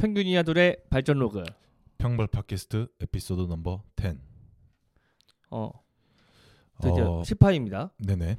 평균 0.00 0.26
이하들의 0.26 0.84
발전 0.88 1.18
로그. 1.18 1.44
평발 1.98 2.28
팟캐스트 2.28 2.88
에피소드 3.02 3.42
넘버 3.42 3.82
10. 4.00 4.18
어, 5.50 5.72
드디어 6.80 7.18
어, 7.18 7.20
10화입니다. 7.22 7.90
네네. 7.98 8.38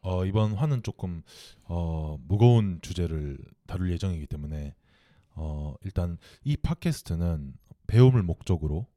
어, 0.00 0.24
이번 0.24 0.54
화는 0.54 0.82
조금 0.82 1.22
어, 1.62 2.18
무거운 2.20 2.80
주제를 2.82 3.38
다룰 3.68 3.92
예정이기 3.92 4.26
때문에 4.26 4.74
어, 5.36 5.76
일단 5.84 6.18
이 6.42 6.56
팟캐스트는 6.56 7.54
배움을 7.86 8.24
목적으로 8.24 8.88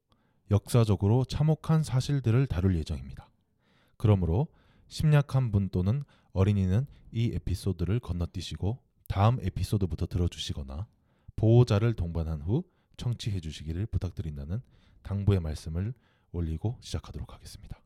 역사적으로 0.50 1.24
참혹한 1.24 1.84
사실들을 1.84 2.48
다룰 2.48 2.76
예정입니다. 2.78 3.30
그러므로 3.96 4.48
심약한 4.88 5.52
분 5.52 5.68
또는 5.68 6.02
어린이는 6.32 6.88
이 7.12 7.30
에피소드를 7.32 8.00
건너뛰시고 8.00 8.80
다음 9.06 9.38
에피소드부터 9.40 10.06
들어주시거나 10.06 10.88
보호자를 11.40 11.94
동반한 11.94 12.42
후 12.42 12.64
청취해 12.98 13.40
주시기를 13.40 13.86
부탁드린다는 13.86 14.60
당부의 15.02 15.40
말씀을 15.40 15.94
올리고 16.32 16.76
시작하도록 16.82 17.32
하겠습니다. 17.32 17.80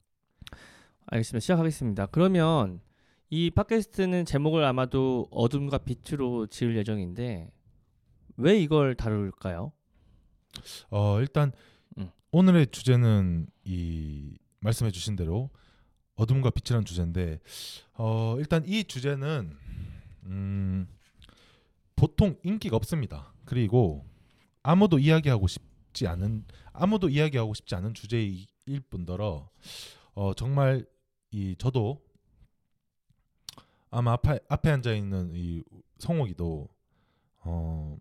알겠습니다. 1.06 1.38
시작하겠습니다. 1.38 2.06
그러면 2.06 2.80
이 3.30 3.52
팟캐스트는 3.52 4.24
제목을 4.24 4.64
아마도 4.64 5.28
어둠과 5.30 5.78
빛으로 5.78 6.48
지을 6.48 6.76
예정인데 6.78 7.52
왜 8.38 8.58
이걸 8.58 8.96
다룰까요? 8.96 9.70
어 10.90 11.20
일단 11.20 11.52
음. 11.96 12.10
오늘의 12.32 12.72
주제는 12.72 13.46
이 13.62 14.36
말씀해 14.58 14.90
주신 14.90 15.14
대로 15.14 15.50
어둠과 16.16 16.50
빛이라는 16.50 16.84
주제인데 16.84 17.38
어 17.92 18.34
일단 18.40 18.64
이 18.66 18.82
주제는 18.82 19.56
음 20.24 20.88
보통 21.94 22.36
인기가 22.42 22.74
없습니다. 22.74 23.33
그리고 23.44 24.06
아무도 24.62 24.98
이야기하고 24.98 25.46
싶지 25.46 26.06
않은 26.06 26.44
아무도 26.72 27.08
이야기하고 27.08 27.54
싶지 27.54 27.74
않은 27.74 27.94
주제일 27.94 28.46
뿐더러 28.90 29.50
어 30.14 30.34
정말 30.34 30.86
이 31.30 31.54
저도 31.58 32.02
아마 33.90 34.12
앞에 34.12 34.40
앞에 34.48 34.70
앉아 34.70 34.94
있는 34.94 35.32
이 35.34 35.62
성옥이도 35.98 36.68
어 37.40 37.96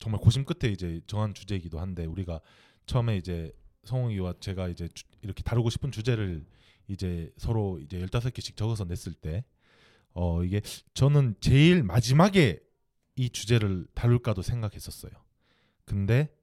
정말 0.00 0.20
고심 0.20 0.44
끝에 0.44 0.72
이제 0.72 1.00
정한 1.06 1.34
주제이기도 1.34 1.78
한데 1.80 2.04
우리가 2.04 2.40
처음에 2.86 3.16
이제 3.16 3.52
성웅이와 3.84 4.34
제가 4.40 4.68
이제 4.68 4.88
주- 4.88 5.04
이렇게 5.22 5.42
다루고 5.42 5.70
싶은 5.70 5.90
주제를 5.92 6.44
이제 6.88 7.32
서로 7.38 7.78
이제 7.78 7.98
15개씩 8.00 8.56
적어서 8.56 8.84
냈을 8.84 9.14
때 9.14 9.44
어 10.12 10.42
이게 10.42 10.60
저는 10.92 11.36
제일 11.40 11.84
마지막에 11.84 12.58
이 13.20 13.28
주제를 13.30 13.86
다룰까도 13.94 14.40
생각했었어요. 14.42 15.12
근데 15.84 16.34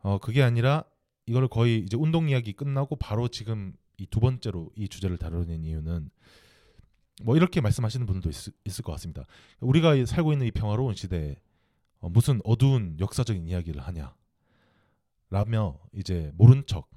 어 0.00 0.18
그게 0.18 0.42
아니라 0.42 0.84
이걸 1.26 1.46
거의 1.48 1.78
이제 1.80 1.96
운동 1.96 2.28
이야기 2.28 2.52
끝나고 2.52 2.96
바로 2.96 3.28
지금 3.28 3.72
이 3.98 4.06
두 4.06 4.20
번째로 4.20 4.70
이 4.76 4.88
주제를 4.88 5.16
다루는 5.18 5.64
이유는 5.64 6.10
뭐 7.24 7.36
이렇게 7.36 7.60
말씀하시는 7.60 8.06
분들도 8.06 8.30
있, 8.30 8.54
있을 8.64 8.82
것 8.84 8.92
같습니다. 8.92 9.24
우리가 9.60 9.94
이- 9.96 10.06
살고 10.06 10.32
있는 10.32 10.46
이 10.46 10.50
평화로운 10.52 10.94
시대에 10.94 11.36
어, 12.00 12.08
무슨 12.08 12.40
어두운 12.44 12.96
역사적인 13.00 13.46
이야기를 13.48 13.80
하냐 13.82 14.14
라며 15.30 15.78
이제 15.92 16.30
모른 16.34 16.64
척 16.66 16.88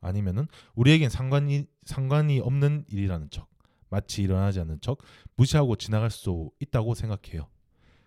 아니면은 0.00 0.46
우리에겐 0.74 1.10
상관이 1.10 1.66
상관이 1.84 2.40
없는 2.40 2.84
일이라는 2.88 3.30
척 3.30 3.48
마치 3.88 4.22
일어나지 4.22 4.60
않는 4.60 4.80
척 4.80 4.98
무시하고 5.36 5.76
지나갈 5.76 6.10
수 6.10 6.50
있다고 6.60 6.94
생각해요. 6.94 7.48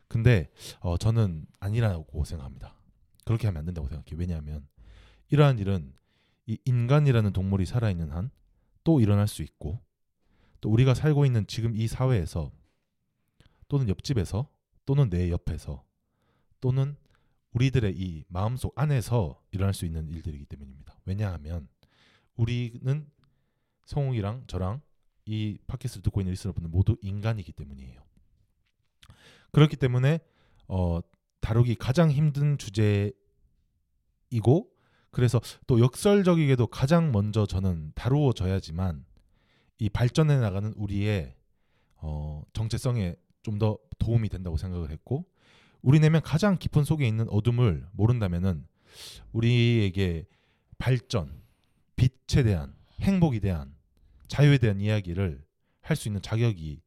근데 0.07 0.51
어, 0.79 0.97
저는 0.97 1.45
아니라고 1.59 2.23
생각합니다. 2.23 2.75
그렇게 3.25 3.47
하면 3.47 3.59
안 3.59 3.65
된다고 3.65 3.87
생각해요. 3.87 4.17
왜냐하면 4.19 4.67
이러한 5.29 5.59
일은 5.59 5.93
이 6.45 6.57
인간이라는 6.65 7.33
동물이 7.33 7.65
살아있는 7.65 8.11
한 8.11 8.31
또 8.83 8.99
일어날 8.99 9.27
수 9.27 9.41
있고 9.43 9.81
또 10.61 10.69
우리가 10.69 10.93
살고 10.93 11.25
있는 11.25 11.45
지금 11.47 11.75
이 11.75 11.87
사회에서 11.87 12.51
또는 13.67 13.89
옆집에서 13.89 14.49
또는 14.85 15.09
내 15.09 15.29
옆에서 15.29 15.83
또는 16.59 16.95
우리들의 17.51 17.95
이 17.95 18.23
마음속 18.27 18.77
안에서 18.77 19.41
일어날 19.51 19.73
수 19.73 19.85
있는 19.85 20.09
일들이기 20.09 20.45
때문입니다. 20.45 20.97
왜냐하면 21.05 21.67
우리는 22.35 23.09
성욱이랑 23.85 24.45
저랑 24.47 24.81
이 25.25 25.57
팟캐스트를 25.67 26.03
듣고 26.03 26.21
있는 26.21 26.31
리스너분들 26.31 26.69
모두 26.69 26.97
인간이기 27.01 27.51
때문이에요. 27.51 28.01
그렇기 29.53 29.77
때문에 29.77 30.19
어, 30.67 30.99
다루기 31.39 31.75
가장 31.75 32.11
힘든 32.11 32.57
주제이고 32.57 33.13
그래서 35.11 35.39
또 35.67 35.79
역설적이게도 35.79 36.67
가장 36.67 37.11
먼저 37.11 37.45
저는 37.45 37.91
다루어져야지만 37.95 39.05
이 39.79 39.89
발전해 39.89 40.37
나가는 40.39 40.73
우리의 40.75 41.35
어, 41.97 42.43
정체성에 42.53 43.15
좀 43.43 43.59
더 43.59 43.77
도움이 43.99 44.29
된다고 44.29 44.55
생각을 44.57 44.89
했고 44.89 45.25
우리 45.81 45.99
내면 45.99 46.21
가장 46.21 46.57
깊은 46.57 46.85
속에 46.85 47.05
있는 47.07 47.27
어둠을 47.29 47.85
모른다면은 47.91 48.65
우리에게 49.33 50.25
발전, 50.77 51.41
빛에 51.97 52.43
대한 52.43 52.73
행복에 53.01 53.39
대한 53.39 53.75
자유에 54.29 54.57
대한 54.59 54.79
이야기를 54.79 55.45
할 55.81 55.97
수 55.97 56.07
있는 56.07 56.21
자격이 56.21 56.81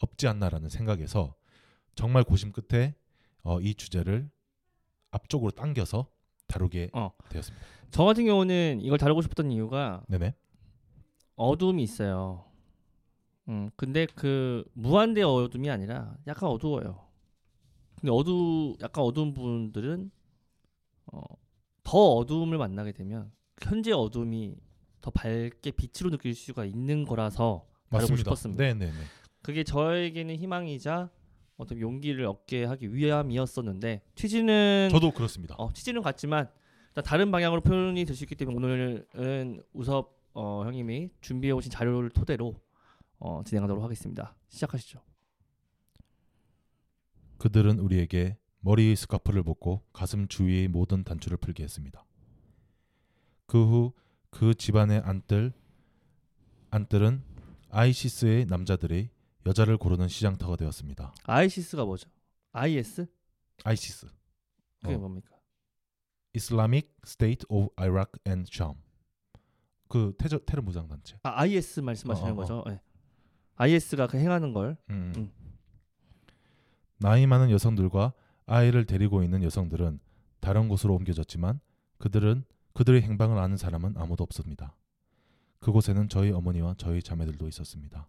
없지 0.00 0.26
않나라는 0.26 0.68
생각에서 0.68 1.34
정말 1.94 2.24
고심 2.24 2.52
끝에 2.52 2.94
어, 3.42 3.60
이 3.60 3.74
주제를 3.74 4.30
앞쪽으로 5.10 5.50
당겨서 5.50 6.08
다루게 6.46 6.90
어. 6.92 7.10
되었습니다. 7.28 7.66
저 7.90 8.04
같은 8.04 8.24
경우는 8.24 8.80
이걸 8.82 8.98
다루고 8.98 9.22
싶었던 9.22 9.50
이유가 9.50 10.04
네네. 10.08 10.34
어둠이 11.36 11.82
있어요. 11.82 12.44
음, 13.48 13.70
근데 13.76 14.06
그 14.14 14.64
무한대 14.74 15.22
어둠이 15.22 15.70
아니라 15.70 16.16
약간 16.26 16.48
어두워요. 16.50 17.08
근데 17.96 18.12
어두 18.12 18.76
약간 18.80 19.04
어두운 19.04 19.34
분들은 19.34 20.10
어, 21.06 21.20
더 21.82 21.98
어두움을 22.16 22.58
만나게 22.58 22.92
되면 22.92 23.32
현재 23.60 23.92
어둠이 23.92 24.56
더 25.00 25.10
밝게 25.10 25.72
빛으로 25.72 26.10
느낄 26.10 26.34
수가 26.34 26.64
있는 26.64 27.04
거라서 27.04 27.66
다루고 27.90 28.12
맞습니다. 28.12 28.16
싶었습니다. 28.18 28.62
네네네. 28.64 28.92
그게 29.42 29.64
저에게는 29.64 30.36
희망이자 30.36 31.10
어떤 31.60 31.78
용기를 31.78 32.24
얻게 32.24 32.64
하기 32.64 32.94
위함이었었는데 32.94 34.02
취지는 34.14 34.88
저도 34.90 35.10
그렇습니다. 35.12 35.54
어, 35.58 35.70
취지는 35.72 36.00
같지만 36.02 36.48
다른 37.04 37.30
방향으로 37.30 37.60
표현이 37.60 38.04
될 38.04 38.16
수 38.16 38.24
있기 38.24 38.34
때문에 38.34 38.56
오늘은 38.56 39.62
우섭 39.74 40.18
어, 40.32 40.62
형님이 40.64 41.10
준비해 41.20 41.52
오신 41.52 41.70
자료를 41.70 42.10
토대로 42.10 42.54
어, 43.18 43.42
진행하도록 43.44 43.82
하겠습니다. 43.84 44.34
시작하시죠. 44.48 45.00
그들은 47.38 47.78
우리에게 47.78 48.36
머리 48.60 48.94
스카프를 48.96 49.42
벗고 49.42 49.82
가슴 49.92 50.28
주위의 50.28 50.68
모든 50.68 51.04
단추를 51.04 51.38
풀게 51.38 51.62
했습니다. 51.62 52.04
그 53.46 53.90
후그 54.32 54.54
집안의 54.54 55.00
안뜰 55.04 55.52
안뜰은 56.70 57.22
아이시스의 57.70 58.46
남자들이 58.46 59.10
여자를 59.50 59.76
고르는 59.78 60.06
시장터가 60.06 60.54
되었습니다. 60.54 61.12
아이시스가 61.24 61.84
뭐죠? 61.84 62.08
IS? 62.52 63.06
아이시스, 63.64 64.06
그게 64.80 64.94
어. 64.94 64.98
뭡니까? 64.98 65.36
Islamic 66.34 66.90
State 67.04 67.46
of 67.48 67.70
Iraq 67.76 68.12
and 68.28 68.48
Sham. 68.52 68.76
그 69.88 70.14
테러, 70.18 70.38
테러 70.46 70.62
무장 70.62 70.86
단체. 70.86 71.18
아, 71.24 71.40
IS 71.40 71.80
말씀하시는 71.80 72.30
어, 72.30 72.32
어, 72.32 72.34
어. 72.34 72.36
거죠? 72.36 72.64
네. 72.64 72.80
IS가 73.56 74.06
그 74.06 74.18
행하는 74.18 74.52
걸 74.52 74.76
음. 74.88 75.12
음. 75.16 75.32
나이 76.98 77.26
많은 77.26 77.50
여성들과 77.50 78.12
아이를 78.46 78.86
데리고 78.86 79.24
있는 79.24 79.42
여성들은 79.42 79.98
다른 80.38 80.68
곳으로 80.68 80.94
옮겨졌지만 80.94 81.60
그들은 81.98 82.44
그들의 82.74 83.02
행방을 83.02 83.36
아는 83.36 83.56
사람은 83.56 83.96
아무도 83.96 84.22
없습니다. 84.22 84.76
그곳에는 85.58 86.08
저희 86.08 86.30
어머니와 86.30 86.76
저희 86.78 87.02
자매들도 87.02 87.48
있었습니다. 87.48 88.08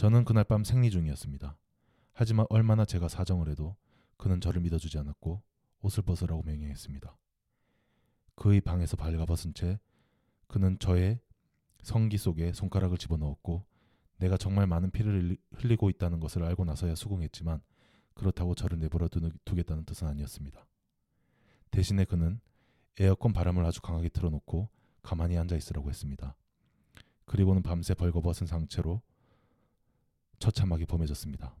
저는 0.00 0.24
그날 0.24 0.44
밤 0.44 0.64
생리 0.64 0.90
중이었습니다. 0.90 1.58
하지만 2.14 2.46
얼마나 2.48 2.86
제가 2.86 3.06
사정을 3.08 3.50
해도 3.50 3.76
그는 4.16 4.40
저를 4.40 4.62
믿어주지 4.62 4.96
않았고 4.96 5.42
옷을 5.82 6.02
벗으라고 6.04 6.42
명령했습니다. 6.42 7.18
그의 8.34 8.62
방에서 8.62 8.96
발가벗은 8.96 9.52
채 9.52 9.78
그는 10.46 10.78
저의 10.78 11.20
성기 11.82 12.16
속에 12.16 12.54
손가락을 12.54 12.96
집어넣었고 12.96 13.66
내가 14.16 14.38
정말 14.38 14.66
많은 14.66 14.90
피를 14.90 15.20
흘리- 15.20 15.38
흘리고 15.52 15.90
있다는 15.90 16.18
것을 16.18 16.44
알고 16.44 16.64
나서야 16.64 16.94
수긍했지만 16.94 17.60
그렇다고 18.14 18.54
저를 18.54 18.78
내버려 18.78 19.08
두- 19.08 19.30
두겠다는 19.44 19.84
뜻은 19.84 20.06
아니었습니다. 20.08 20.66
대신에 21.70 22.06
그는 22.06 22.40
에어컨 22.98 23.34
바람을 23.34 23.66
아주 23.66 23.82
강하게 23.82 24.08
틀어놓고 24.08 24.70
가만히 25.02 25.36
앉아 25.36 25.56
있으라고 25.56 25.90
했습니다. 25.90 26.38
그리고는 27.26 27.62
밤새 27.62 27.92
벌거벗은 27.92 28.46
상체로 28.46 29.02
처참하게 30.40 30.86
범해졌습니다. 30.86 31.54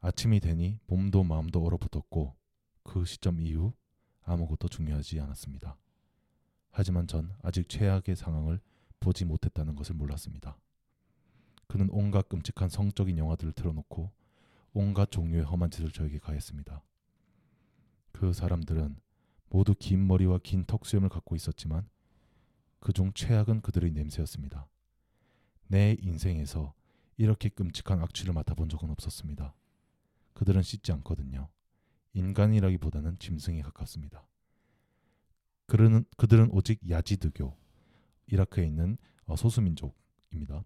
아침이 0.00 0.38
되니 0.38 0.78
몸도 0.86 1.24
마음도 1.24 1.64
얼어붙었고 1.64 2.36
그 2.84 3.04
시점 3.04 3.40
이후 3.40 3.72
아무것도 4.22 4.68
중요하지 4.68 5.18
않았습니다. 5.20 5.76
하지만 6.70 7.06
전 7.06 7.34
아직 7.42 7.68
최악의 7.68 8.14
상황을 8.16 8.60
보지 9.00 9.24
못했다는 9.24 9.74
것을 9.74 9.96
몰랐습니다. 9.96 10.58
그는 11.66 11.88
온갖 11.90 12.28
끔찍한 12.28 12.68
성적인 12.68 13.16
영화들을 13.18 13.52
틀어놓고 13.52 14.12
온갖 14.72 15.10
종류의 15.10 15.44
험한 15.44 15.70
짓을 15.70 15.90
저에게 15.90 16.18
가했습니다. 16.18 16.82
그 18.12 18.32
사람들은 18.32 18.96
모두 19.48 19.74
긴 19.74 20.06
머리와 20.06 20.38
긴 20.42 20.64
턱수염을 20.64 21.08
갖고 21.08 21.34
있었지만 21.34 21.88
그중 22.78 23.12
최악은 23.14 23.62
그들의 23.62 23.90
냄새였습니다. 23.92 24.68
내 25.66 25.96
인생에서 26.00 26.74
이렇게 27.20 27.50
끔찍한 27.50 28.00
악취를 28.00 28.32
맡아본 28.32 28.70
적은 28.70 28.88
없었습니다. 28.88 29.54
그들은 30.32 30.62
씻지 30.62 30.90
않거든요. 30.92 31.50
인간이라기보다는 32.14 33.18
짐승에 33.18 33.60
가깝습니다. 33.60 34.26
그들은, 35.66 36.06
그들은 36.16 36.48
오직 36.50 36.80
야지드교, 36.88 37.54
이라크에 38.28 38.64
있는 38.64 38.96
어, 39.26 39.36
소수민족입니다. 39.36 40.64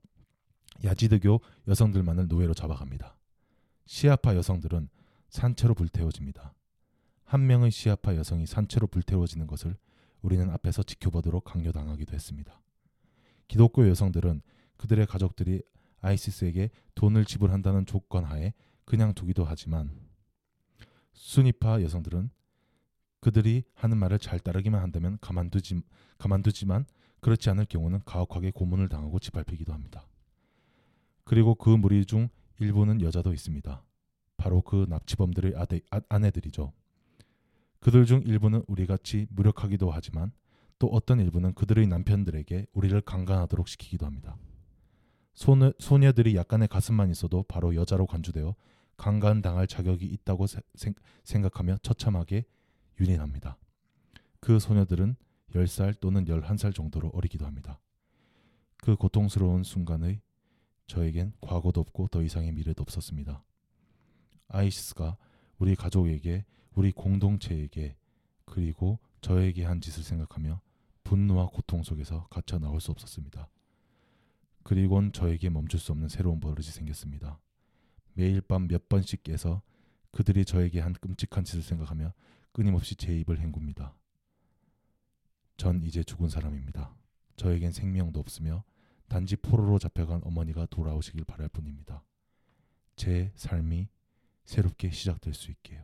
야지드교 0.84 1.40
여성들만을 1.66 2.28
노예로 2.28 2.54
잡아갑니다. 2.54 3.16
시아파 3.86 4.36
여성들은 4.36 4.88
산채로 5.30 5.74
불태워집니다. 5.74 6.54
한 7.24 7.46
명의 7.48 7.72
시아파 7.72 8.14
여성이 8.14 8.46
산채로 8.46 8.86
불태워지는 8.86 9.48
것을 9.48 9.76
우리는 10.22 10.48
앞에서 10.50 10.84
지켜보도록 10.84 11.42
강요당하기도 11.42 12.14
했습니다. 12.14 12.62
기독교 13.48 13.88
여성들은 13.88 14.40
그들의 14.76 15.04
가족들이 15.06 15.62
아이시스에게 16.04 16.70
돈을 16.94 17.24
지불한다는 17.24 17.86
조건 17.86 18.24
하에 18.24 18.52
그냥 18.84 19.14
두기도 19.14 19.44
하지만 19.44 19.90
순위파 21.12 21.82
여성들은 21.82 22.30
그들이 23.20 23.64
하는 23.74 23.96
말을 23.96 24.18
잘 24.18 24.38
따르기만 24.38 24.82
한다면 24.82 25.16
가만두지, 25.20 25.80
가만두지만 26.18 26.84
그렇지 27.20 27.48
않을 27.50 27.64
경우는 27.64 28.00
가혹하게 28.04 28.50
고문을 28.50 28.88
당하고 28.90 29.18
짓밟히기도 29.18 29.72
합니다. 29.72 30.06
그리고 31.24 31.54
그 31.54 31.70
무리 31.70 32.04
중 32.04 32.28
일부는 32.60 33.00
여자도 33.00 33.32
있습니다. 33.32 33.82
바로 34.36 34.60
그 34.60 34.84
납치범들의 34.90 35.54
아대, 35.56 35.80
아, 35.90 36.02
아내들이죠. 36.10 36.72
그들 37.80 38.04
중 38.04 38.20
일부는 38.26 38.62
우리같이 38.66 39.26
무력하기도 39.30 39.90
하지만 39.90 40.32
또 40.78 40.88
어떤 40.88 41.18
일부는 41.20 41.54
그들의 41.54 41.86
남편들에게 41.86 42.66
우리를 42.72 43.00
강간하도록 43.00 43.68
시키기도 43.68 44.04
합니다. 44.04 44.36
소녀, 45.34 45.72
소녀들이 45.78 46.36
약간의 46.36 46.68
가슴만 46.68 47.10
있어도 47.10 47.42
바로 47.44 47.74
여자로 47.74 48.06
간주되어 48.06 48.54
강간당할 48.96 49.66
자격이 49.66 50.06
있다고 50.06 50.46
세, 50.46 50.60
생각하며 51.24 51.78
처참하게 51.82 52.44
윤인합니다. 53.00 53.58
그 54.40 54.58
소녀들은 54.58 55.16
10살 55.52 56.00
또는 56.00 56.24
11살 56.24 56.74
정도로 56.74 57.10
어리기도 57.14 57.46
합니다. 57.46 57.80
그 58.78 58.96
고통스러운 58.96 59.64
순간의 59.64 60.20
저에겐 60.86 61.32
과거도 61.40 61.80
없고 61.80 62.08
더 62.08 62.22
이상의 62.22 62.52
미래도 62.52 62.82
없었습니다. 62.82 63.42
아이시스가 64.48 65.16
우리 65.58 65.74
가족에게, 65.74 66.44
우리 66.74 66.92
공동체에게, 66.92 67.96
그리고 68.44 68.98
저에게 69.20 69.64
한 69.64 69.80
짓을 69.80 70.02
생각하며 70.02 70.60
분노와 71.04 71.46
고통 71.46 71.82
속에서 71.82 72.26
갇혀 72.28 72.58
나올 72.58 72.80
수 72.80 72.90
없었습니다. 72.90 73.48
그리곤 74.64 75.12
저에게 75.12 75.50
멈출 75.50 75.78
수 75.78 75.92
없는 75.92 76.08
새로운 76.08 76.40
버릇이 76.40 76.64
생겼습니다. 76.68 77.38
매일 78.14 78.40
밤 78.40 78.66
몇 78.66 78.88
번씩 78.88 79.22
깨서 79.22 79.62
그들이 80.10 80.44
저에게 80.44 80.80
한 80.80 80.92
끔찍한 80.94 81.44
짓을 81.44 81.62
생각하며 81.62 82.12
끊임없이 82.52 82.96
제 82.96 83.16
입을 83.18 83.40
헹굽니다. 83.40 83.94
전 85.56 85.82
이제 85.82 86.02
죽은 86.02 86.28
사람입니다. 86.28 86.94
저에겐 87.36 87.72
생명도 87.72 88.20
없으며 88.20 88.64
단지 89.08 89.36
포로로 89.36 89.78
잡혀간 89.78 90.22
어머니가 90.24 90.66
돌아오시길 90.66 91.24
바랄 91.24 91.48
뿐입니다. 91.48 92.02
제 92.96 93.32
삶이 93.34 93.88
새롭게 94.44 94.90
시작될 94.90 95.34
수 95.34 95.50
있게요. 95.50 95.82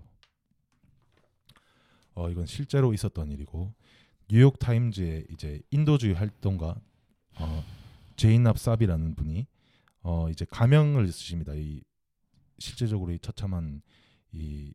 어 2.15 2.31
이건 2.31 2.47
실제로 2.47 2.93
있었던 2.95 3.31
일이고 3.31 3.75
뉴욕 4.29 4.59
타임즈의 4.59 5.27
이제 5.31 5.61
인도주의 5.71 6.15
활동가 6.15 6.81
어, 7.37 7.65
제인납 8.21 8.59
사비라는 8.59 9.15
분이 9.15 9.47
어 10.03 10.29
이제 10.31 10.45
가명을 10.45 11.07
쓰십니다. 11.11 11.55
이 11.55 11.83
실제적으로 12.59 13.13
이 13.13 13.19
처참한 13.19 13.83
이 14.33 14.73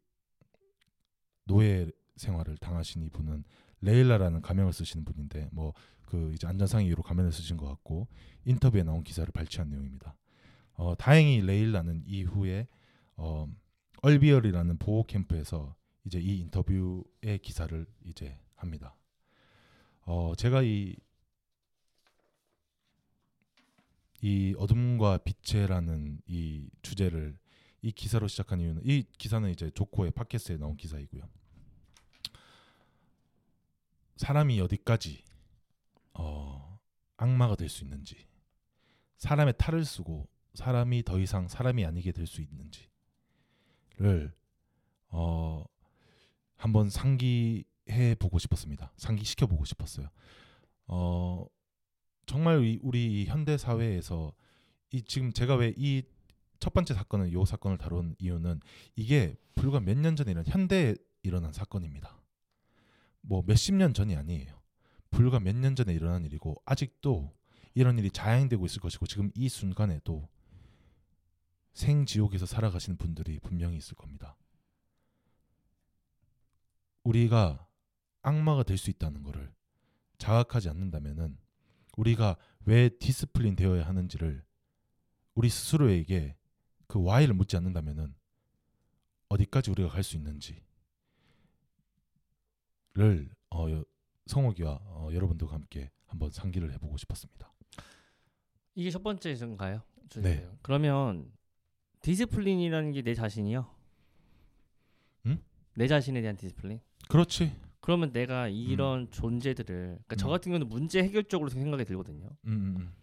노예 1.46 1.90
생활을 2.16 2.58
당하신 2.58 3.04
이분은 3.04 3.44
레일라라는 3.82 4.42
가명을 4.42 4.74
쓰시는 4.74 5.06
분인데 5.06 5.50
뭐 5.52 5.74
그 6.06 6.32
이제 6.34 6.48
안전상 6.48 6.84
이유로 6.84 7.04
가면을 7.04 7.32
쓰신 7.32 7.58
것 7.58 7.68
같고 7.68 8.08
인터뷰에 8.46 8.84
나온 8.84 9.04
기사를 9.04 9.30
발췌한 9.32 9.70
내용입니다. 9.70 10.16
어, 10.74 10.96
다행히 10.98 11.42
레일라는 11.42 12.04
이후에 12.06 12.68
어, 13.18 13.48
얼비얼이라는 14.02 14.78
보호 14.78 15.04
캠프에서 15.04 15.76
이제 16.06 16.20
이 16.20 16.40
인터뷰의 16.40 17.40
기사를 17.42 17.86
이제 18.04 18.38
합니다. 18.56 18.96
어, 20.06 20.34
제가 20.38 20.62
이, 20.62 20.96
이 24.26 24.56
어둠과 24.58 25.20
빛에라는 25.20 26.20
이 26.26 26.68
주제를 26.82 27.38
이 27.84 27.92
기사로 27.92 28.28
시작한 28.28 28.60
이유는 28.60 28.82
이 28.84 29.04
기사는 29.20 29.48
이제 29.52 29.70
조코의 29.70 30.10
팟캐스트에 30.14 30.58
나온 30.58 30.76
기사이고요. 30.76 31.30
사람이 34.18 34.60
어디까지 34.62 35.24
어, 36.16 36.80
악마가 37.18 37.56
될 37.56 37.70
수 37.70 37.84
있는지, 37.84 38.26
사람의 39.18 39.54
탈을 39.60 39.86
쓰고 39.86 40.28
사람이 40.56 41.04
더 41.04 41.20
이상 41.20 41.48
사람이 41.48 41.86
아니게 41.86 42.12
될 42.12 42.26
수 42.26 42.42
있는지를 42.42 44.34
어, 45.10 45.64
한번 46.56 46.90
상기해 46.90 48.16
보고 48.18 48.40
싶었습니다. 48.40 48.92
상기시켜 48.98 49.46
보고 49.46 49.66
싶었어요. 49.66 50.10
어, 50.88 51.46
정말 52.26 52.58
우리, 52.82 53.26
현대 53.26 53.58
사회에서 53.58 54.34
이 54.92 55.02
지금 55.04 55.32
제가 55.34 55.56
왜 55.56 55.74
이 55.78 56.04
첫 56.60 56.74
번째 56.74 56.94
사건은 56.94 57.32
요 57.34 57.46
사건을 57.46 57.78
다룬 57.78 58.16
이유는 58.18 58.60
이게 58.96 59.38
불과 59.56 59.80
몇 59.80 59.98
년 59.98 60.16
전에 60.16 60.32
일어난 60.32 60.46
현대에 60.48 60.96
일어난 61.22 61.52
사건입니다. 61.52 62.18
뭐 63.22 63.44
몇십 63.46 63.76
년 63.76 63.94
전이 63.94 64.16
아니에요. 64.16 64.62
불과 65.12 65.40
몇 65.40 65.56
년 65.56 65.76
전에 65.76 65.94
일어난 65.94 66.26
일이고 66.26 66.62
아직도 66.66 67.36
이런 67.74 68.00
일이 68.00 68.10
자행되고 68.10 68.66
있을 68.66 68.82
것이고 68.82 69.06
지금 69.06 69.32
이 69.36 69.50
순간에도 69.50 70.28
생지옥에서 71.74 72.46
살아가시는 72.46 72.98
분들이 72.98 73.38
분명히 73.40 73.78
있을 73.78 73.96
겁니다. 73.96 74.38
우리가 77.04 77.68
악마가 78.22 78.64
될 78.64 78.78
수 78.78 78.90
있다는 78.90 79.24
것을 79.24 79.54
자각하지 80.18 80.70
않는다면은 80.70 81.38
우리가 81.98 82.38
왜 82.66 82.90
discipline 82.90 83.56
되어야 83.56 83.86
하는지를 83.88 84.44
우리 85.34 85.50
스스로에게 85.50 86.36
그 86.88 87.02
why를 87.04 87.34
묻지 87.34 87.56
않는다면은 87.58 88.14
어디까지 89.30 89.72
우리가 89.72 89.90
갈 89.90 90.04
수 90.04 90.16
있는지를 90.18 90.62
어, 93.50 93.68
성욱이와 94.28 94.80
어, 94.82 95.10
여러분들과 95.14 95.54
함께 95.54 95.92
한번 96.06 96.32
상기를 96.32 96.72
해보고 96.74 96.98
싶었습니다. 96.98 97.52
이게 98.76 98.90
첫 98.92 99.02
번째인가요? 99.04 99.82
네. 100.22 100.48
그러면 100.62 101.32
discipline이라는 102.02 102.92
게 102.92 103.02
내 103.02 103.14
자신이요? 103.14 103.74
응? 105.28 105.44
내 105.76 105.88
자신에 105.88 106.22
대한 106.22 106.36
discipline? 106.38 106.80
그렇지. 107.10 107.56
그러면 107.86 108.12
내가 108.12 108.48
이런 108.48 109.12
존재들을 109.12 109.76
그러니까 109.76 110.16
저 110.16 110.28
음. 110.28 110.32
같은 110.32 110.50
경우는 110.50 110.68
문제 110.70 111.04
해결적으로 111.04 111.52
생각이 111.52 111.86
들거든요. 111.86 112.26
음, 112.46 112.52
음, 112.52 112.76
음. 112.80 112.94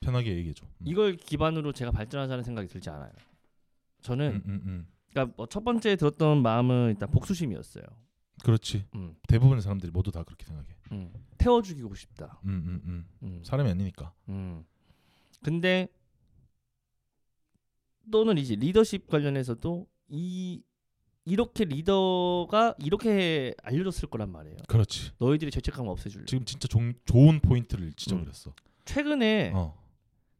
편하게 0.00 0.36
얘기해줘. 0.36 0.66
음. 0.66 0.86
이걸 0.86 1.16
기반으로 1.16 1.72
제가 1.72 1.90
발전하자는 1.90 2.44
생각이 2.44 2.68
들지 2.68 2.90
않아요. 2.90 3.10
저는 4.02 4.34
음, 4.34 4.42
음, 4.44 4.62
음. 4.66 4.86
그러니까 5.10 5.34
뭐 5.38 5.46
첫 5.46 5.64
번째 5.64 5.96
들었던 5.96 6.42
마음은 6.42 6.90
일단 6.90 7.10
복수심이었어요. 7.10 7.82
그렇지. 8.44 8.84
음, 8.94 9.16
대부분의 9.26 9.62
사람들이 9.62 9.90
모두 9.90 10.10
다 10.12 10.22
그렇게 10.22 10.44
생각해. 10.44 10.68
음. 10.92 11.10
태워 11.38 11.62
죽이고 11.62 11.94
싶다. 11.94 12.42
음, 12.44 12.50
음, 12.50 12.82
음. 12.84 13.08
음. 13.22 13.42
사람이 13.42 13.70
아니니까. 13.70 14.12
음. 14.28 14.66
근데 15.42 15.88
또는 18.12 18.36
이제 18.36 18.54
리더십 18.54 19.06
관련해서도 19.06 19.86
이 20.08 20.62
이렇게 21.28 21.64
리더가 21.64 22.74
이렇게 22.78 23.54
알려줬을 23.62 24.08
거란 24.08 24.30
말이에요. 24.30 24.56
그렇지. 24.66 25.12
너희들이 25.18 25.50
죄책감을 25.50 25.90
없애줄래. 25.90 26.24
지금 26.26 26.44
진짜 26.44 26.66
종, 26.68 26.94
좋은 27.04 27.40
포인트를 27.40 27.92
지적을했어. 27.92 28.54
최근에 28.84 29.52
어. 29.54 29.78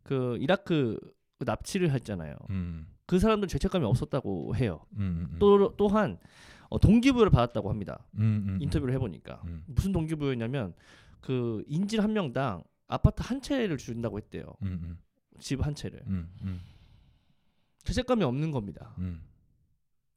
그 0.02 0.38
이라크 0.40 0.98
그 1.38 1.44
납치를 1.44 1.90
했잖아요. 1.92 2.34
음, 2.50 2.88
그 3.06 3.18
사람들 3.18 3.48
죄책감이 3.48 3.84
없었다고 3.84 4.56
해요. 4.56 4.80
음, 4.94 5.00
음, 5.00 5.28
음. 5.32 5.36
또 5.38 5.76
또한 5.76 6.18
어, 6.68 6.78
동기부여를 6.78 7.30
받았다고 7.30 7.70
합니다. 7.70 8.06
음, 8.14 8.44
음, 8.48 8.58
인터뷰를 8.60 8.92
해보니까 8.94 9.42
음, 9.44 9.64
무슨 9.66 9.92
동기부여냐면 9.92 10.74
그 11.20 11.62
인질 11.66 12.02
한 12.02 12.12
명당 12.12 12.64
아파트 12.86 13.22
한 13.22 13.40
채를 13.40 13.76
준다고 13.76 14.18
했대요. 14.18 14.44
음, 14.62 14.80
음, 14.82 14.98
집한 15.38 15.74
채를. 15.74 16.02
음, 16.06 16.30
음, 16.42 16.60
죄책감이 17.84 18.24
없는 18.24 18.50
겁니다. 18.50 18.94
음. 18.98 19.22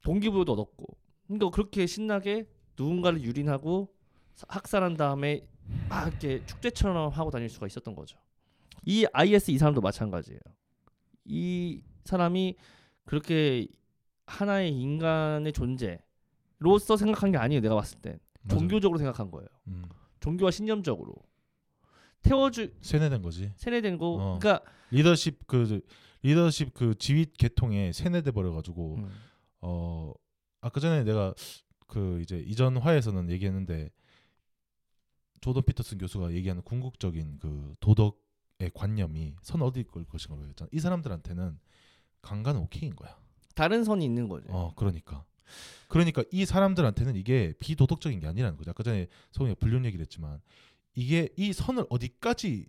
동기부여도 0.02 0.52
얻었고. 0.52 0.86
그러니까 1.26 1.50
그렇게 1.50 1.86
신나게 1.86 2.48
누군가를 2.78 3.22
유린하고 3.22 3.94
사- 4.34 4.46
학살한 4.48 4.96
다음에 4.96 5.46
막 5.88 6.08
이렇게 6.08 6.44
축제처럼 6.46 7.10
하고 7.12 7.30
다닐 7.30 7.48
수가 7.48 7.66
있었던 7.66 7.94
거죠. 7.94 8.18
이 8.84 9.06
IS 9.12 9.50
이 9.52 9.58
사람도 9.58 9.80
마찬가지예요. 9.80 10.40
이 11.24 11.82
사람이 12.04 12.56
그렇게 13.04 13.66
하나의 14.26 14.72
인간의 14.72 15.52
존재로서 15.52 16.96
생각한 16.96 17.30
게 17.32 17.38
아니에요. 17.38 17.60
내가 17.60 17.74
봤을 17.76 17.98
땐 18.00 18.18
맞아. 18.42 18.56
종교적으로 18.56 18.98
생각한 18.98 19.30
거예요. 19.30 19.46
음. 19.68 19.84
종교와 20.20 20.50
신념적으로 20.50 21.14
태워주 22.22 22.72
세뇌된 22.80 23.22
거지. 23.22 23.52
세뇌된 23.56 23.98
거. 23.98 24.06
어. 24.14 24.38
그러니까 24.38 24.64
리더십 24.90 25.46
그 25.46 25.80
리더십 26.22 26.72
그 26.74 26.94
지휘 26.98 27.26
계통에 27.26 27.92
세뇌돼 27.92 28.30
버려 28.30 28.52
가지고 28.52 28.96
음, 28.96 29.10
어 29.62 30.12
아까 30.60 30.80
전에 30.80 31.04
내가 31.04 31.34
그 31.86 32.20
이제 32.20 32.38
이전 32.46 32.76
화에서는 32.76 33.30
얘기했는데 33.30 33.90
조던 35.40 35.64
피터슨 35.64 35.98
교수가 35.98 36.32
얘기하는 36.32 36.62
궁극적인 36.62 37.38
그 37.40 37.74
도덕의 37.80 38.70
관념이 38.74 39.34
선 39.42 39.62
어디 39.62 39.82
걸 39.84 40.04
것인가로 40.04 40.46
했잖아. 40.48 40.68
이 40.72 40.78
사람들한테는 40.78 41.58
강간 42.22 42.56
오케이인 42.56 42.94
거야. 42.94 43.18
다른 43.54 43.84
선이 43.84 44.04
있는 44.04 44.28
거죠. 44.28 44.46
어, 44.50 44.72
그러니까. 44.76 45.24
그러니까 45.88 46.22
이 46.30 46.46
사람들한테는 46.46 47.16
이게 47.16 47.52
비도덕적인 47.58 48.20
게 48.20 48.26
아니라는 48.26 48.56
거죠. 48.56 48.70
아까 48.70 48.82
전에 48.82 49.08
성우가 49.32 49.56
불륜 49.56 49.84
얘기를 49.84 50.02
했지만 50.02 50.40
이게 50.94 51.28
이 51.36 51.52
선을 51.52 51.86
어디까지 51.90 52.66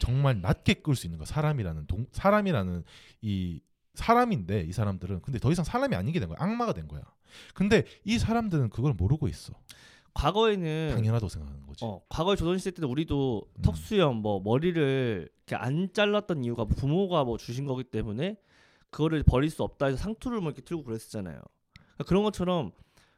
정말 0.00 0.40
낮게 0.40 0.74
끌 0.74 0.96
수 0.96 1.06
있는 1.06 1.18
거 1.18 1.24
사람이라는 1.24 1.86
동 1.86 2.06
사람이라는 2.10 2.84
이 3.22 3.60
사람인데 3.94 4.62
이 4.62 4.72
사람들은 4.72 5.22
근데 5.22 5.38
더 5.38 5.50
이상 5.50 5.64
사람이 5.64 5.94
아니게 5.94 6.20
된 6.20 6.28
거야. 6.28 6.36
악마가 6.40 6.72
된 6.72 6.88
거야. 6.88 7.02
근데 7.54 7.84
이 8.04 8.18
사람들은 8.18 8.70
그걸 8.70 8.92
모르고 8.94 9.28
있어. 9.28 9.54
과거에는 10.14 10.92
당연하다고 10.94 11.28
생각하는 11.28 11.66
거지. 11.66 11.84
어, 11.84 12.00
과거에 12.08 12.36
조선 12.36 12.56
시대 12.58 12.70
때도 12.72 12.88
우리도 12.88 13.42
음. 13.56 13.62
턱수염 13.62 14.16
뭐 14.16 14.40
머리를 14.40 15.28
이렇게 15.36 15.56
안 15.56 15.92
잘랐던 15.92 16.44
이유가 16.44 16.64
부모가 16.64 17.24
뭐 17.24 17.36
주신 17.36 17.66
거기 17.66 17.82
때문에 17.82 18.36
그거를 18.90 19.24
버릴 19.24 19.50
수 19.50 19.64
없다 19.64 19.86
해서 19.86 19.98
상투를 19.98 20.40
뭐 20.40 20.50
이렇게 20.50 20.62
틀고 20.62 20.84
그랬었잖아요. 20.84 21.40
그러니까 21.74 22.04
그런 22.06 22.22
것처럼 22.22 22.70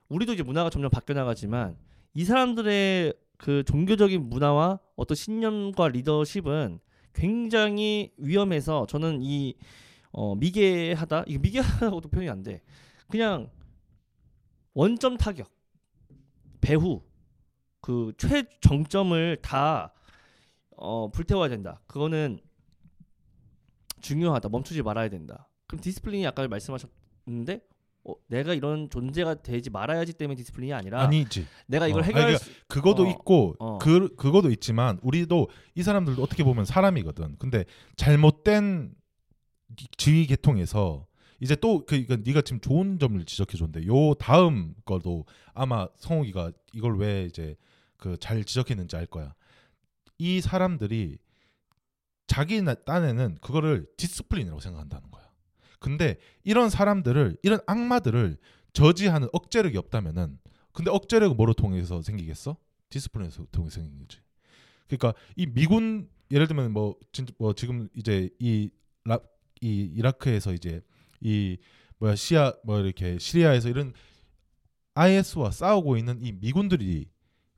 우리도 0.09 0.33
이제 0.33 0.43
문화가 0.43 0.71
점점 0.71 0.91
바뀌어 0.91 1.15
나가지만 1.15 1.77
이 2.15 2.25
사람들의 2.25 3.13
그 3.37 3.63
종교적인 3.65 4.31
문화와 4.31 4.79
어떤 4.97 5.15
신념과 5.15 5.89
리더십은 5.89 6.81
굉장히 7.13 8.13
위험해서 8.17 8.87
저는 8.87 9.21
이 9.23 9.55
어, 10.17 10.35
미개하다 10.35 11.25
이게 11.27 11.39
미개하다고도 11.39 12.09
표현이 12.09 12.31
안 12.31 12.43
돼. 12.43 12.63
그냥 13.07 13.51
원점 14.73 15.19
타격 15.19 15.51
배후 16.63 17.03
그 17.83 18.15
최정점을 18.17 19.37
다 19.43 19.93
어, 20.71 21.11
불태워야 21.11 21.51
된다. 21.51 21.83
그거는 21.87 22.41
중요하다. 24.01 24.49
멈추지 24.49 24.83
말아야 24.83 25.11
된다. 25.11 25.49
그럼 25.67 25.83
discipline이 25.83 26.27
아까 26.27 26.49
말씀하셨는데 26.49 27.61
어, 28.05 28.15
내가 28.29 28.55
이런 28.55 28.89
존재가 28.89 29.43
되지 29.43 29.69
말아야지 29.69 30.15
때문에 30.15 30.37
discipline이 30.37 30.73
아니라 30.73 31.03
아니지. 31.03 31.47
내가 31.67 31.89
이걸 31.89 32.01
어, 32.01 32.05
아니, 32.05 32.09
해결할 32.09 32.39
그러니까 32.39 32.45
수 32.45 32.67
그거도 32.69 33.03
어, 33.03 33.11
있고 33.11 33.55
어. 33.59 33.77
그 33.79 34.15
그거도 34.17 34.51
있지만 34.51 34.99
우리도 35.03 35.51
이 35.75 35.83
사람들도 35.83 36.23
어떻게 36.23 36.43
보면 36.43 36.65
사람이거든. 36.65 37.37
근데 37.39 37.67
잘못된 37.97 38.95
지휘 39.97 40.27
계통에서 40.27 41.07
이제 41.41 41.55
또 41.57 41.85
그, 41.85 42.05
그 42.07 42.23
네가 42.25 42.43
지금 42.43 42.61
좋은 42.61 42.99
점을 42.99 43.23
지적해 43.25 43.57
줬는데 43.59 43.87
요 43.87 44.15
다음 44.15 44.75
거도 44.85 45.27
아마 45.55 45.87
성욱이가 45.97 46.53
이걸 46.73 46.97
왜 46.99 47.25
이제 47.25 47.57
그 47.99 48.17
잘 48.19 48.45
지적했는지 48.45 48.97
알 48.97 49.07
거야. 49.07 49.35
이 50.19 50.41
사람들이 50.41 51.19
자기 52.27 52.61
나- 52.63 52.75
딴에는 52.75 53.37
그거를 53.41 53.87
discipline이라고 53.97 54.61
생각한다는 54.61 55.11
거야. 55.11 55.25
근데 55.79 56.17
이런 56.43 56.71
사람들을 56.71 57.37
이런 57.43 57.61
악마들을 57.67 58.37
저지하는 58.73 59.29
억제력이 59.33 59.77
없다면은 59.79 60.39
근데 60.73 60.91
억제력은 60.91 61.37
뭐로 61.37 61.55
통해서 61.55 62.03
생기겠어? 62.03 62.57
디스플린에서 62.91 63.47
통해서 63.53 63.77
생긴 63.81 63.99
거지. 63.99 64.19
그러니까 64.89 65.15
이 65.37 65.47
미군 65.47 66.09
예를 66.31 66.47
들면 66.49 66.73
뭐 66.73 66.97
진짜 67.13 67.33
뭐 67.39 67.55
지금 67.55 67.89
이제 67.95 68.29
이 68.39 68.71
라, 69.05 69.19
이 69.61 69.91
이라크에서 69.95 70.53
이제 70.53 70.81
이 71.21 71.57
뭐야 71.99 72.15
시아 72.15 72.53
뭐 72.65 72.81
이렇게 72.81 73.19
시리아에서 73.19 73.69
이런 73.69 73.93
IS와 74.95 75.51
싸우고 75.51 75.97
있는 75.97 76.23
이 76.23 76.33
미군들이 76.33 77.07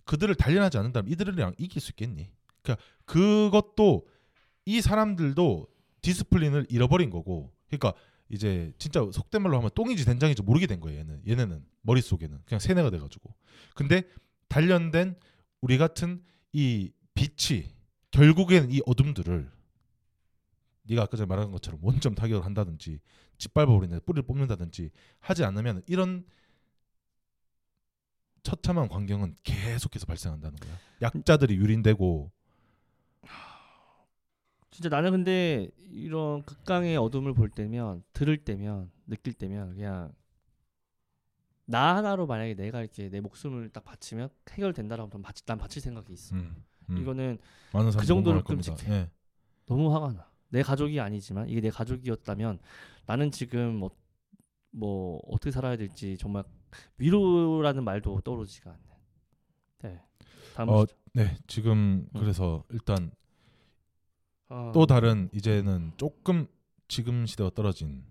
그들을 0.05 0.35
단련하지 0.35 0.78
않는다면 0.78 1.11
이들이랑 1.12 1.55
이길 1.59 1.81
수 1.81 1.93
있겠니? 1.93 2.31
그러니까 2.62 2.85
그것도 3.05 4.07
이 4.64 4.81
사람들도 4.81 5.69
디스플린을 6.00 6.67
잃어버린 6.69 7.11
거고, 7.11 7.52
그러니까 7.69 7.93
이제 8.28 8.73
진짜 8.78 9.00
속된 9.11 9.43
말로 9.43 9.57
하면 9.59 9.71
똥인지 9.75 10.05
된장인지 10.05 10.43
모르게 10.43 10.67
된 10.67 10.81
거예요. 10.81 11.00
얘는 11.00 11.23
얘네는 11.26 11.64
머릿속에는 11.83 12.38
그냥 12.45 12.59
세뇌가 12.59 12.90
돼가지고. 12.90 13.35
근데 13.75 14.02
단련된 14.49 15.17
우리 15.61 15.78
같은 15.78 16.23
이 16.52 16.90
빛이 17.14 17.67
결국에는 18.11 18.71
이 18.71 18.81
어둠들을 18.87 19.50
네가 20.88 21.02
아까 21.02 21.16
전에 21.16 21.26
말한 21.26 21.50
것처럼 21.50 21.80
원점 21.83 22.14
타격을 22.14 22.45
한다든지 22.45 23.00
짓밟아버리는 23.38 24.00
뿌리를 24.04 24.23
뽑는다든지 24.26 24.90
하지 25.21 25.45
않으면 25.45 25.83
이런 25.87 26.25
처참한 28.42 28.88
광경은 28.88 29.37
계속해서 29.42 30.07
발생한다는 30.07 30.59
거야. 30.59 30.73
약자들이 31.02 31.57
유린되고 31.57 32.30
진짜 34.71 34.88
나는 34.88 35.11
근데 35.11 35.71
이런 35.90 36.42
극강의 36.45 36.97
어둠을 36.97 37.35
볼 37.35 37.50
때면 37.50 38.02
들을 38.12 38.37
때면 38.37 38.90
느낄 39.07 39.35
때면 39.35 39.75
그냥 39.75 40.14
나 41.64 41.97
하나로 41.97 42.26
만약에 42.26 42.54
내가 42.54 42.80
이렇게 42.80 43.11
내 43.11 43.21
목숨을 43.21 43.68
딱 43.71 43.85
바치면 43.85 44.30
해결된다라고 44.50 45.11
하면 45.11 45.23
바치, 45.23 45.45
난 45.45 45.59
바칠 45.59 45.83
생각이 45.83 46.12
있어. 46.14 46.35
음, 46.37 46.64
음. 46.88 46.99
이거는 46.99 47.38
그 47.99 48.07
정도로. 48.07 48.42
끔찍해. 48.42 48.90
예. 48.90 49.11
너무 49.66 49.92
화가 49.95 50.12
나. 50.12 50.27
내 50.49 50.62
가족이 50.62 51.00
아니지만 51.00 51.49
이게 51.49 51.61
내 51.61 51.71
가족이었다면 51.71 52.59
나는 53.07 53.31
지금 53.31 53.76
뭐, 53.76 53.90
뭐 54.71 55.21
어떻게 55.28 55.50
살아야 55.50 55.76
될지 55.76 56.17
정말 56.19 56.45
위로라는 56.99 57.85
말도 57.85 58.21
떠오르지가 58.23 58.71
않네. 58.71 58.81
네. 59.83 60.02
다음 60.55 60.69
어. 60.71 60.85
네, 61.12 61.37
지금 61.47 62.07
음. 62.14 62.21
그래서 62.21 62.64
일단 62.71 63.11
아, 64.49 64.73
또 64.75 64.87
다른 64.87 65.28
이제는 65.33 65.93
조금 65.97 66.47
지금 66.87 67.26
시대와 67.26 67.50
떨어진 67.55 68.05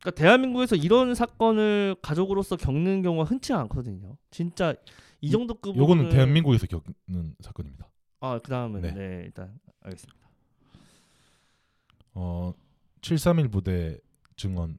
그러니까 0.00 0.10
대한민국에서 0.20 0.76
이런 0.76 1.14
사건을 1.14 1.96
가족으로서 2.02 2.56
겪는 2.56 3.02
경우가 3.02 3.24
흔치 3.24 3.52
않거든요. 3.52 4.16
진짜 4.30 4.74
이 5.20 5.30
정도 5.30 5.54
급으로 5.54 5.82
요거는 5.82 6.10
대한민국에서 6.10 6.66
겪는 6.66 7.36
사건입니다. 7.40 7.90
아 8.20 8.38
그다음은 8.38 8.82
네. 8.82 8.92
네. 8.92 9.22
일단 9.24 9.58
알겠습니다. 9.80 10.23
어, 12.14 12.52
731 13.02 13.50
부대 13.50 13.98
증언 14.36 14.78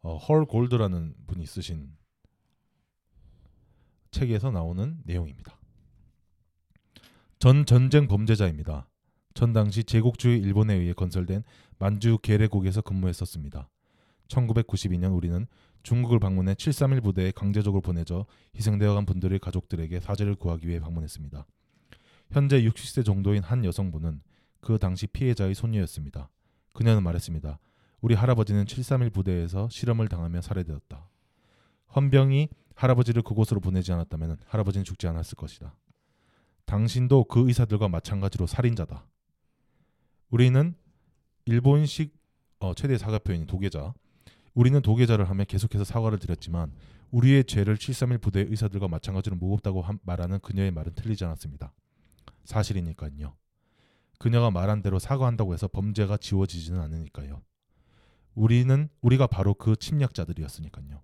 어, 0.00 0.16
헐 0.16 0.44
골드라는 0.44 1.14
분이 1.26 1.46
쓰신 1.46 1.96
책에서 4.10 4.50
나오는 4.50 5.00
내용입니다. 5.04 5.58
전 7.38 7.66
전쟁 7.66 8.06
범죄자입니다. 8.06 8.88
전 9.34 9.52
당시 9.52 9.82
제국주의 9.82 10.38
일본에 10.38 10.74
의해 10.74 10.92
건설된 10.92 11.42
만주 11.78 12.18
계례국에서 12.22 12.80
근무했었습니다. 12.82 13.68
1992년 14.28 15.14
우리는 15.14 15.46
중국을 15.82 16.18
방문해 16.18 16.54
731 16.54 17.02
부대에 17.02 17.30
강제적으로 17.32 17.80
보내져 17.82 18.26
희생되어 18.56 18.94
간 18.94 19.04
분들의 19.04 19.38
가족들에게 19.38 20.00
사죄를 20.00 20.36
구하기 20.36 20.68
위해 20.68 20.80
방문했습니다. 20.80 21.46
현재 22.30 22.62
60세 22.62 23.04
정도인 23.04 23.42
한 23.42 23.64
여성분은 23.64 24.22
그 24.60 24.78
당시 24.78 25.06
피해자의 25.06 25.54
손녀였습니다. 25.54 26.30
그녀는 26.74 27.02
말했습니다. 27.02 27.58
우리 28.02 28.14
할아버지는 28.14 28.66
731 28.66 29.10
부대에서 29.10 29.68
실험을 29.70 30.08
당하며 30.08 30.42
살해되었다. 30.42 31.08
헌병이 31.96 32.48
할아버지를 32.74 33.22
그곳으로 33.22 33.60
보내지 33.60 33.92
않았다면 33.92 34.36
할아버지는 34.46 34.84
죽지 34.84 35.06
않았을 35.06 35.36
것이다. 35.36 35.74
당신도 36.66 37.24
그 37.24 37.46
의사들과 37.48 37.88
마찬가지로 37.88 38.46
살인자다. 38.46 39.06
우리는 40.30 40.74
일본식 41.46 42.14
어, 42.58 42.74
최대 42.74 42.98
사과 42.98 43.18
표현인 43.18 43.46
도계자. 43.46 43.94
우리는 44.54 44.80
도계자를 44.80 45.28
하며 45.28 45.44
계속해서 45.44 45.84
사과를 45.84 46.18
드렸지만 46.18 46.72
우리의 47.10 47.44
죄를 47.44 47.76
731 47.76 48.18
부대의 48.18 48.46
의사들과 48.48 48.88
마찬가지로 48.88 49.36
무겁다고 49.36 49.82
함- 49.82 49.98
말하는 50.02 50.40
그녀의 50.40 50.70
말은 50.72 50.94
틀리지 50.94 51.24
않았습니다. 51.24 51.72
사실이니까요. 52.44 53.34
그녀가 54.18 54.50
말한 54.50 54.82
대로 54.82 54.98
사과한다고 54.98 55.52
해서 55.54 55.68
범죄가 55.68 56.16
지워지지는 56.16 56.80
않으니까요. 56.80 57.42
우리는 58.34 58.88
우리가 59.00 59.26
바로 59.26 59.54
그 59.54 59.76
침략자들이었으니까요. 59.76 61.02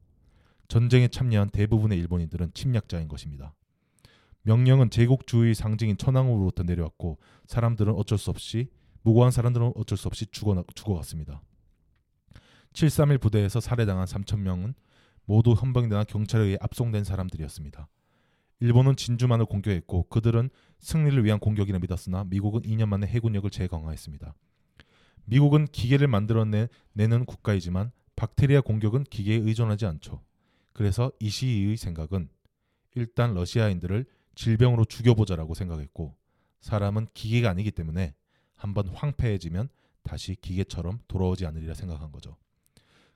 전쟁에 0.68 1.08
참여한 1.08 1.50
대부분의 1.50 1.98
일본인들은 1.98 2.52
침략자인 2.54 3.08
것입니다. 3.08 3.54
명령은 4.42 4.90
제국주의 4.90 5.54
상징인 5.54 5.96
천황으로부터 5.96 6.62
내려왔고 6.62 7.18
사람들은 7.46 7.92
어쩔 7.94 8.18
수 8.18 8.30
없이 8.30 8.70
무고한 9.02 9.30
사람들은 9.30 9.72
어쩔 9.76 9.98
수 9.98 10.08
없이 10.08 10.26
죽어 10.26 10.64
죽어갔습니다. 10.74 11.42
731 12.72 13.18
부대에서 13.18 13.60
살해당한 13.60 14.06
3천 14.06 14.40
명은 14.40 14.74
모두 15.24 15.52
헌병대나 15.52 16.04
경찰에 16.04 16.44
의해 16.44 16.58
압송된 16.60 17.04
사람들이었습니다. 17.04 17.88
일본은 18.60 18.96
진주만을 18.96 19.46
공격했고 19.46 20.04
그들은 20.04 20.50
승리를 20.80 21.24
위한 21.24 21.38
공격이라 21.38 21.78
믿었으나 21.78 22.24
미국은 22.24 22.62
2년 22.62 22.86
만에 22.86 23.06
해군력을 23.06 23.48
재강화했습니다. 23.48 24.34
미국은 25.26 25.66
기계를 25.66 26.08
만들어내는 26.08 27.24
국가이지만 27.26 27.92
박테리아 28.16 28.60
공격은 28.62 29.04
기계에 29.04 29.36
의존하지 29.36 29.86
않죠. 29.86 30.22
그래서 30.72 31.12
이 31.20 31.28
시의 31.30 31.76
생각은 31.76 32.28
일단 32.94 33.34
러시아인들을 33.34 34.06
질병으로 34.34 34.84
죽여보자라고 34.84 35.54
생각했고 35.54 36.16
사람은 36.60 37.06
기계가 37.14 37.50
아니기 37.50 37.70
때문에 37.70 38.14
한번 38.54 38.88
황폐해지면 38.88 39.68
다시 40.02 40.34
기계처럼 40.34 41.00
돌아오지 41.08 41.46
않으리라 41.46 41.74
생각한 41.74 42.10
거죠. 42.12 42.36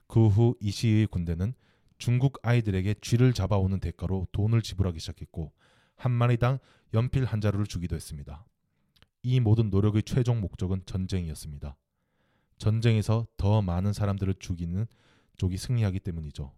그 0.07 0.27
후 0.27 0.55
이시의 0.61 1.07
군대는 1.07 1.53
중국 1.97 2.39
아이들에게 2.43 2.95
쥐를 3.01 3.33
잡아오는 3.33 3.79
대가로 3.79 4.27
돈을 4.31 4.61
지불하기 4.61 4.99
시작했고 4.99 5.51
한 5.95 6.11
마리당 6.11 6.59
연필 6.93 7.25
한 7.25 7.41
자루를 7.41 7.65
주기도 7.65 7.95
했습니다. 7.95 8.45
이 9.23 9.39
모든 9.39 9.69
노력의 9.69 10.03
최종 10.03 10.39
목적은 10.41 10.83
전쟁이었습니다. 10.85 11.75
전쟁에서 12.57 13.27
더 13.37 13.61
많은 13.61 13.91
사람들을 13.91 14.35
죽이는 14.35 14.87
쪽이 15.37 15.57
승리하기 15.57 15.99
때문이죠. 16.01 16.53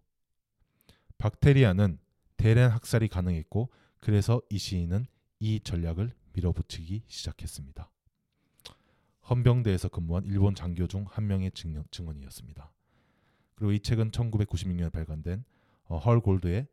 박테리아는 1.17 1.99
대량 2.35 2.71
학살이 2.71 3.07
가능했고 3.07 3.71
그래서 3.99 4.41
이 4.49 4.57
시인은 4.57 5.07
이 5.39 5.59
전략을 5.61 6.13
밀어붙이기 6.33 7.03
시작했습니다. 7.07 7.89
헌병대에서 9.29 9.89
근무한 9.89 10.25
일본 10.25 10.55
장교 10.55 10.87
중 10.87 11.05
한 11.09 11.27
명의 11.27 11.51
증언, 11.51 11.83
증언이었습니다. 11.91 12.71
그리고 13.55 13.71
이 13.71 13.79
책은 13.79 14.11
1996년에 14.11 14.91
발간된 14.91 15.43
어, 15.85 15.97
헐 15.97 16.21
골드의 16.21 16.67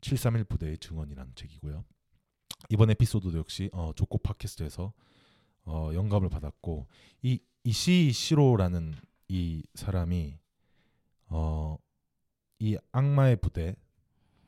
731 0.00 0.44
부대의 0.44 0.78
증언이라는 0.78 1.34
책이고요. 1.34 1.84
이번 2.68 2.90
에피소드도 2.90 3.38
역시 3.38 3.70
어, 3.72 3.92
조코 3.94 4.18
팟캐스트에서 4.18 4.92
어, 5.64 5.90
영감을 5.94 6.28
받았고 6.28 6.86
이 7.22 7.40
이시 7.64 8.12
시로라는 8.12 8.94
이 9.28 9.62
사람이 9.74 10.38
어, 11.28 11.78
이 12.58 12.76
악마의 12.92 13.36
부대 13.36 13.76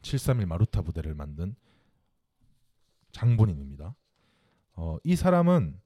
731 0.03 0.47
마루타 0.47 0.83
부대를 0.83 1.15
만든 1.15 1.55
장본인입니다. 3.13 3.95
어, 4.75 4.97
이 5.05 5.17
사람은 5.17 5.81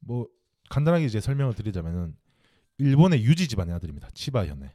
뭐 0.00 0.28
간단하게 0.70 1.04
이제 1.04 1.20
설명을 1.20 1.54
드리자면은 1.54 2.16
일본의 2.78 3.24
유지 3.24 3.48
집안의 3.48 3.74
아들입니다. 3.74 4.08
치바 4.10 4.46
현의 4.46 4.72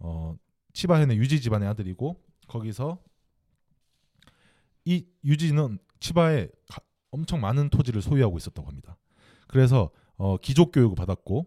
어, 0.00 0.36
치바 0.72 1.00
현의 1.00 1.16
유지 1.16 1.40
집안의 1.40 1.68
아들이고 1.68 2.20
거기서 2.48 3.02
이 4.90 5.06
유지는 5.24 5.78
치바에 6.00 6.48
가- 6.68 6.80
엄청 7.10 7.40
많은 7.42 7.68
토지를 7.68 8.00
소유하고 8.00 8.38
있었다고 8.38 8.66
합니다. 8.68 8.96
그래서 9.46 9.90
어, 10.16 10.36
기족 10.38 10.72
교육을 10.72 10.94
받았고 10.96 11.46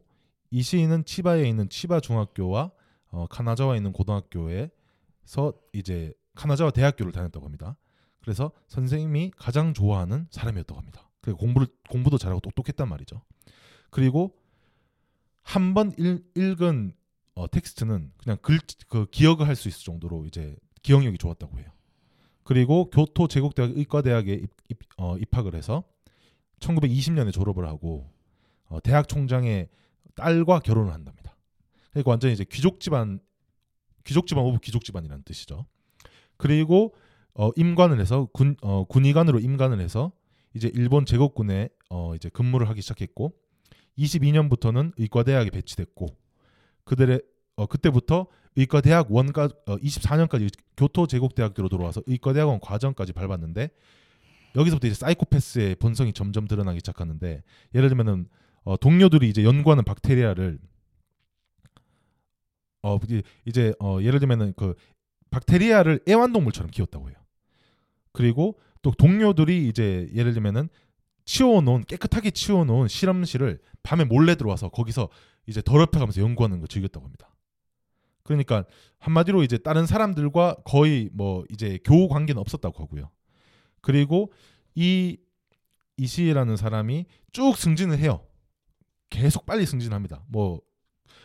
이 0.52 0.62
시인은 0.62 1.06
치바에 1.06 1.48
있는 1.50 1.68
치바 1.70 2.02
중학교와 2.02 2.72
어, 3.10 3.26
카나자와에 3.28 3.78
있는 3.78 3.94
고등학교에서 3.94 5.54
이제 5.74 6.14
카나자와 6.36 6.72
대학교를 6.72 7.12
다녔다고 7.12 7.46
합니다. 7.46 7.78
그래서 8.20 8.52
선생님이 8.68 9.32
가장 9.36 9.74
좋아하는 9.74 10.28
사람이었다고 10.30 10.80
합니다. 10.80 11.10
그 11.22 11.34
공부를 11.36 11.68
공부도 11.90 12.18
잘하고 12.18 12.40
똑똑했단 12.42 12.88
말이죠. 12.88 13.22
그리고 13.90 14.38
한 15.44 15.74
번 15.74 15.92
읽은 15.98 16.94
어, 17.34 17.48
텍스트는 17.50 18.12
그냥 18.18 18.38
글 18.42 18.60
그 18.88 19.08
기억을 19.10 19.48
할 19.48 19.56
수 19.56 19.68
있을 19.68 19.84
정도로 19.84 20.26
이제 20.26 20.56
기억력이 20.84 21.18
좋았다고 21.18 21.58
해요. 21.60 21.72
그리고 22.52 22.90
교토 22.90 23.30
제국대학 23.30 23.78
의과대학에 23.78 24.34
입, 24.34 24.50
입, 24.68 24.80
어, 24.98 25.18
입학을 25.18 25.56
해서 25.56 25.86
1920년에 26.60 27.32
졸업을 27.32 27.66
하고 27.66 28.12
어, 28.66 28.82
대학 28.82 29.08
총장의 29.08 29.70
딸과 30.16 30.60
결혼을 30.60 30.92
한답니다. 30.92 31.38
그러니까 31.92 32.12
완전히 32.12 32.34
이제 32.34 32.44
귀족 32.52 32.82
집안 32.82 33.22
귀족 34.04 34.28
집안 34.28 34.44
of 34.44 34.58
귀족 34.60 34.84
집안이라는 34.84 35.24
뜻이죠. 35.24 35.66
그리고 36.36 36.94
어, 37.36 37.52
임관을 37.56 38.02
해서 38.02 38.28
군 38.34 38.58
어, 38.62 38.84
군의관으로 38.84 39.40
임관을 39.40 39.80
해서 39.80 40.12
이제 40.54 40.70
일본 40.74 41.06
제국군에 41.06 41.70
어, 41.90 42.16
이제 42.16 42.28
근무를 42.28 42.68
하기 42.68 42.82
시작했고 42.82 43.32
22년부터는 43.98 44.92
의과대학에 44.98 45.52
배치됐고 45.52 46.08
그들의 46.84 47.22
어, 47.56 47.66
그때부터 47.66 48.28
의과대학 48.56 49.12
원과 49.12 49.50
어, 49.66 49.78
24년까지 49.78 50.52
교토 50.78 51.08
제국대학교로 51.08 51.70
들어와서 51.70 52.02
의과대학원 52.06 52.60
과정까지 52.60 53.14
밟았는데 53.14 53.70
여기서부터 54.56 54.88
이제 54.88 54.96
사이코패스의 54.96 55.76
본성이 55.76 56.14
점점 56.14 56.48
드러나기 56.48 56.80
시작하는데 56.80 57.44
예를 57.76 57.90
들면은 57.90 58.28
어, 58.64 58.78
동료들이 58.78 59.30
이제 59.30 59.44
연구하는 59.44 59.84
박테리아를 59.84 60.60
어 62.84 62.98
이제 63.46 63.74
어, 63.80 64.00
예를 64.02 64.20
들면은 64.20 64.54
그 64.56 64.76
박테리아를 65.30 66.02
애완동물처럼 66.08 66.72
키웠다고 66.72 67.10
해요. 67.10 67.18
그리고 68.12 68.60
또 68.82 68.92
동료들이 68.92 69.68
이제 69.68 70.10
예를 70.14 70.34
들면은 70.34 70.68
치워놓은 71.26 71.84
깨끗하게 71.86 72.32
치워놓은 72.32 72.88
실험실을 72.88 73.60
밤에 73.84 74.04
몰래 74.04 74.36
들어와서 74.36 74.70
거기서 74.70 75.10
이제 75.48 75.62
더럽혀가면서 75.62 76.22
연구하는 76.22 76.60
걸 76.60 76.68
즐겼다고 76.68 77.06
합니다. 77.06 77.31
그러니까 78.24 78.66
한마디로 79.00 79.44
이제 79.44 79.58
다른 79.58 79.86
사람들과 79.86 80.58
거의 80.66 81.10
뭐 81.14 81.44
이제 81.50 81.80
교우 81.84 82.08
관계는 82.08 82.40
없었다고 82.40 82.84
하고요. 82.84 83.10
그리고 83.82 84.32
이 84.76 85.18
이시라는 85.98 86.56
사람이 86.56 87.06
쭉 87.32 87.56
승진을 87.56 88.00
해요. 88.00 88.26
계속 89.10 89.46
빨리 89.46 89.66
승진합니다. 89.66 90.24
뭐 90.28 90.62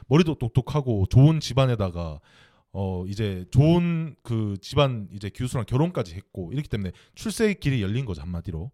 머리도 0.09 0.37
똑똑하고 0.37 1.06
좋은 1.06 1.40
집안에다가 1.40 2.20
어 2.72 3.04
이제 3.06 3.46
좋은 3.50 4.16
그 4.22 4.56
집안 4.61 5.09
이제 5.12 5.30
교수랑 5.30 5.64
결혼까지 5.66 6.14
했고 6.14 6.52
이렇기 6.52 6.68
때문에 6.68 6.92
출세의 7.14 7.61
길이 7.61 7.82
열린 7.82 8.04
거죠 8.04 8.22
한마디로. 8.22 8.70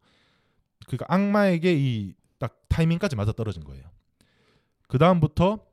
그러니까 0.87 1.07
악마에게 1.09 1.75
이 1.75 2.15
딱 2.43 2.61
타이밍까지 2.69 3.15
맞아 3.15 3.31
떨어진 3.31 3.63
거예요. 3.63 3.85
그 4.89 4.99
다음부터 4.99 5.65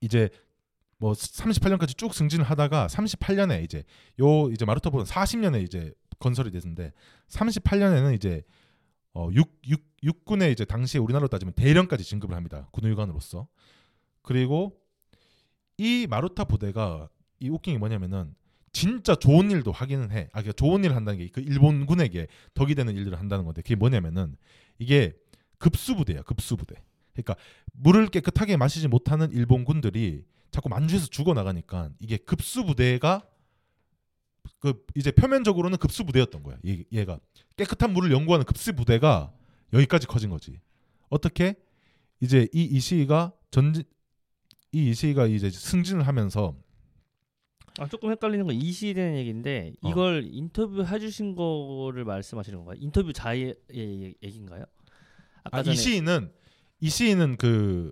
이제 0.00 0.30
뭐 0.98 1.12
38년까지 1.12 1.96
쭉 1.96 2.12
승진을 2.12 2.44
하다가 2.44 2.88
38년에 2.88 3.64
이제 3.64 3.84
요 4.20 4.50
이제 4.50 4.64
마루토보는 4.64 5.06
40년에 5.06 5.62
이제 5.62 5.92
건설이 6.18 6.50
됐는데 6.50 6.92
38년에는 7.28 8.14
이제 8.14 8.42
어 9.14 9.28
6, 9.32 9.60
6, 9.68 9.82
육군에 10.02 10.50
이제 10.50 10.64
당시에 10.64 11.00
우리나라로 11.00 11.28
따지면 11.28 11.54
대령까지 11.54 12.04
진급을 12.04 12.36
합니다. 12.36 12.68
군의관으로서. 12.72 13.48
그리고 14.22 14.76
이 15.76 16.06
마루타 16.08 16.44
부대가 16.44 17.08
이 17.40 17.48
웃긴 17.48 17.74
게 17.74 17.78
뭐냐면은 17.78 18.34
진짜 18.72 19.14
좋은 19.14 19.50
일도 19.50 19.72
하기는 19.72 20.10
해. 20.10 20.28
아, 20.32 20.42
그러니까 20.42 20.52
좋은 20.52 20.84
일을 20.84 20.94
한다는 20.94 21.18
게 21.18 21.28
그 21.30 21.40
일본군에게 21.40 22.26
덕이 22.54 22.74
되는 22.74 22.94
일들을 22.96 23.18
한다는 23.18 23.44
건데 23.44 23.62
그게 23.62 23.74
뭐냐면은 23.74 24.36
이게 24.78 25.14
급수부대야, 25.58 26.22
급수부대. 26.22 26.76
그러니까 27.12 27.34
물을 27.72 28.06
깨끗하게 28.08 28.56
마시지 28.56 28.86
못하는 28.86 29.32
일본군들이 29.32 30.24
자꾸 30.50 30.68
만주에서 30.68 31.06
죽어 31.06 31.34
나가니까 31.34 31.90
이게 31.98 32.16
급수 32.16 32.64
부대가 32.64 33.26
그 34.60 34.84
이제 34.94 35.10
표면적으로는 35.12 35.78
급수 35.78 36.04
부대였던 36.04 36.42
거야. 36.42 36.56
얘, 36.66 36.84
얘가 36.92 37.20
깨끗한 37.56 37.92
물을 37.92 38.10
연구하는 38.10 38.44
급수 38.44 38.72
부대가 38.74 39.32
여기까지 39.72 40.06
커진 40.06 40.30
거지. 40.30 40.60
어떻게 41.08 41.54
이제 42.20 42.48
이 42.52 42.64
이시가 42.64 43.32
전진 43.50 43.84
이 44.72 44.90
이시가 44.90 45.26
이제 45.26 45.50
승진을 45.50 46.06
하면서 46.06 46.56
아 47.78 47.86
조금 47.86 48.10
헷갈리는 48.10 48.44
건 48.44 48.56
이시에 48.56 48.92
대한 48.94 49.16
얘기인데 49.16 49.72
어. 49.82 49.88
이걸 49.88 50.28
인터뷰 50.30 50.84
해주신 50.84 51.36
거를 51.36 52.04
말씀하시는 52.04 52.58
건가요? 52.58 52.76
인터뷰 52.80 53.12
자의 53.12 53.54
얘기인가요? 53.72 54.64
아까 55.44 55.58
아, 55.58 55.62
전에 55.62 55.74
이 55.74 55.76
시인은 55.76 56.32
이 56.80 56.90
시인은 56.90 57.36
그, 57.36 57.90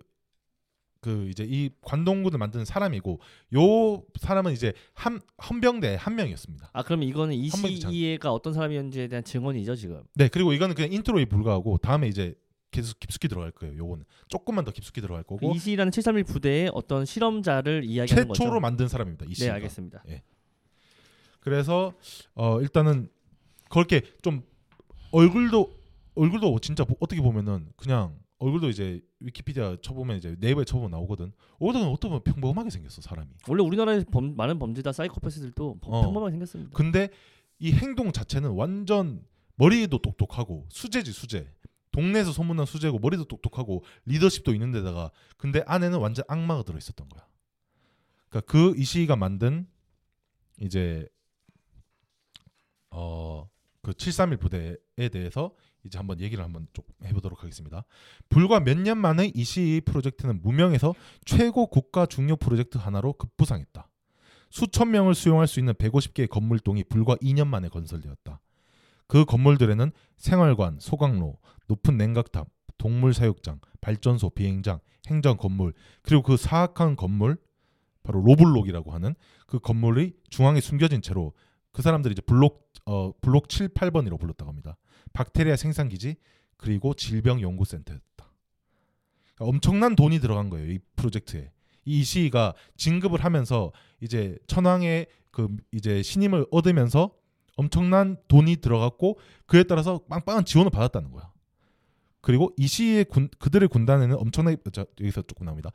그 1.06 1.28
이제 1.28 1.46
이 1.48 1.70
관동군을 1.82 2.36
만드는 2.36 2.64
사람이고 2.64 3.20
요 3.54 4.02
사람은 4.18 4.52
이제 4.52 4.72
한 4.92 5.20
헌병대 5.48 5.94
한 6.00 6.16
명이었습니다. 6.16 6.70
아 6.72 6.82
그러면 6.82 7.06
이거는 7.08 7.32
장- 7.48 7.70
이시이가 7.70 8.32
어떤 8.32 8.52
사람이었는지에 8.52 9.06
대한 9.06 9.22
증언이죠 9.22 9.76
지금. 9.76 10.02
네 10.14 10.26
그리고 10.26 10.52
이거는 10.52 10.74
그냥 10.74 10.90
intro에 10.92 11.26
불과하고 11.26 11.78
다음에 11.78 12.08
이제 12.08 12.34
계속 12.72 12.98
깊숙이 12.98 13.28
들어갈 13.28 13.52
거예요. 13.52 13.76
요거는 13.78 14.04
조금만 14.26 14.64
더 14.64 14.72
깊숙이 14.72 15.00
들어갈 15.00 15.22
그 15.22 15.36
거고 15.36 15.54
이시라는 15.54 15.92
731 15.92 16.24
부대의 16.24 16.70
어떤 16.74 17.04
실험자를 17.04 17.84
이야기하는 17.84 18.26
거죠. 18.26 18.42
최초로 18.42 18.58
만든 18.58 18.88
사람입니다. 18.88 19.26
이 19.28 19.34
네. 19.34 19.48
알겠습니다. 19.50 20.02
그래서 21.38 21.92
어 22.34 22.60
일단은 22.60 23.08
그렇게 23.70 24.02
좀 24.22 24.42
얼굴도 25.12 25.72
얼굴도 26.16 26.58
진짜 26.58 26.84
보- 26.84 26.96
어떻게 26.98 27.20
보면은 27.20 27.68
그냥 27.76 28.18
얼굴도 28.40 28.70
이제 28.70 29.00
위키피디아 29.26 29.78
쳐보면 29.82 30.16
이제 30.16 30.36
네이버에 30.38 30.64
쳐보면 30.64 30.90
나오거든. 30.92 31.32
어떤 31.58 31.82
어떤 31.88 32.10
보면 32.10 32.22
평범하게 32.24 32.70
생겼어 32.70 33.02
사람이. 33.02 33.28
원래 33.48 33.62
우리나라에 33.62 34.04
범, 34.04 34.36
많은 34.36 34.58
범죄자 34.58 34.92
사이코패스들도 34.92 35.78
범- 35.80 35.94
어. 35.94 36.02
평범하게 36.02 36.30
생겼습니다. 36.32 36.70
근데 36.74 37.10
이 37.58 37.72
행동 37.72 38.12
자체는 38.12 38.50
완전 38.50 39.24
머리도 39.56 39.98
똑똑하고 39.98 40.66
수제지 40.70 41.12
수제. 41.12 41.52
동네에서 41.92 42.30
소문난 42.30 42.66
수제고 42.66 42.98
머리도 42.98 43.24
똑똑하고 43.24 43.82
리더십도 44.04 44.52
있는 44.52 44.70
데다가 44.70 45.10
근데 45.38 45.62
안에는 45.66 45.98
완전 45.98 46.24
악마가 46.28 46.62
들어 46.62 46.76
있었던 46.76 47.08
거야. 47.08 47.26
그러니까 48.28 48.52
그 48.52 48.74
이시가 48.76 49.16
만든 49.16 49.66
이제 50.60 51.08
어 51.08 51.25
그 53.86 53.94
731 53.94 54.38
부대에 54.38 55.08
대해서 55.10 55.52
이제 55.84 55.96
한번 55.96 56.20
얘기를 56.20 56.42
한번 56.42 56.66
좀 56.72 56.84
해보도록 57.04 57.44
하겠습니다. 57.44 57.84
불과 58.28 58.58
몇 58.58 58.76
년 58.78 58.98
만에 58.98 59.30
이시 59.32 59.80
프로젝트는 59.84 60.42
무명에서 60.42 60.92
최고 61.24 61.68
국가 61.68 62.04
중요 62.04 62.34
프로젝트 62.34 62.78
하나로 62.78 63.12
급부상했다. 63.12 63.88
수천 64.50 64.90
명을 64.90 65.14
수용할 65.14 65.46
수 65.46 65.60
있는 65.60 65.72
150개의 65.74 66.28
건물동이 66.28 66.82
불과 66.82 67.14
2년 67.16 67.46
만에 67.46 67.68
건설되었다. 67.68 68.40
그 69.06 69.24
건물들에는 69.24 69.92
생활관, 70.16 70.78
소각로, 70.80 71.38
높은 71.68 71.96
냉각탑, 71.96 72.48
동물 72.78 73.14
사육장, 73.14 73.60
발전소, 73.80 74.30
비행장, 74.30 74.80
행정 75.06 75.36
건물, 75.36 75.72
그리고 76.02 76.24
그 76.24 76.36
사악한 76.36 76.96
건물 76.96 77.36
바로 78.02 78.20
로블록이라고 78.20 78.92
하는 78.92 79.14
그 79.46 79.60
건물이 79.60 80.14
중앙에 80.28 80.60
숨겨진 80.60 81.02
채로 81.02 81.34
그 81.76 81.82
사람들이 81.82 82.12
이제 82.12 82.22
블록 82.22 82.72
어 82.86 83.12
블록 83.20 83.50
7, 83.50 83.68
8번이라고 83.68 84.18
불렀다고 84.18 84.48
합니다. 84.48 84.78
박테리아 85.12 85.56
생산 85.56 85.90
기지 85.90 86.16
그리고 86.56 86.94
질병 86.94 87.42
연구센터였다. 87.42 88.02
그러니까 88.16 89.44
엄청난 89.44 89.94
돈이 89.94 90.20
들어간 90.20 90.48
거예요 90.48 90.72
이 90.72 90.78
프로젝트에. 90.96 91.52
이 91.84 92.00
이시가 92.00 92.54
진급을 92.78 93.22
하면서 93.22 93.72
이제 94.00 94.38
천황의 94.46 95.06
그 95.30 95.54
이제 95.70 96.02
신임을 96.02 96.46
얻으면서 96.50 97.10
엄청난 97.56 98.16
돈이 98.26 98.56
들어갔고 98.56 99.18
그에 99.44 99.62
따라서 99.62 100.00
빵빵한 100.08 100.46
지원을 100.46 100.70
받았다는 100.70 101.10
거야. 101.10 101.30
그리고 102.22 102.54
이시의 102.56 103.04
군 103.04 103.28
그들의 103.38 103.68
군단에는 103.68 104.16
엄청나게 104.16 104.56
자, 104.72 104.86
여기서 104.98 105.24
조금 105.26 105.44
나옵니다. 105.44 105.72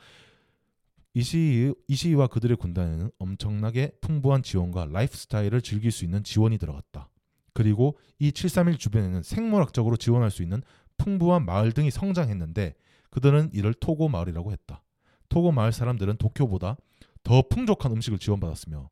이시 1.13 1.73
이시와 1.87 2.27
그들의 2.27 2.57
군단에는 2.57 3.11
엄청나게 3.19 3.97
풍부한 4.01 4.43
지원과 4.43 4.87
라이프 4.91 5.17
스타일을 5.17 5.61
즐길 5.61 5.91
수 5.91 6.05
있는 6.05 6.23
지원이 6.23 6.57
들어갔다. 6.57 7.09
그리고 7.53 7.97
이 8.19 8.31
731 8.31 8.77
주변에는 8.77 9.23
생물학적으로 9.23 9.97
지원할 9.97 10.31
수 10.31 10.41
있는 10.41 10.61
풍부한 10.97 11.45
마을 11.45 11.73
등이 11.73 11.91
성장했는데 11.91 12.75
그들은 13.09 13.49
이를 13.53 13.73
토고 13.73 14.07
마을이라고 14.07 14.51
했다. 14.53 14.83
토고 15.27 15.51
마을 15.51 15.71
사람들은 15.73 16.17
도쿄보다 16.17 16.77
더 17.23 17.41
풍족한 17.41 17.91
음식을 17.91 18.19
지원받았으며 18.19 18.89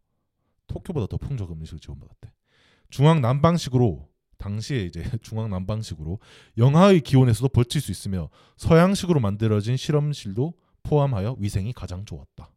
도쿄보다 0.68 1.08
더 1.08 1.18
풍족한 1.18 1.58
음식을 1.58 1.80
지원받았대. 1.80 2.32
중앙 2.90 3.22
남방식으로 3.22 4.10
당시에 4.38 4.84
이제 4.84 5.04
중앙 5.22 5.50
남방식으로 5.50 6.20
영하의 6.58 7.02
기온에서도 7.02 7.50
버틸 7.50 7.82
수 7.82 7.92
있으며 7.92 8.30
서양식으로 8.58 9.20
만들어진 9.20 9.78
실험실도 9.78 10.54
포함하여 10.90 11.36
위생이 11.40 11.72
가장 11.74 12.04
좋았다. 12.06 12.52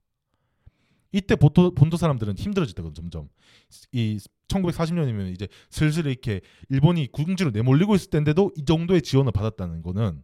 이때 1.12 1.36
본토, 1.36 1.74
본토 1.74 1.98
사람들은 1.98 2.38
힘들어지거든 2.38 2.94
점점. 2.94 3.28
이 3.92 4.18
1940년이면 4.48 5.30
이제 5.34 5.46
슬슬 5.68 6.06
이렇게 6.06 6.40
일본이 6.70 7.06
궁지로 7.12 7.50
내몰리고 7.50 7.94
있을 7.94 8.08
때인데도 8.10 8.52
이 8.56 8.64
정도의 8.64 9.02
지원을 9.02 9.32
받았다는 9.32 9.82
거는 9.82 10.22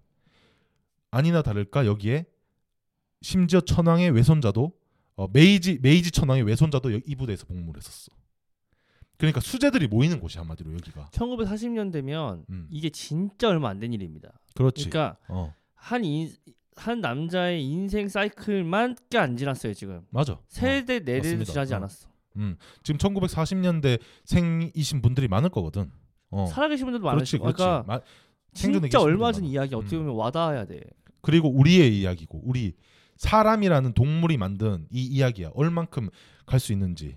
아니나 1.10 1.42
다를까 1.42 1.84
여기에 1.86 2.24
심지어 3.20 3.60
천황의 3.60 4.10
외손자도 4.12 4.72
어, 5.16 5.26
메이지 5.32 5.78
메이지 5.82 6.10
천황의 6.10 6.44
외손자도 6.44 6.94
여- 6.94 7.00
이 7.04 7.14
부대에서 7.16 7.44
복무를 7.46 7.80
했었어. 7.80 8.12
그러니까 9.18 9.40
수재들이 9.40 9.88
모이는 9.88 10.20
곳이 10.20 10.38
한마디로 10.38 10.72
여기가. 10.74 11.10
1940년 11.10 11.92
되면 11.92 12.44
음. 12.50 12.68
이게 12.70 12.88
진짜 12.88 13.48
얼마 13.48 13.68
안 13.68 13.80
된 13.80 13.92
일입니다. 13.92 14.38
그렇지. 14.54 14.88
그러니까 14.88 15.18
어 15.28 15.52
한, 15.74 16.04
인, 16.04 16.30
한 16.78 17.00
남자의 17.00 17.64
인생 17.64 18.08
사이클만꽤 18.08 19.18
안 19.18 19.36
지났어요 19.36 19.74
지금. 19.74 20.02
맞아. 20.10 20.38
세대 20.48 21.00
네 21.00 21.04
대도 21.20 21.22
맞습니다. 21.38 21.52
지나지 21.52 21.74
어. 21.74 21.76
않았어. 21.78 22.08
음 22.36 22.56
지금 22.82 22.98
1940년대 22.98 24.00
생이신 24.24 25.02
분들이 25.02 25.28
많을 25.28 25.48
거거든. 25.50 25.90
어. 26.30 26.46
살아계신 26.46 26.86
분들도 26.86 27.04
많으시고 27.06 27.42
그렇지. 27.44 27.56
그러니까 27.56 27.84
마- 27.86 28.00
진짜 28.52 29.00
얼마 29.00 29.32
전. 29.32 29.44
이야기 29.44 29.74
어떻게 29.74 29.96
음. 29.96 30.02
보면 30.04 30.16
와닿아야 30.16 30.64
돼. 30.66 30.80
그리고 31.20 31.48
우리의 31.50 31.98
이야기고 32.00 32.42
우리 32.44 32.74
사람이라는 33.16 33.92
동물이 33.94 34.36
만든 34.36 34.86
이 34.90 35.04
이야기야 35.04 35.50
얼만큼 35.54 36.08
갈 36.46 36.60
수 36.60 36.72
있는지 36.72 37.16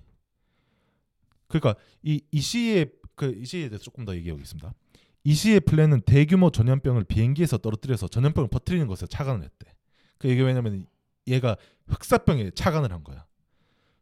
그러니까 1.48 1.76
이 2.04 2.22
이 2.32 2.42
시의 2.42 2.92
그 3.16 3.32
이 3.38 3.46
시에 3.46 3.70
대해서 3.70 3.84
조금 3.84 4.06
더 4.06 4.16
얘기하겠습니다 4.16 4.74
이시의 5.24 5.62
플랜은 5.62 6.02
대규모 6.02 6.50
전염병을 6.50 7.04
비행기에서 7.04 7.58
떨어뜨려서 7.58 8.08
전염병을 8.08 8.50
퍼뜨리는 8.50 8.88
것에 8.88 9.06
착안을 9.08 9.44
했대. 9.44 9.74
그 10.18 10.28
이게 10.28 10.42
왜냐면 10.42 10.88
얘가 11.28 11.56
흑사병에 11.88 12.52
착안을 12.52 12.92
한 12.92 13.04
거야. 13.04 13.26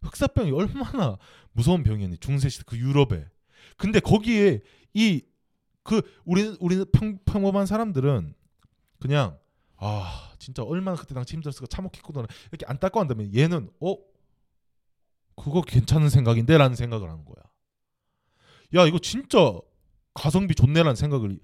흑사병이 0.02 0.52
얼마나 0.52 1.18
무서운 1.52 1.84
병이었니 1.84 2.18
중세 2.20 2.48
시대 2.50 2.64
그 2.66 2.78
유럽에. 2.78 3.26
근데 3.78 4.00
거기에 4.00 4.62
이 4.94 5.22
그 5.90 6.02
우리 6.24 6.56
우리는 6.60 6.86
평, 6.92 7.18
평범한 7.26 7.66
사람들은 7.66 8.36
그냥 9.00 9.40
아 9.78 10.32
진짜 10.38 10.62
얼마나 10.62 10.96
그때 10.96 11.16
당시 11.16 11.34
힘들었을까 11.34 11.66
참혹했구나. 11.68 12.28
이렇게 12.52 12.66
안타까워한다면 12.68 13.34
얘는 13.36 13.72
어? 13.80 13.96
그거 15.36 15.62
괜찮은 15.62 16.10
생각인데라는 16.10 16.76
생각을 16.76 17.10
하는 17.10 17.26
거야. 17.26 17.44
야 18.76 18.86
이거 18.86 19.00
진짜 19.00 19.60
가성비 20.14 20.56
좋네라는 20.56 20.96
생각을 20.96 21.40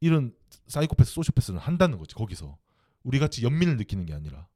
이런 0.00 0.34
사이코패스 0.66 1.12
소시오패스는 1.12 1.58
한다는 1.60 1.98
거지 1.98 2.14
거기서. 2.14 2.58
우리 3.02 3.18
같이 3.18 3.42
연민을 3.44 3.76
느끼는 3.78 4.06
게 4.06 4.14
아니라. 4.14 4.46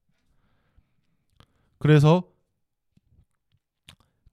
그래서 1.78 2.30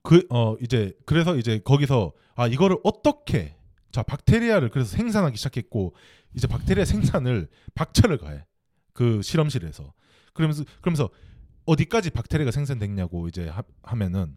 그 0.02 0.26
어 0.30 0.56
이제 0.60 0.92
그래서 1.06 1.36
이제 1.36 1.60
거기서 1.64 2.12
아 2.34 2.46
이거를 2.46 2.76
어떻게 2.84 3.56
자 3.90 4.02
박테리아를 4.02 4.70
그래서 4.70 4.94
생산하기 4.96 5.36
시작했고 5.36 5.94
이제 6.34 6.46
박테리아 6.46 6.84
생산을 6.84 7.48
박차를 7.74 8.18
가해. 8.18 8.44
그 8.92 9.22
실험실에서. 9.22 9.92
그러면서 10.32 10.64
그러면서 10.80 11.10
어디까지 11.66 12.10
박테리아가 12.10 12.50
생산됐냐고 12.50 13.28
이제 13.28 13.48
하, 13.48 13.62
하면은 13.82 14.36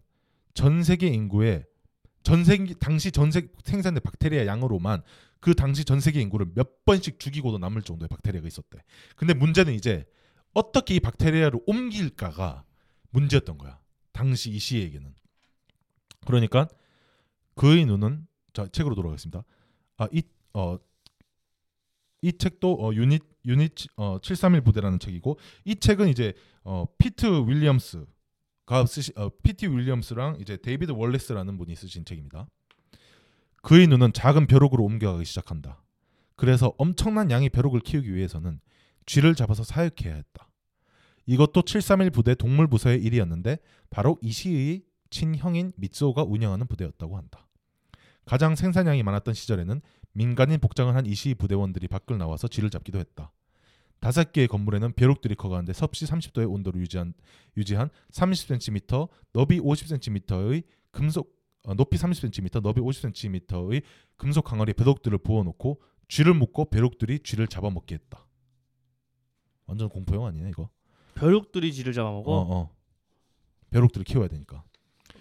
전 0.54 0.82
세계 0.82 1.08
인구의 1.08 1.66
전 2.22 2.44
세계 2.44 2.74
당시 2.74 3.10
전세 3.10 3.48
생산된 3.64 4.02
박테리아 4.02 4.46
양으로만 4.46 5.02
그 5.40 5.54
당시 5.54 5.84
전 5.84 6.00
세계 6.00 6.20
인구를 6.20 6.46
몇 6.54 6.84
번씩 6.84 7.18
죽이고도 7.18 7.58
남을 7.58 7.82
정도의 7.82 8.08
박테리아가 8.08 8.46
있었대. 8.46 8.78
근데 9.16 9.34
문제는 9.34 9.74
이제 9.74 10.04
어떻게 10.54 10.96
이 10.96 11.00
박테리아를 11.00 11.60
옮길까가 11.66 12.64
문제였던 13.10 13.58
거야. 13.58 13.78
당시 14.12 14.50
이 14.50 14.58
시에게는. 14.58 15.14
그러니까 16.26 16.68
그의 17.54 17.86
눈은 17.86 18.26
자 18.52 18.66
책으로 18.66 18.94
돌아가겠습니다. 18.94 19.44
아이 19.96 20.22
어 20.52 20.78
이 22.22 22.32
책도 22.32 22.74
어, 22.80 22.94
유닛 22.94 23.22
유닛 23.46 23.86
어, 23.96 24.18
731 24.20 24.62
부대라는 24.62 24.98
책이고 24.98 25.38
이 25.64 25.76
책은 25.76 26.08
이제 26.08 26.34
어, 26.64 26.86
피트 26.98 27.44
윌리엄스 27.46 28.04
가 28.68 28.84
쓰시 28.84 29.12
어, 29.16 29.30
피트 29.42 29.64
윌리엄스랑 29.64 30.36
이제 30.42 30.58
데이비드 30.58 30.92
월레스라는 30.92 31.56
분이 31.56 31.74
쓰신 31.74 32.04
책입니다. 32.04 32.46
그의 33.62 33.86
눈은 33.86 34.12
작은 34.12 34.46
벼룩으로 34.46 34.84
옮겨가기 34.84 35.24
시작한다. 35.24 35.82
그래서 36.36 36.74
엄청난 36.76 37.30
양의 37.30 37.48
벼룩을 37.48 37.80
키우기 37.80 38.14
위해서는 38.14 38.60
쥐를 39.06 39.34
잡아서 39.34 39.64
사육해야 39.64 40.14
했다. 40.14 40.50
이것도 41.24 41.62
731 41.62 42.10
부대 42.10 42.34
동물 42.34 42.68
부서의 42.68 43.02
일이었는데 43.02 43.56
바로 43.88 44.18
이시의 44.20 44.82
친형인 45.08 45.72
미츠오가 45.76 46.24
운영하는 46.24 46.66
부대였다고 46.66 47.16
한다. 47.16 47.48
가장 48.26 48.54
생산량이 48.54 49.02
많았던 49.02 49.32
시절에는 49.32 49.80
민간인 50.12 50.60
복장을 50.60 50.94
한 50.94 51.06
이시 51.06 51.34
부대원들이 51.36 51.88
밖을 51.88 52.18
나와서 52.18 52.48
쥐를 52.48 52.68
잡기도 52.68 52.98
했다. 52.98 53.32
다섯 54.00 54.32
개의 54.32 54.48
건물에는 54.48 54.92
벼룩들이 54.92 55.34
커가는데 55.34 55.72
섭씨 55.72 56.06
30도의 56.06 56.50
온도를 56.50 56.80
유지한 56.80 57.14
유지한 57.56 57.90
30cm, 58.12 59.08
너비 59.32 59.60
50cm의 59.60 60.64
금속 60.90 61.36
어, 61.64 61.74
높이 61.74 61.96
30cm, 61.96 62.62
너비 62.62 62.80
50cm의 62.80 63.82
금속 64.16 64.44
강아리에 64.44 64.72
벼룩들을 64.74 65.18
부어놓고 65.18 65.82
쥐를 66.08 66.34
묶고 66.34 66.66
벼룩들이 66.66 67.20
쥐를 67.20 67.48
잡아먹게 67.48 67.96
했다. 67.96 68.24
완전 69.66 69.88
공포 69.88 70.14
영화 70.14 70.28
아니냐 70.28 70.48
이거? 70.48 70.70
벼룩들이 71.14 71.72
쥐를 71.72 71.92
잡아먹어. 71.92 72.30
어, 72.30 72.56
어. 72.56 72.76
벼룩들을 73.70 74.04
키워야 74.04 74.28
되니까. 74.28 74.64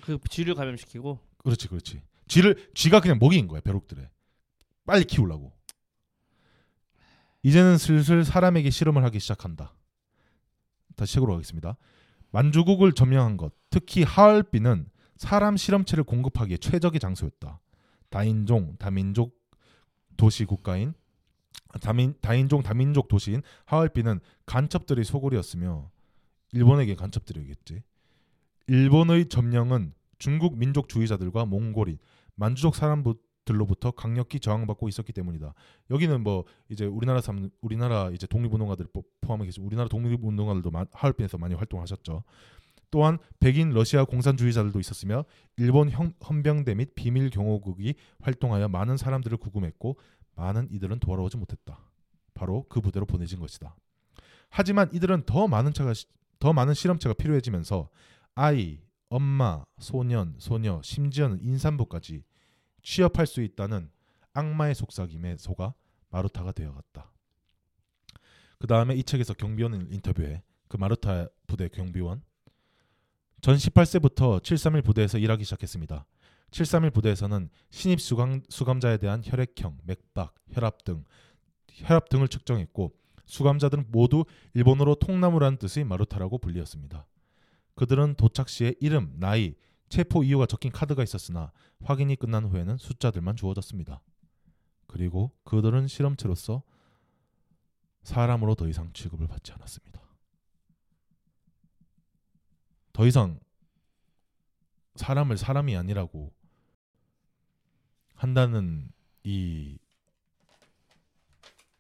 그 0.02 0.18
쥐를 0.30 0.54
감염시키고. 0.56 1.20
그렇지, 1.40 1.68
그렇지. 1.68 2.02
쥐를 2.28 2.70
쥐가 2.74 3.02
그냥 3.02 3.18
먹이인 3.20 3.48
거야 3.48 3.60
벼룩들에. 3.62 4.10
빨리 4.86 5.04
키우려고. 5.04 5.57
이제는 7.48 7.78
슬슬 7.78 8.26
사람에게 8.26 8.70
실험을 8.70 9.06
하기 9.06 9.22
시작한다. 9.22 9.74
다시 10.98 11.14
책으로 11.14 11.32
가겠습니다. 11.32 11.78
만주국을 12.32 12.92
점령한 12.92 13.38
것, 13.38 13.54
특히 13.70 14.04
하얼빈은 14.04 14.90
사람 15.16 15.56
실험체를 15.56 16.04
공급하기에 16.04 16.58
최적의 16.58 17.00
장소였다. 17.00 17.62
다인종, 18.10 18.76
다민족 18.78 19.40
도시 20.18 20.44
국가인 20.44 20.94
다민, 21.80 22.16
다인종, 22.20 22.64
다민족 22.64 23.08
도시인 23.08 23.42
하얼빈은 23.64 24.20
간첩들의 24.46 25.06
소굴이었으며 25.06 25.90
일본에게 26.52 26.96
간첩들이겠지. 26.96 27.82
일본의 28.68 29.30
점령은 29.30 29.94
중국 30.20 30.58
민족주의자들과 30.58 31.46
몽골인, 31.46 31.98
만주족 32.36 32.76
사람 32.76 33.04
들로부터 33.48 33.90
강력히 33.92 34.40
저항받고 34.40 34.88
있었기 34.90 35.12
때문이다. 35.14 35.54
여기는 35.90 36.22
뭐 36.22 36.44
이제 36.70 36.86
우리나라 36.86 37.22
삼 37.22 37.50
우리나라 37.62 38.12
이제 38.12 38.28
독립운동가들 38.28 38.88
포- 38.94 39.04
포함해서 39.22 39.62
우리나라 39.64 39.90
독립운동가들도 39.90 40.70
마- 40.70 40.86
하얼빈에서 40.92 41.40
많이 41.40 41.56
활동하셨죠. 41.56 42.24
또한 42.92 43.18
백인 43.40 43.72
러시아 43.72 44.06
공산주의자들도 44.06 44.80
있었으며 44.80 45.26
일본 45.58 45.90
형, 45.90 46.14
헌병대 46.30 46.76
및 46.76 46.94
비밀 46.96 47.30
경호국이 47.30 47.96
활동하여 48.22 48.68
많은 48.68 48.98
사람들을 48.98 49.38
구금했고 49.38 49.98
많은 50.36 50.68
이들은 50.72 51.00
돌아오지 51.00 51.38
못했다. 51.38 51.80
바로 52.34 52.66
그 52.70 52.80
부대로 52.82 53.06
보내진 53.06 53.40
것이다. 53.40 53.76
하지만 54.50 54.90
이들은 54.94 55.24
더 55.26 55.48
많은 55.48 55.74
차가 55.74 55.94
시- 55.94 56.06
더 56.40 56.54
많은 56.54 56.74
실험체가 56.76 57.16
필요해지면서 57.16 57.90
아이, 58.36 58.80
엄마, 59.10 59.66
소년, 59.80 60.36
소녀, 60.38 60.80
심지어는 60.84 61.40
인산부까지 61.42 62.24
취업할 62.82 63.28
수 63.28 63.42
있다는 63.42 63.90
악마의 64.34 64.76
속삭임에 64.76 65.38
속아 65.38 65.74
마루타가 66.10 66.52
되어갔다. 66.52 67.12
그 68.60 68.68
다음에 68.68 68.96
이 68.96 69.04
책에서 69.04 69.34
경비원을 69.34 69.88
인터뷰해 69.92 70.44
그 70.68 70.78
마루타 70.78 71.28
부대 71.48 71.70
경비원 71.70 72.22
전 73.42 73.56
18세부터 73.56 74.44
731 74.44 74.82
부대에서 74.82 75.18
일하기 75.18 75.44
시작했습니다. 75.44 76.06
731 76.52 76.92
부대에서는 76.92 77.50
신입 77.70 78.02
수감, 78.02 78.42
수감자에 78.50 78.98
대한 78.98 79.22
혈액형, 79.24 79.80
맥박, 79.84 80.34
혈압 80.52 80.84
등 80.84 81.04
혈압 81.70 82.10
등을 82.10 82.28
측정했고 82.28 82.94
수감자들은 83.26 83.88
모두 83.90 84.26
일본어로 84.54 84.96
통나무라는 84.96 85.58
뜻의 85.58 85.84
마루타라고 85.84 86.38
불리었습니다. 86.40 87.06
그들은 87.76 88.16
도착 88.16 88.50
시에 88.50 88.74
이름, 88.80 89.13
나이, 89.18 89.56
체포 89.89 90.23
이유가 90.23 90.45
적힌 90.45 90.71
카드가 90.71 91.04
있었으나 91.04 91.52
확인이 91.84 92.15
끝난 92.15 92.45
후에는 92.45 92.78
숫자들만 92.78 93.36
주어졌습니다. 93.36 94.02
그리고 94.88 95.32
그들은 95.43 95.88
실험체로서 95.88 96.63
사람으로 98.04 98.56
더 98.56 98.67
이상 98.67 98.91
취급을 98.93 99.28
받지 99.28 99.52
않았습니다. 99.52 100.02
더 102.93 103.06
이상 103.06 103.39
사람을 104.95 105.38
사람이 105.38 105.76
아니라고 105.76 106.34
한다는 108.15 108.91
이 109.23 109.78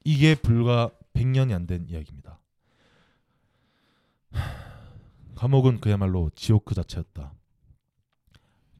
이게 0.03 0.35
불과 0.35 0.91
100년이 1.13 1.53
안 1.53 1.65
된 1.65 1.87
이야기입니다. 1.89 2.39
감옥은 5.35 5.81
그야말로 5.81 6.29
지옥 6.35 6.65
그 6.65 6.75
자체였다. 6.75 7.36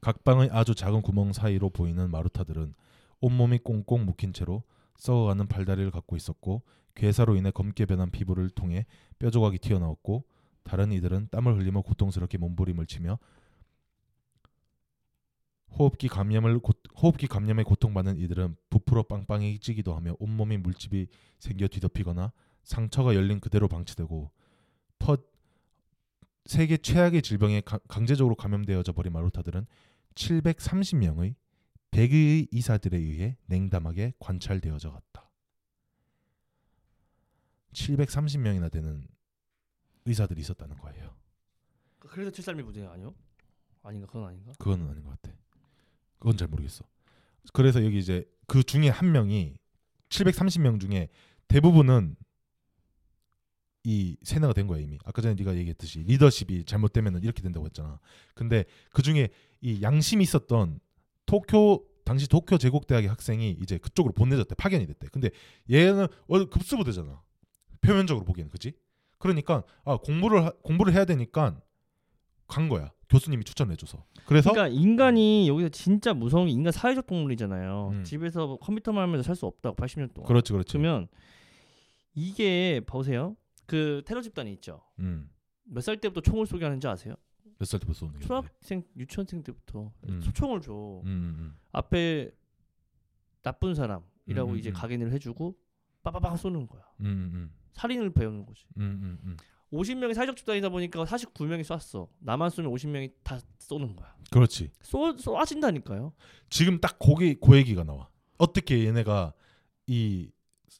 각 0.00 0.24
방의 0.24 0.48
아주 0.52 0.74
작은 0.74 1.02
구멍 1.02 1.32
사이로 1.32 1.70
보이는 1.70 2.10
마루타들은 2.10 2.74
온몸이 3.20 3.58
꽁꽁 3.58 4.04
묶인 4.04 4.32
채로 4.32 4.62
썩어가는 4.96 5.46
팔다리를 5.46 5.90
갖고 5.90 6.16
있었고 6.16 6.62
괴사로 6.94 7.36
인해 7.36 7.50
검게 7.50 7.86
변한 7.86 8.10
피부를 8.10 8.50
통해 8.50 8.86
뼈 9.18 9.30
조각이 9.30 9.58
튀어나왔고 9.58 10.24
다른 10.64 10.92
이들은 10.92 11.28
땀을 11.30 11.56
흘리며 11.56 11.82
고통스럽게 11.82 12.38
몸부림을 12.38 12.86
치며 12.86 13.18
호흡기 15.70 16.08
감염을 16.08 16.58
고, 16.60 16.72
호흡기 17.00 17.26
감염에 17.26 17.62
고통받는 17.62 18.16
이들은 18.18 18.56
부풀어 18.70 19.04
빵빵해지기도 19.04 19.94
하며 19.94 20.14
온몸이 20.18 20.56
물집이 20.58 21.08
생겨 21.38 21.68
뒤덮이거나 21.68 22.32
상처가 22.64 23.14
열린 23.14 23.38
그대로 23.40 23.68
방치되고 23.68 24.30
퍼 24.98 25.16
세계 26.46 26.78
최악의 26.78 27.22
질병에 27.22 27.60
가- 27.60 27.78
강제적으로 27.88 28.34
감염되어져 28.34 28.92
버린 28.92 29.12
마루타들은 29.12 29.66
730명의 30.18 31.36
100의 31.92 32.48
이사들에 32.50 32.98
의해 32.98 33.36
냉담하게 33.46 34.14
관찰되어져 34.18 34.90
갔다. 34.90 35.30
730명이나 37.72 38.70
되는 38.70 39.06
의사들이 40.04 40.40
있었다는 40.40 40.76
거예요. 40.78 41.16
그래서 42.00 42.30
732 42.30 42.64
부대 42.64 42.84
아니요? 42.86 43.14
아닌가 43.82 44.06
그건 44.06 44.28
아닌가? 44.28 44.52
그거는 44.58 44.88
아닌 44.88 45.04
것 45.04 45.10
같아. 45.10 45.36
그건 46.18 46.36
잘 46.36 46.48
모르겠어. 46.48 46.84
그래서 47.52 47.84
여기 47.84 47.98
이제 47.98 48.28
그 48.46 48.64
중에 48.64 48.88
한 48.88 49.12
명이 49.12 49.56
730명 50.08 50.80
중에 50.80 51.08
대부분은 51.46 52.16
이 53.90 54.16
세뇌가 54.22 54.52
된 54.52 54.66
거야 54.66 54.80
이미. 54.80 54.98
아까 55.06 55.22
전에 55.22 55.34
네가 55.34 55.56
얘기했듯이 55.56 56.00
리더십이 56.00 56.64
잘못되면 56.64 57.22
이렇게 57.22 57.40
된다고 57.40 57.64
했잖아. 57.64 57.98
근데 58.34 58.64
그 58.92 59.00
중에 59.00 59.30
이 59.62 59.80
양심이 59.80 60.22
있었던 60.24 60.78
도쿄 61.24 61.82
당시 62.04 62.28
도쿄 62.28 62.58
제국 62.58 62.86
대학의 62.86 63.08
학생이 63.08 63.56
이제 63.62 63.78
그쪽으로 63.78 64.12
보내졌대 64.12 64.54
파견이 64.56 64.86
됐대. 64.86 65.08
근데 65.10 65.30
얘는 65.70 66.06
원 66.26 66.50
급수부대잖아. 66.50 67.22
표면적으로 67.80 68.26
보기에는 68.26 68.50
그지? 68.50 68.72
그러니까 69.18 69.62
아 69.86 69.96
공부를 69.96 70.44
하- 70.44 70.52
공부를 70.62 70.92
해야 70.92 71.06
되니까 71.06 71.58
간 72.46 72.68
거야. 72.68 72.92
교수님이 73.08 73.44
추천해줘서. 73.44 74.04
그래서 74.26 74.50
그러니까 74.52 74.74
인간이 74.78 75.48
여기서 75.48 75.70
진짜 75.70 76.12
무서운 76.12 76.46
게 76.46 76.52
인간 76.52 76.72
사회적 76.72 77.06
동물이잖아요. 77.06 77.88
음. 77.94 78.04
집에서 78.04 78.56
컴퓨터만 78.60 79.02
하면서 79.02 79.22
살 79.22 79.34
수 79.34 79.46
없다고 79.46 79.76
80년 79.76 80.12
동안. 80.12 80.28
그렇지 80.28 80.52
그렇지. 80.52 80.72
그러면 80.76 81.08
이게 82.14 82.80
보세요. 82.86 83.34
그 83.68 84.02
테러 84.06 84.20
집단이 84.22 84.52
있죠. 84.54 84.82
음. 84.98 85.30
몇 85.64 85.80
살 85.82 85.96
때부터 86.00 86.20
총을 86.22 86.46
쏘게 86.46 86.64
하는지 86.64 86.86
아세요? 86.88 87.14
몇 87.58 87.66
살 87.66 87.78
때부터 87.80 87.98
쏘는 87.98 88.14
게? 88.14 88.20
초등학생, 88.20 88.82
유치원생 88.96 89.42
때부터 89.42 89.92
음. 90.08 90.20
소총을 90.22 90.60
줘. 90.62 90.72
음, 91.04 91.06
음, 91.06 91.56
앞에 91.72 92.30
나쁜 93.42 93.74
사람이라고 93.74 94.48
음, 94.50 94.54
음, 94.54 94.56
이제 94.58 94.70
음. 94.70 94.72
각인을 94.74 95.12
해주고 95.12 95.56
빠바방 96.02 96.36
쏘는 96.36 96.66
거야. 96.66 96.82
음, 97.00 97.06
음, 97.06 97.30
음, 97.34 97.52
살인을 97.72 98.10
배우는 98.12 98.46
거지. 98.46 98.64
음, 98.78 98.82
음, 99.02 99.18
음. 99.24 99.36
50명이 99.72 100.14
사회적 100.14 100.36
집단이다 100.36 100.70
보니까 100.70 101.04
49명이 101.04 101.62
쐈어. 101.64 102.08
나만 102.20 102.48
쏘면 102.50 102.72
50명이 102.72 103.12
다 103.22 103.38
쏘는 103.58 103.94
거야. 103.96 104.16
그렇지. 104.30 104.70
쏘 104.80 105.14
쏘아진다니까요. 105.18 106.12
지금 106.48 106.80
딱 106.80 106.98
거기 106.98 107.34
그 107.34 107.54
얘기가 107.56 107.84
나와. 107.84 108.08
어떻게 108.38 108.86
얘네가 108.86 109.34
이 109.86 110.30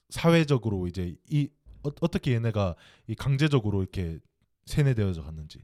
사회적으로 0.08 0.86
이제 0.86 1.16
이 1.28 1.50
어, 1.88 1.92
어떻게 2.00 2.32
얘네가 2.34 2.74
이 3.06 3.14
강제적으로 3.14 3.82
이렇게 3.82 4.18
세뇌되어져 4.66 5.22
갔는지. 5.22 5.60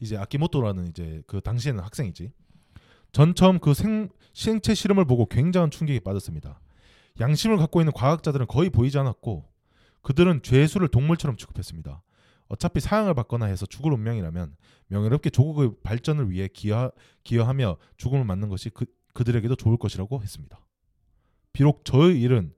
이제 0.00 0.16
아키모토라는 0.16 0.88
이제 0.88 1.22
그 1.26 1.40
당시에는 1.40 1.82
학생이지. 1.82 2.32
전 3.12 3.34
처음 3.34 3.58
그 3.58 3.74
생, 3.74 4.08
생체 4.34 4.74
실험을 4.74 5.04
보고 5.04 5.26
굉장한 5.26 5.70
충격에 5.70 6.00
빠졌습니다. 6.00 6.60
양심을 7.20 7.56
갖고 7.56 7.80
있는 7.80 7.92
과학자들은 7.92 8.46
거의 8.46 8.70
보이지 8.70 8.98
않았고 8.98 9.48
그들은 10.02 10.42
죄수를 10.42 10.88
동물처럼 10.88 11.36
취급했습니다. 11.36 12.02
어차피 12.48 12.80
사형을 12.80 13.14
받거나 13.14 13.46
해서 13.46 13.66
죽을 13.66 13.92
운명이라면 13.92 14.56
명예롭게 14.88 15.30
조국의 15.30 15.72
발전을 15.82 16.30
위해 16.30 16.48
기여, 16.48 16.92
기여하며 17.24 17.76
죽음을 17.96 18.24
맞는 18.24 18.48
것이 18.48 18.70
그, 18.70 18.86
그들에게도 19.14 19.56
좋을 19.56 19.76
것이라고 19.76 20.22
했습니다. 20.22 20.64
비록 21.52 21.84
저의 21.84 22.20
일은 22.20 22.54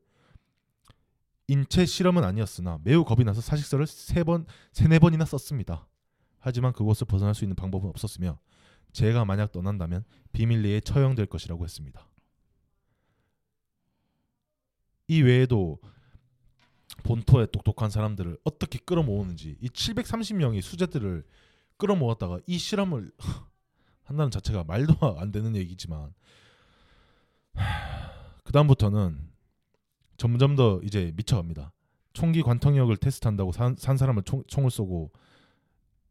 인체 1.51 1.85
실험은 1.85 2.23
아니었으나 2.23 2.79
매우 2.85 3.05
겁이 3.05 3.25
나서 3.25 3.41
사직서를 3.41 3.85
세 3.89 4.23
번, 4.23 4.47
세네 4.73 5.01
번이나 5.01 5.25
썼습니다. 5.25 5.89
하지만 6.39 6.73
그곳을 6.73 7.09
벗어날 7.09 7.35
수 7.35 7.43
있는 7.43 7.57
방법은 7.57 7.89
없었으며 7.89 8.39
제가 8.93 9.25
만약 9.25 9.51
떠난다면 9.51 10.05
비밀리에 10.31 10.79
처형될 10.79 11.27
것이라고 11.27 11.65
했습니다. 11.65 12.07
이 15.09 15.23
외에도 15.23 15.81
본토의 17.03 17.49
똑똑한 17.51 17.91
사람들을 17.91 18.39
어떻게 18.45 18.79
끌어모으는지 18.79 19.57
이 19.61 19.69
730명의 19.71 20.63
수재들을 20.63 21.25
끌어모았다가 21.79 22.39
이 22.47 22.59
실험을 22.59 23.11
한다는 24.05 24.31
자체가 24.31 24.63
말도 24.63 25.19
안 25.19 25.33
되는 25.33 25.57
얘기지만 25.57 26.15
그 28.45 28.53
다음부터는 28.53 29.30
점점 30.21 30.55
더 30.55 30.79
이제 30.85 31.13
미쳐갑니다. 31.17 31.73
총기 32.13 32.43
관통력을 32.43 32.95
테스트한다고 32.95 33.53
산, 33.53 33.75
산 33.79 33.97
사람을 33.97 34.23
총, 34.25 34.45
총을 34.49 34.71
쏘고 34.71 35.11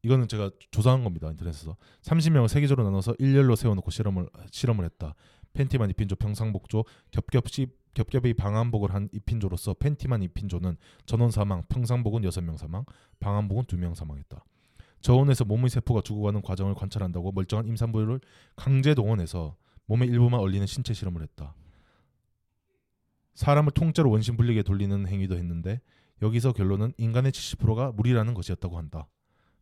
이거는 0.02 0.28
제가 0.28 0.50
조사한 0.72 1.04
겁니다 1.04 1.30
인터넷에서 1.30 1.78
30명을 2.02 2.48
세계적으로 2.48 2.86
나눠서 2.86 3.14
일렬로 3.20 3.56
세워놓고 3.56 3.92
실험을 3.92 4.28
실험을 4.50 4.86
했다. 4.86 5.14
팬티만 5.54 5.92
입힌 5.92 6.08
조 6.08 6.16
평상복조 6.16 6.86
겹겹이 7.12 7.68
겹겹이 7.94 8.34
방한복을 8.34 8.96
한 8.96 9.10
입힌조로서 9.12 9.76
팬티만 9.76 10.24
입힌 10.24 10.50
조는 10.50 10.76
전원 11.06 11.30
사망, 11.30 11.62
평상복은 11.70 12.24
여섯 12.24 12.42
명 12.42 12.58
사망, 12.58 12.86
방한복은 13.20 13.66
두명 13.66 13.94
사망했다. 13.94 14.44
저온에서 15.02 15.46
몸의 15.46 15.70
세포가 15.70 16.02
죽어가는 16.02 16.42
과정을 16.42 16.74
관찰한다고 16.74 17.32
멀쩡한 17.32 17.68
임산부를 17.68 18.22
강제 18.56 18.96
동원해서 18.96 19.56
몸의 19.86 20.08
일부만 20.08 20.40
얼리는 20.40 20.66
신체 20.66 20.96
실험을 20.96 21.22
했다. 21.22 21.54
사람을 23.40 23.72
통째로 23.72 24.10
원심 24.10 24.36
불리게 24.36 24.64
돌리는 24.64 25.08
행위도 25.08 25.38
했는데 25.38 25.80
여기서 26.22 26.52
결론은 26.52 26.92
인간의 26.98 27.32
70%가 27.32 27.94
물이라는 27.94 28.34
것이었다고 28.34 28.78
한다. 28.78 29.08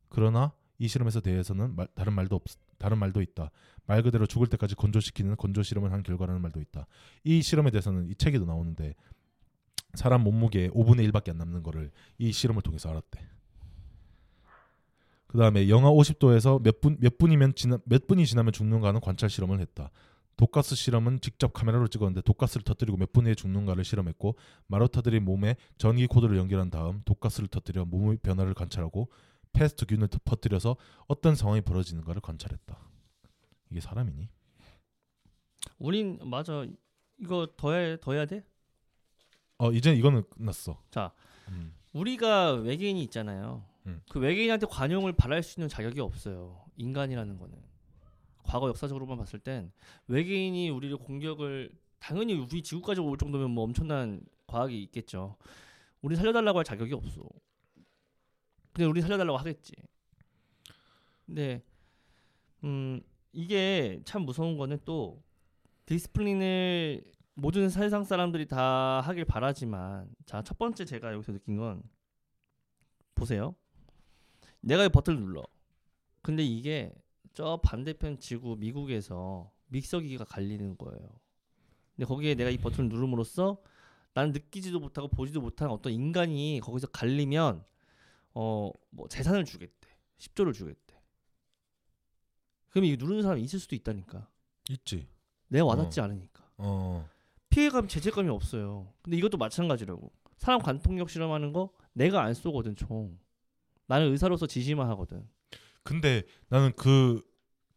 그러나 0.09 0.51
이 0.79 0.87
실험에서 0.87 1.21
대해서는 1.21 1.75
말, 1.75 1.87
다른 1.93 2.13
말도 2.13 2.35
없, 2.37 2.41
다른 2.79 2.97
말도 2.97 3.21
있다. 3.21 3.51
말 3.85 4.01
그대로 4.01 4.25
죽을 4.25 4.47
때까지 4.47 4.73
건조시키는 4.73 5.35
건조 5.37 5.61
실험을 5.61 5.91
한 5.91 6.01
결과라는 6.01 6.41
말도 6.41 6.59
있다. 6.59 6.87
이 7.23 7.43
실험에 7.43 7.69
대해서는 7.69 8.09
이 8.09 8.15
책에도 8.15 8.45
나오는데 8.45 8.95
사람 9.93 10.23
몸무게 10.23 10.69
5분의 10.69 11.11
1밖에 11.11 11.29
안 11.29 11.37
남는 11.37 11.61
거를 11.61 11.91
이 12.17 12.31
실험을 12.31 12.63
통해서 12.63 12.89
알았대. 12.89 13.19
그 15.27 15.37
다음에 15.37 15.69
영하 15.69 15.91
50도에서 15.91 16.63
몇 16.63 16.81
분 16.81 16.97
몇 16.99 17.19
분이면 17.19 17.53
지나, 17.53 17.77
몇 17.85 18.07
분이 18.07 18.25
지나면 18.25 18.53
죽는가는 18.53 18.99
관찰 19.01 19.29
실험을 19.29 19.59
했다. 19.59 19.91
독가스 20.37 20.75
실험은 20.75 21.19
직접 21.19 21.51
카메라로 21.53 21.87
찍었는데 21.87 22.21
독가스를 22.21 22.63
터뜨리고 22.63 22.97
몇 22.97 23.11
분 23.11 23.25
후에 23.25 23.33
죽는가를 23.35 23.83
실험했고 23.83 24.37
마루타들이 24.67 25.19
몸에 25.19 25.55
전기 25.77 26.05
코드를 26.07 26.37
연결한 26.37 26.69
다음 26.69 27.01
독가스를 27.05 27.47
터뜨려 27.47 27.85
몸의 27.85 28.17
변화를 28.17 28.53
관찰하고 28.53 29.11
패스트균을 29.53 30.07
퍼뜨려서 30.23 30.75
어떤 31.07 31.33
상황이 31.35 31.61
벌어지는가를 31.61 32.21
관찰했다. 32.21 32.77
이게 33.71 33.79
사람이니? 33.81 34.29
우린 35.79 36.19
맞아. 36.23 36.65
이거 37.19 37.47
더 37.57 37.73
해, 37.73 37.97
더 37.99 38.13
해야 38.13 38.25
돼? 38.25 38.43
어 39.57 39.71
이제 39.71 39.91
이거는 39.93 40.23
끝났어. 40.29 40.79
자, 40.91 41.11
음. 41.47 41.73
우리가 41.93 42.51
외계인이 42.53 43.01
있잖아요. 43.05 43.65
음. 43.87 44.01
그 44.09 44.19
외계인한테 44.19 44.67
관용을 44.69 45.13
바랄 45.13 45.41
수 45.41 45.59
있는 45.59 45.67
자격이 45.67 45.99
없어요. 45.99 46.63
인간이라는 46.75 47.37
거는. 47.39 47.57
과거 48.47 48.69
역사적으로만 48.69 49.17
봤을 49.17 49.39
땐 49.39 49.71
외계인이 50.07 50.69
우리를 50.69 50.97
공격을 50.97 51.71
당연히 51.99 52.33
우리 52.35 52.63
지구까지 52.63 53.01
올 53.01 53.17
정도면 53.17 53.51
뭐 53.51 53.63
엄청난 53.65 54.21
과학이 54.47 54.81
있겠죠. 54.83 55.37
우리 56.01 56.15
살려달라고 56.15 56.59
할 56.59 56.65
자격이 56.65 56.93
없어. 56.93 57.23
근데 58.73 58.85
우리 58.85 59.01
살려달라고 59.01 59.37
하겠지. 59.37 59.73
근데 61.25 61.61
음 62.63 63.01
이게 63.33 64.01
참 64.05 64.23
무서운 64.23 64.57
거는 64.57 64.79
또 64.85 65.21
디스플린을 65.85 67.03
모든 67.35 67.69
세상 67.69 68.03
사람들이 68.03 68.47
다 68.47 69.01
하길 69.01 69.25
바라지만 69.25 70.09
자 70.25 70.41
첫 70.41 70.57
번째 70.57 70.85
제가 70.85 71.13
여기서 71.13 71.33
느낀 71.33 71.57
건 71.57 71.83
보세요. 73.15 73.55
내가 74.61 74.85
이 74.85 74.89
버튼을 74.89 75.19
눌러. 75.19 75.43
근데 76.21 76.43
이게 76.43 76.93
저 77.37 77.59
반대편 77.63 78.17
지구 78.17 78.55
미국에서 78.55 79.51
믹서기가 79.67 80.25
갈리는 80.25 80.75
거예요. 80.75 81.07
근데 81.95 82.07
거기에 82.07 82.33
내가 82.33 82.49
이 82.49 82.57
버튼을 82.57 82.89
누름으로써 82.89 83.61
나는 84.15 84.31
느끼지도 84.31 84.79
못하고 84.79 85.07
보지도 85.07 85.39
못한 85.41 85.69
어떤 85.69 85.93
인간이 85.93 86.59
거기서 86.63 86.87
갈리면 86.87 87.63
어 88.33 88.71
뭐 88.89 89.07
재산을 89.07 89.45
주겠대. 89.45 89.87
10조를 90.17 90.51
주겠대. 90.51 90.99
그럼 92.69 92.85
이거 92.85 93.05
누르는 93.05 93.21
사람이 93.21 93.43
있을 93.43 93.59
수도 93.59 93.75
있다니까. 93.75 94.27
있지. 94.71 95.07
내가 95.47 95.65
와닿지 95.65 96.01
않으니까. 96.01 96.43
어. 96.57 97.07
피해감 97.49 97.87
죄책감이 97.87 98.29
없어요. 98.29 98.91
근데 99.03 99.15
이것도 99.15 99.37
마찬가지라고. 99.37 100.11
사람 100.37 100.59
관통력 100.59 101.11
실험하는 101.11 101.53
거 101.53 101.71
내가 101.93 102.23
안 102.23 102.33
쏘거든 102.33 102.75
총. 102.75 103.19
나는 103.85 104.11
의사로서 104.11 104.47
지시만 104.47 104.89
하거든. 104.89 105.29
근데 105.87 106.23
나는 106.49 106.73
그 106.75 107.21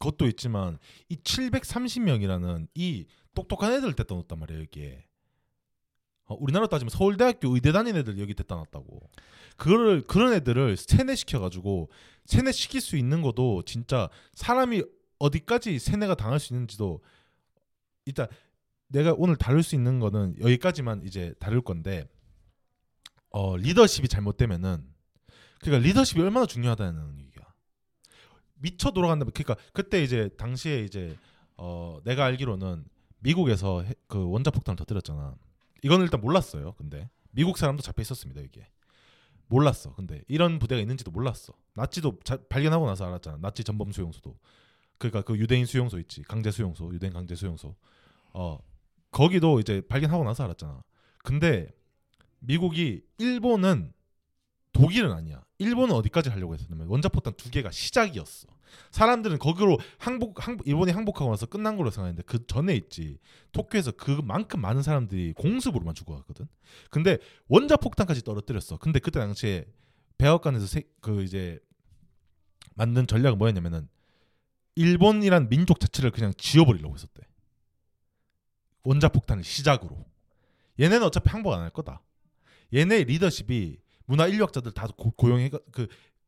것도 0.01 0.27
있지만 0.27 0.81
이 1.09 1.14
730명이라는 1.14 2.66
이 2.75 3.07
똑똑한 3.37 3.73
애들 3.73 3.94
데다 3.94 4.16
놓았단 4.16 4.37
말이야 4.37 4.59
여기에. 4.62 5.07
어, 6.25 6.37
우리나라 6.40 6.66
따지면 6.66 6.90
서울대학교 6.90 7.55
의대 7.55 7.70
다닌 7.70 7.94
애들 7.94 8.18
여기 8.18 8.35
데다 8.35 8.57
놨다고. 8.57 9.09
그거를 9.57 10.03
그런 10.09 10.33
애들을 10.33 10.77
세뇌시켜 10.77 11.38
가지고 11.38 11.88
세뇌시킬 12.25 12.81
수 12.81 12.96
있는 12.96 13.23
것도 13.23 13.62
진짜 13.62 14.11
사람이 14.35 14.83
어디까지 15.20 15.79
세뇌가 15.79 16.16
당할 16.16 16.40
수 16.40 16.53
있는지도 16.53 17.05
일단 18.07 18.27
내가 18.88 19.14
오늘 19.16 19.37
다룰 19.37 19.62
수 19.62 19.77
있는 19.77 20.01
거는 20.01 20.35
여기까지만 20.40 21.03
이제 21.05 21.33
다룰 21.38 21.61
건데 21.61 22.09
어 23.31 23.57
리더십이 23.57 24.09
잘못되면은 24.09 24.85
그러니까 25.61 25.87
리더십이 25.87 26.20
얼마나 26.20 26.46
중요하다는 26.46 27.20
얘기야. 27.20 27.30
미쳐 28.61 28.90
돌아간다. 28.92 29.25
그러니까 29.33 29.57
그때 29.73 30.03
이제 30.03 30.29
당시에 30.37 30.85
이제 30.85 31.16
어 31.57 31.99
내가 32.05 32.25
알기로는 32.27 32.85
미국에서 33.20 33.83
해- 33.83 33.94
그 34.07 34.29
원자 34.31 34.51
폭탄을 34.51 34.77
터뜨렸잖아. 34.77 35.35
이거는 35.83 36.05
일단 36.05 36.20
몰랐어요. 36.20 36.73
근데 36.73 37.09
미국 37.33 37.59
사람도 37.59 37.83
잡혀 37.83 38.03
있었습니다. 38.03 38.40
이게 38.40 38.66
몰랐어. 39.46 39.94
근데 39.94 40.23
이런 40.29 40.59
부대가 40.59 40.81
있는지도 40.81 41.11
몰랐어. 41.11 41.53
나치도 41.75 42.20
자, 42.25 42.38
발견하고 42.49 42.87
나서 42.87 43.07
알았잖아. 43.07 43.38
나치 43.40 43.64
전범 43.64 43.92
수용소도. 43.92 44.37
그러니까 44.99 45.23
그 45.23 45.37
유대인 45.38 45.64
수용소 45.66 45.99
있지. 46.01 46.23
강제 46.23 46.51
수용소, 46.51 46.92
유대인 46.94 47.12
강제 47.12 47.35
수용소. 47.35 47.75
어 48.33 48.59
거기도 49.11 49.59
이제 49.61 49.81
발견하고 49.88 50.25
나서 50.25 50.44
알았잖아. 50.44 50.83
근데 51.25 51.68
미국이 52.40 53.03
일본은 53.18 53.92
독일은 54.72 55.12
아니야. 55.12 55.44
일본은 55.59 55.94
어디까지 55.94 56.30
하려고 56.30 56.54
했었냐면 56.54 56.87
원자폭탄 56.88 57.35
두 57.37 57.50
개가 57.50 57.70
시작이었어. 57.70 58.48
사람들은 58.92 59.38
거기로 59.38 59.78
항복, 59.98 60.46
항복 60.46 60.66
일본이 60.68 60.92
항복하고 60.92 61.30
나서 61.30 61.46
끝난 61.46 61.76
걸로 61.76 61.90
생각했는데 61.90 62.22
그 62.24 62.46
전에 62.46 62.74
있지 62.76 63.18
도쿄에서 63.52 63.92
그만큼 63.92 64.61
많은 64.61 64.83
사람들이 64.83 65.33
공습으로만 65.35 65.94
죽어갔거든. 65.94 66.46
근데 66.90 67.18
원자폭탄까지 67.48 68.22
떨어뜨렸어. 68.22 68.78
근데 68.78 69.00
그때 69.00 69.18
당시에 69.18 69.66
백악관에서 70.18 70.66
세, 70.66 70.83
그 71.00 71.22
이제 71.24 71.59
만든 72.74 73.06
전략은 73.06 73.38
뭐였냐면은 73.38 73.88
일본이란 74.76 75.48
민족 75.48 75.80
자체를 75.80 76.11
그냥 76.12 76.33
지워버리려고 76.37 76.94
했었대. 76.94 77.22
원자폭탄을 78.85 79.44
시작으로. 79.44 80.06
얘네는 80.78 81.04
어차피 81.04 81.28
항복 81.28 81.52
안 81.52 81.61
할 81.61 81.70
거다. 81.70 82.02
얘네 82.72 83.04
리더십이 83.04 83.78
문화 84.11 84.27
인류학자들 84.27 84.73
다 84.73 84.88
고, 84.96 85.12
고용해 85.12 85.51
그 85.70 85.87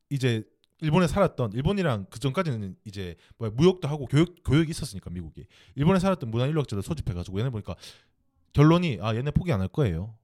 이제 0.08 0.44
일본에 0.80 1.08
살았던 1.08 1.52
일본이랑 1.52 2.06
그 2.10 2.20
전까지는 2.20 2.76
이제 2.84 3.16
뭐 3.38 3.50
무역도 3.50 3.88
하고 3.88 4.06
교육 4.06 4.36
교육이 4.44 4.70
있었으니까 4.70 5.10
미국이 5.10 5.46
일본에 5.74 5.98
살았던 5.98 6.30
문화 6.30 6.46
인류학자들 6.46 6.82
소집해 6.82 7.12
가지고 7.12 7.40
얘네 7.40 7.50
보니까 7.50 7.74
결론이 8.52 8.98
아 9.00 9.14
얘네 9.16 9.32
포기 9.32 9.52
안 9.52 9.60
할 9.60 9.68
거예요. 9.68 10.14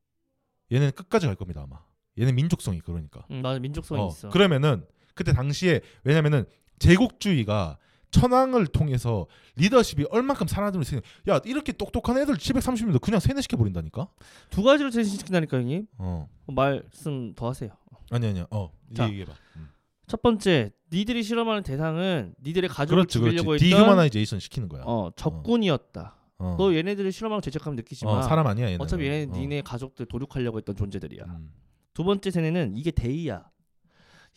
얘네는 0.70 0.92
끝까지 0.92 1.26
갈 1.26 1.34
겁니다 1.34 1.62
아마. 1.62 1.80
얘네 2.18 2.32
민족성이 2.32 2.80
그러니까. 2.80 3.26
음, 3.30 3.42
나 3.42 3.58
민족성이 3.58 4.02
어, 4.02 4.08
있어. 4.08 4.28
그러면은 4.28 4.84
그때 5.14 5.32
당시에 5.32 5.80
왜냐면은 6.04 6.44
제국주의가 6.78 7.76
천황을 8.10 8.66
통해서 8.66 9.26
리더십이 9.56 10.06
얼만큼 10.10 10.46
살아남을 10.46 10.84
생. 10.84 11.00
야 11.28 11.40
이렇게 11.44 11.72
똑똑한 11.72 12.18
애들 12.18 12.34
730명도 12.36 13.00
그냥 13.00 13.20
세뇌시켜 13.20 13.56
버린다니까. 13.56 14.08
두 14.50 14.62
가지로 14.62 14.90
세뇌시킨다니까 14.90 15.58
형님. 15.58 15.86
어 15.98 16.28
어, 16.46 16.52
말씀 16.52 17.34
더 17.34 17.48
하세요. 17.48 17.70
아니 18.10 18.26
아니야. 18.26 18.46
어 18.50 18.70
자. 18.94 19.06
얘기해봐. 19.08 19.32
음. 19.56 19.68
첫 20.06 20.22
번째, 20.22 20.72
니들이 20.90 21.22
실험하는 21.22 21.62
대상은 21.62 22.34
니들의 22.42 22.70
가족을 22.70 23.02
그렇지 23.02 23.18
그렇지. 23.18 23.36
죽이려고 23.36 23.54
했던 23.54 23.68
dehumanization 23.68 24.40
시키는 24.40 24.68
거야. 24.68 24.82
어 24.86 25.10
적군이었다. 25.16 26.16
어. 26.38 26.54
너 26.58 26.72
얘네들을 26.74 27.10
실험하고 27.12 27.40
죄책감 27.42 27.74
느끼지만 27.76 28.18
어, 28.18 28.22
사람 28.22 28.46
아니야 28.46 28.66
얘네. 28.66 28.78
어차피 28.80 29.04
얘네 29.04 29.26
니네 29.26 29.62
가족들 29.62 30.06
도륙하려고 30.06 30.56
했던 30.58 30.74
존재들이야. 30.76 31.24
음. 31.24 31.52
두 31.92 32.04
번째 32.04 32.30
세뇌는 32.30 32.76
이게 32.76 32.90
대의야. 32.90 33.50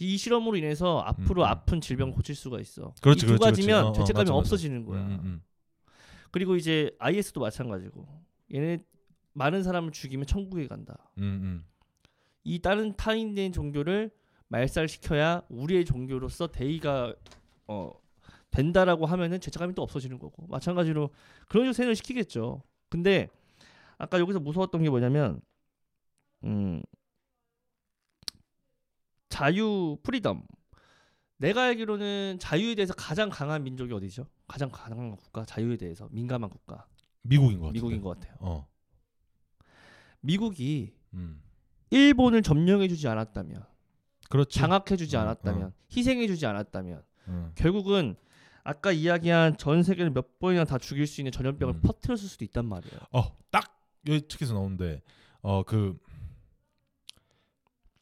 이 0.02 0.18
실험으로 0.18 0.58
인해서 0.58 0.99
앞으로 1.02 1.43
음, 1.43 1.45
음. 1.45 1.47
아픈 1.47 1.80
질병 1.80 2.12
고칠 2.12 2.34
수가 2.34 2.60
있어. 2.60 2.93
그렇지, 3.02 3.26
이 3.26 3.28
그렇지, 3.28 3.28
두 3.28 3.38
그렇지. 3.38 3.43
가지면 3.43 3.86
어, 3.86 3.89
어, 3.89 3.93
죄책감이 3.93 4.24
맞아, 4.24 4.32
맞아. 4.32 4.36
없어지는 4.36 4.84
거야. 4.84 4.99
음, 4.99 5.20
음, 5.24 5.43
그리고 6.32 6.56
이제 6.56 6.89
IS도 6.97 7.39
마찬가지고 7.39 8.08
얘네 8.52 8.80
많은 9.34 9.62
사람을 9.62 9.91
죽이면 9.91 10.26
천국에 10.26 10.66
간다. 10.68 11.12
음, 11.20 11.24
음. 11.24 11.66
이 12.43 12.58
다른 12.60 12.95
타인된 12.95 13.52
종교를 13.52 14.10
말살시켜야 14.47 15.43
우리의 15.49 15.86
종교로서 15.86 16.47
대의가 16.47 17.14
어 17.68 17.91
된다라고 18.49 19.06
하면은 19.06 19.39
죄책감이 19.39 19.76
또 19.76 19.84
없어지는 19.84 20.18
거고 20.18 20.47
마찬가지로 20.47 21.12
그런 21.47 21.66
식으로 21.66 21.74
세뇌를 21.74 21.95
시키겠죠. 21.95 22.64
근데 22.89 23.30
아까 23.99 24.20
여기서 24.20 24.39
무서웠던 24.39 24.82
게 24.82 24.89
뭐냐면 24.89 25.41
음 26.43 26.82
자유 29.32 29.97
freedom 30.03 30.43
내가 31.38 31.63
알기로는 31.63 32.38
자유에 32.39 32.75
대해서 32.75 32.93
가장 32.93 33.29
강한 33.29 33.63
민족이 33.63 33.91
어디죠? 33.93 34.27
가장 34.47 34.69
강한 34.69 35.15
국가 35.15 35.43
자유에 35.43 35.77
대해서 35.77 36.07
민감한 36.11 36.51
국가 36.51 36.86
미국인 37.23 37.57
것 37.59 37.65
같아. 37.67 37.73
미국인 37.73 38.01
것 38.01 38.19
같아요. 38.19 38.36
어. 38.39 38.67
미국이 40.21 40.93
음. 41.13 41.41
일본을 41.89 42.43
점령해주지 42.43 43.07
않았다면 43.07 43.65
그렇지. 44.29 44.57
장악해주지 44.59 45.17
어, 45.17 45.21
않았다면 45.21 45.73
희생해주지 45.95 46.45
않았다면 46.45 47.03
어. 47.27 47.51
결국은 47.55 48.15
아까 48.63 48.91
이야기한 48.91 49.57
전 49.57 49.82
세계를 49.82 50.11
몇 50.11 50.38
번이나 50.39 50.65
다 50.65 50.77
죽일 50.77 51.07
수 51.07 51.21
있는 51.21 51.32
전염병을 51.32 51.75
음. 51.75 51.82
퍼뜨렸을 51.82 52.29
수도 52.29 52.45
있단 52.45 52.65
말이에요. 52.65 52.99
어, 53.11 53.36
딱 53.49 53.82
여기 54.07 54.27
책에서 54.27 54.53
나오는데 54.53 55.01
어 55.41 55.63
그 55.63 55.97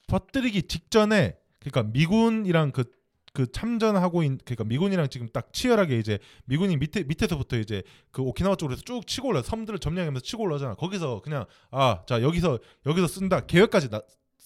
퍼뜨리기 0.10 0.64
직전에 0.64 1.38
그러니까 1.60 1.84
미군이랑 1.84 2.72
그 2.72 2.84
그 3.32 3.50
참전하고 3.52 4.24
있 4.24 4.44
그러니까 4.44 4.64
미군이랑 4.64 5.08
지금 5.10 5.30
딱 5.30 5.54
치열하게 5.54 6.00
이제 6.00 6.18
미군이 6.46 6.78
밑에 6.78 7.04
밑에서부터 7.04 7.58
이제 7.60 7.84
그 8.12 8.24
오키나와 8.24 8.56
쪽으로 8.56 8.74
해서 8.74 8.82
쭉 8.84 9.06
치고 9.06 9.28
올라 9.30 9.42
섬들을 9.44 9.78
점령하면서 9.80 10.24
치고 10.24 10.44
올라잖아. 10.44 10.74
거기서 10.74 11.22
그냥 11.22 11.46
아 11.70 12.04
자 12.08 12.22
여기서 12.24 12.58
여기서 12.88 13.08
쓴다 13.08 13.46
계획까지 13.46 13.90
나, 13.92 14.02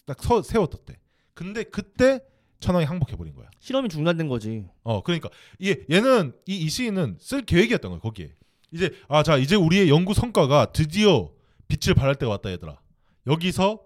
딱 0.06 0.22
서, 0.22 0.42
세웠었대. 0.42 1.00
근데 1.34 1.64
그때 1.64 2.20
천황이 2.60 2.86
항복해 2.86 3.16
버린 3.16 3.34
거야. 3.34 3.48
실험이 3.60 3.88
중단된 3.88 4.28
거지. 4.28 4.66
어 4.84 5.02
그러니까 5.02 5.30
얘 5.64 5.78
얘는 5.90 6.34
이 6.46 6.58
이시인은 6.58 7.18
쓸 7.20 7.42
계획이었던 7.44 7.90
거야 7.90 8.00
거기에 8.02 8.34
이제 8.74 8.92
아 9.08 9.24
자 9.24 9.38
이제 9.38 9.56
우리의 9.56 9.90
연구 9.90 10.14
성과가 10.14 10.74
드디어 10.74 11.32
빛을 11.70 11.96
발할 11.96 12.16
때가 12.16 12.30
왔다 12.32 12.52
얘들아 12.52 12.80
여기서 13.28 13.80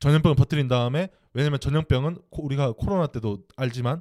전염병을 0.00 0.36
퍼뜨린 0.36 0.68
다음에 0.68 1.08
왜냐면 1.32 1.60
전염병은 1.60 2.18
코- 2.30 2.44
우리가 2.44 2.72
코로나 2.72 3.06
때도 3.08 3.44
알지만 3.56 4.00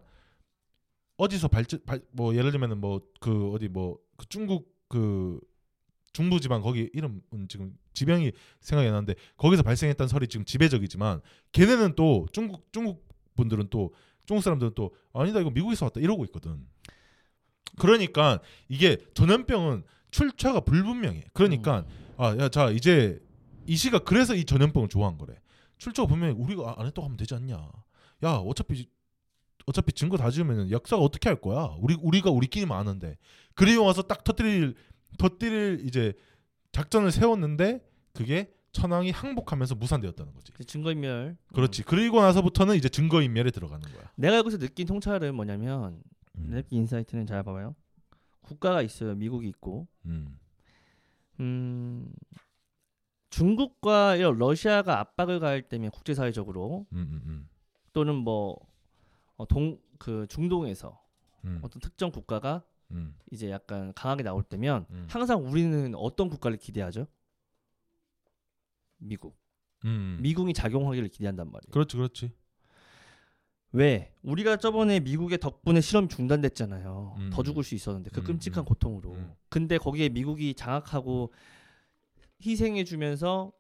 어디서 1.18 1.48
발전 1.48 1.80
발, 1.86 2.02
뭐 2.12 2.36
예를 2.36 2.52
들면은 2.52 2.80
뭐 2.80 3.02
그 3.20 3.52
어디 3.54 3.68
뭐 3.68 3.98
그 4.18 4.26
중국 4.30 4.76
그 4.90 5.40
중부지방 6.14 6.62
거기 6.62 6.90
이름은 6.94 7.22
지금 7.50 7.78
지병이 7.94 8.32
생각이 8.62 8.88
안 8.88 8.94
나는데 8.96 9.14
거기서 9.38 9.62
발생했던 9.62 10.08
설이 10.08 10.28
지금 10.28 10.44
지배적이지만 10.46 11.22
걔네는 11.52 11.94
또 11.96 12.26
중국 12.32 12.68
중국 12.72 13.08
분들은 13.36 13.68
또 13.70 13.94
중국 14.26 14.42
사람들은 14.42 14.72
또 14.76 14.96
아니다 15.14 15.40
이거 15.40 15.52
미국에서 15.52 15.86
왔다 15.86 16.00
이러고 16.00 16.26
있거든. 16.26 16.66
그러니까 17.78 18.40
이게 18.70 18.98
전염병은 19.14 19.84
출처가 20.12 20.62
불분명해. 20.62 21.26
그러니까 21.34 21.86
아야 22.18 22.50
자 22.50 22.72
이제 22.72 23.20
이 23.68 23.76
씨가 23.76 24.00
그래서 24.00 24.34
이 24.34 24.46
전염병을 24.46 24.90
좋아한 24.90 25.18
거래. 25.18 25.36
출처가 25.78 26.08
분명히 26.08 26.34
우리가 26.34 26.76
안 26.78 26.86
했다고 26.86 27.06
하면 27.06 27.18
되지 27.18 27.36
않냐. 27.36 27.56
야 28.24 28.32
어차피 28.32 28.90
어차피 29.66 29.92
증거 29.94 30.18
다 30.18 30.30
지으면 30.32 30.72
역사가 30.72 31.02
어떻게 31.02 31.30
할 31.30 31.40
거야. 31.40 31.76
우리 31.80 31.96
우리가 31.96 32.32
우리끼리만 32.32 32.78
아는데. 32.80 33.18
그리고 33.54 33.86
와서 33.86 34.02
딱 34.02 34.24
터뜨릴 34.24 34.76
터뜨릴 35.18 35.82
이제 35.86 36.14
작전을 36.72 37.12
세웠는데 37.12 37.86
그게 38.14 38.54
천황이 38.72 39.12
항복하면서 39.12 39.76
무산되었다는 39.76 40.34
거지. 40.34 40.54
증거인멸. 40.66 41.38
그렇지. 41.54 41.84
그리고 41.84 42.22
나서부터는 42.22 42.76
이제 42.76 42.90
증거 42.90 43.22
인멸에 43.22 43.52
들어가는 43.52 43.92
거야. 43.92 44.12
내가 44.16 44.38
여기서 44.38 44.58
느낀 44.60 44.86
통찰은 44.86 45.36
뭐냐면 45.36 46.02
음. 46.36 46.50
느낀 46.52 46.80
insight는 46.80 47.26
잘 47.26 47.44
봐봐요. 47.44 47.76
국가가 48.42 48.82
있어요. 48.82 49.16
미국이 49.16 49.48
있고, 49.50 49.88
음. 50.06 50.38
음, 51.40 52.10
중국과 53.30 54.16
이런 54.16 54.38
러시아가 54.38 55.00
압박을 55.00 55.40
가할 55.40 55.62
때면 55.62 55.92
국제사회적으로 55.92 56.86
음, 56.94 56.98
음, 56.98 57.22
음. 57.26 57.50
또는 57.94 58.16
뭐동그 58.16 60.28
중동에서 60.30 61.02
음. 61.46 61.60
어떤 61.62 61.82
특정 61.82 62.12
국가가 62.12 62.64
음. 62.92 63.16
이제 63.32 63.50
약간 63.50 63.94
강하게 63.94 64.24
나올 64.24 64.44
때면 64.44 64.86
음. 64.92 65.08
항상 65.10 65.46
우리는 65.46 65.94
어떤 65.96 66.30
국가를 66.30 66.58
기대하죠? 66.58 67.08
미국. 68.98 69.38
음. 69.86 70.20
미국이 70.22 70.54
작용하기를 70.54 71.10
기대한단 71.10 71.52
말이에요. 71.52 71.72
그렇지, 71.72 71.98
그렇지. 71.98 72.32
왜? 73.74 74.14
우리가 74.24 74.58
저번에 74.58 75.02
미국의 75.02 75.40
덕분에 75.40 75.82
실험이 75.82 76.08
중단됐잖아요. 76.08 77.16
음. 77.18 77.30
더 77.32 77.44
죽을 77.44 77.64
수 77.64 77.76
있었는데 77.76 78.10
그 78.12 78.22
음, 78.22 78.24
끔찍한 78.24 78.64
음. 78.64 78.66
고통으로. 78.66 79.12
음. 79.12 79.34
근데 79.50 79.78
거기에 79.78 80.10
미국이 80.10 80.54
장악하고 80.54 81.34
희생해 82.46 82.84
주면서 82.84 83.52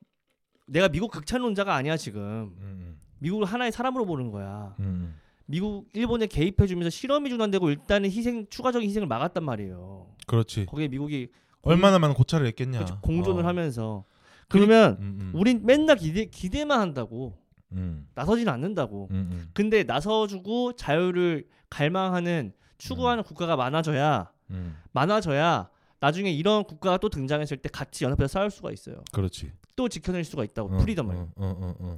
내가 0.68 0.90
미국 0.90 1.12
극찬론자가 1.12 1.74
아니야 1.74 1.98
지금. 1.98 2.56
음. 2.60 3.00
미국을 3.20 3.46
하나의 3.46 3.72
사람으로 3.72 4.06
보는 4.06 4.32
거야. 4.32 4.76
음. 4.80 5.16
미국 5.46 5.88
일본에 5.94 6.28
개입해 6.28 6.68
주면서 6.68 6.90
실험이 6.90 7.30
중단되고 7.30 7.70
일단은 7.70 8.10
희생 8.12 8.48
추가적인 8.50 8.88
희생을 8.88 9.08
막았단 9.08 9.44
말이에요. 9.44 10.08
그렇지. 10.28 10.66
거기에 10.66 10.90
미국이 10.90 11.30
얼마나 11.62 12.00
많은 12.00 12.16
고찰을 12.16 12.46
했겠냐. 12.48 12.80
그치, 12.80 12.94
공존을 13.02 13.44
어. 13.44 13.48
하면서 13.48 14.06
그러면 14.50 14.98
음, 15.00 15.18
음. 15.20 15.32
우린 15.34 15.66
맨날 15.66 15.96
기대 15.98 16.26
기대만 16.26 16.80
한다고 16.80 17.38
음. 17.72 18.08
나서지는 18.14 18.52
않는다고. 18.52 19.08
음, 19.12 19.30
음. 19.32 19.50
근데 19.54 19.84
나서주고 19.84 20.74
자유를 20.74 21.48
갈망하는 21.70 22.54
추구하는 22.78 23.24
국가가 23.24 23.56
많아져야 23.56 24.30
음. 24.52 24.78
많아져야 24.92 25.70
나중에 26.00 26.32
이런 26.32 26.64
국가가 26.64 26.98
또 26.98 27.10
등장했을 27.10 27.58
때 27.58 27.70
같이 27.70 28.04
연합해서 28.04 28.28
싸울 28.28 28.52
수가 28.52 28.72
있어요. 28.72 29.04
그렇지. 29.12 29.52
또 29.76 29.90
지켜낼 29.90 30.24
수가 30.24 30.44
있다고 30.44 30.76
어, 30.76 30.78
프리덤을. 30.78 31.16
어, 31.16 31.30
어, 31.36 31.46
어, 31.46 31.76
어. 31.80 31.98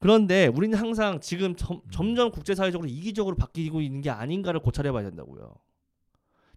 그런데 0.00 0.46
우리는 0.46 0.76
항상 0.78 1.20
지금 1.20 1.56
점, 1.56 1.76
음. 1.76 1.90
점점 1.90 2.30
국제사회적으로 2.30 2.88
이기적으로 2.88 3.36
바뀌고 3.36 3.80
있는 3.80 4.00
게 4.00 4.10
아닌가를 4.10 4.60
고찰해봐야 4.60 5.04
된다고요. 5.04 5.54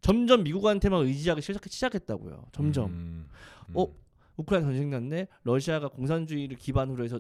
점점 0.02 0.44
미국한테만 0.44 1.06
의지하기 1.06 1.42
시작, 1.42 1.62
시작 1.68 1.96
했다고요. 1.96 2.46
점점 2.52 2.86
음. 2.92 3.28
음. 3.70 3.74
어? 3.76 3.88
우크라이나 4.38 4.68
전쟁 4.68 4.90
났네. 4.90 5.28
러시아가 5.44 5.88
공산주의를 5.88 6.58
기반으로 6.58 7.04
해서 7.04 7.20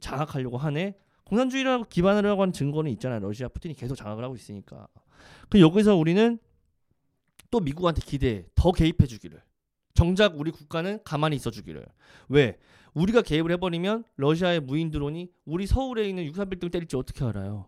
장악하려고 0.00 0.56
하네. 0.56 0.96
공산주의라고 1.24 1.84
기반으로 1.88 2.40
하는 2.40 2.52
증거는 2.52 2.90
있잖아요. 2.92 3.20
러시아 3.20 3.48
푸틴이 3.48 3.74
계속 3.74 3.96
장악을 3.96 4.22
하고 4.22 4.34
있으니까. 4.36 4.88
그 5.48 5.60
여기서 5.60 5.96
우리는 5.96 6.38
또 7.50 7.60
미국한테 7.60 8.02
기대해 8.04 8.44
더 8.54 8.72
개입해 8.72 9.06
주기를. 9.06 9.42
정작 9.94 10.38
우리 10.38 10.50
국가는 10.50 10.98
가만히 11.04 11.36
있어 11.36 11.50
주기를. 11.50 11.86
왜? 12.28 12.58
우리가 12.94 13.22
개입을 13.22 13.50
해버리면 13.52 14.04
러시아의 14.16 14.60
무인 14.60 14.90
드론이 14.90 15.30
우리 15.44 15.66
서울에 15.66 16.08
있는 16.08 16.24
63빌딩 16.30 16.70
때릴지 16.70 16.96
어떻게 16.96 17.24
알아요? 17.24 17.66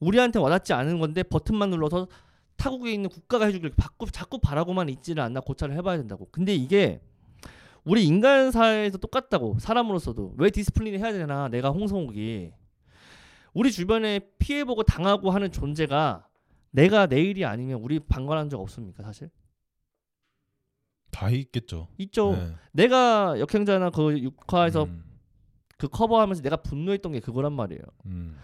우리한테 0.00 0.38
와닿지 0.38 0.72
않은 0.72 0.98
건데 0.98 1.22
버튼만 1.22 1.70
눌러서 1.70 2.08
타국에 2.56 2.92
있는 2.92 3.10
국가가 3.10 3.46
해주길 3.46 3.72
자꾸 3.80 4.10
자꾸 4.10 4.38
바라고만 4.38 4.88
있지는 4.88 5.22
않나 5.22 5.40
고찰을 5.40 5.74
해봐야 5.76 5.96
된다고. 5.98 6.28
근데 6.30 6.54
이게 6.54 7.00
우리 7.84 8.04
인간 8.04 8.50
사회에서 8.50 8.98
똑같다고 8.98 9.58
사람으로서도 9.58 10.34
왜 10.38 10.50
디스플레이를 10.50 10.98
해야 10.98 11.12
되나? 11.12 11.48
내가 11.48 11.70
홍성욱이 11.70 12.52
우리 13.54 13.72
주변에 13.72 14.20
피해보고 14.38 14.82
당하고 14.82 15.30
하는 15.30 15.52
존재가 15.52 16.25
내가 16.76 17.06
내일이 17.06 17.44
아니면 17.46 17.80
우리 17.80 17.98
방관한 17.98 18.50
적 18.50 18.60
없습니까 18.60 19.02
사실? 19.02 19.30
다 21.10 21.30
있겠죠. 21.30 21.88
있죠. 21.96 22.32
네. 22.32 22.52
내가 22.72 23.40
역행자나 23.40 23.88
그 23.90 24.02
6화에서 24.02 24.86
음. 24.86 25.02
그 25.78 25.88
커버하면서 25.88 26.42
내가 26.42 26.56
분노했던 26.56 27.12
게 27.12 27.20
그거란 27.20 27.54
말이에요. 27.54 27.80
음. 28.04 28.36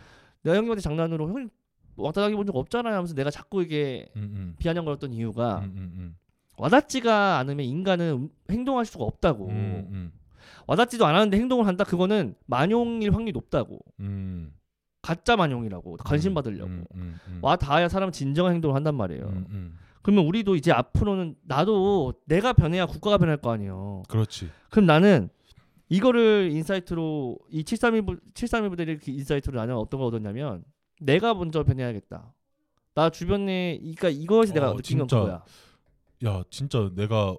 내가 0.42 0.56
형님한테 0.56 0.80
장난으로 0.80 1.28
형님 1.28 1.50
왔다 1.96 2.22
가기 2.22 2.34
본 2.34 2.46
적 2.46 2.56
없잖아요 2.56 2.94
하면서 2.94 3.14
내가 3.14 3.30
자꾸 3.30 3.62
이게 3.62 4.08
음. 4.16 4.32
음. 4.34 4.56
비아냥거렸던 4.58 5.12
이유가 5.12 5.58
음. 5.60 5.74
음. 5.76 6.16
와닿지가 6.56 7.36
않으면 7.38 7.66
인간은 7.66 8.30
행동할 8.50 8.86
수가 8.86 9.04
없다고. 9.04 9.48
와닿지도 10.66 11.04
않았는데 11.04 11.36
행동을 11.36 11.66
한다 11.66 11.84
그거는 11.84 12.34
만용일 12.46 13.12
확률이 13.12 13.32
높다고. 13.32 13.78
음. 14.00 14.54
가짜 15.02 15.36
만용이라고 15.36 15.96
관심 15.98 16.32
받으려고. 16.32 16.70
음. 16.70 16.84
음. 16.94 17.18
음. 17.26 17.38
와 17.42 17.56
닿아야 17.56 17.88
사람은 17.88 18.12
진정한 18.12 18.54
행동을 18.54 18.76
한단 18.76 18.94
말이에요. 18.94 19.24
음. 19.24 19.46
음. 19.50 19.78
그러면 20.00 20.24
우리도 20.26 20.56
이제 20.56 20.72
앞으로는 20.72 21.36
나도 21.42 22.14
내가 22.26 22.52
변해야 22.52 22.86
국가가 22.86 23.18
변할 23.18 23.36
거 23.36 23.52
아니에요. 23.52 24.04
그렇지. 24.08 24.50
그럼 24.70 24.86
나는 24.86 25.28
이거를 25.88 26.50
insight로 26.52 27.38
이 27.50 27.62
731부 27.64 28.20
731부들이 28.32 29.04
그 29.04 29.10
insight로 29.10 29.58
나는 29.58 29.76
어떤 29.76 30.00
걸 30.00 30.08
얻었냐면 30.08 30.64
내가 31.00 31.34
먼저 31.34 31.62
변해야겠다. 31.62 32.32
나 32.94 33.10
주변에 33.10 33.78
그러니까 33.78 34.08
이것이 34.08 34.52
내가 34.52 34.70
어, 34.70 34.76
느낀 34.76 34.98
건 34.98 35.08
진짜. 35.08 35.20
그거야. 35.20 35.44
야 36.24 36.44
진짜 36.50 36.90
내가 36.94 37.36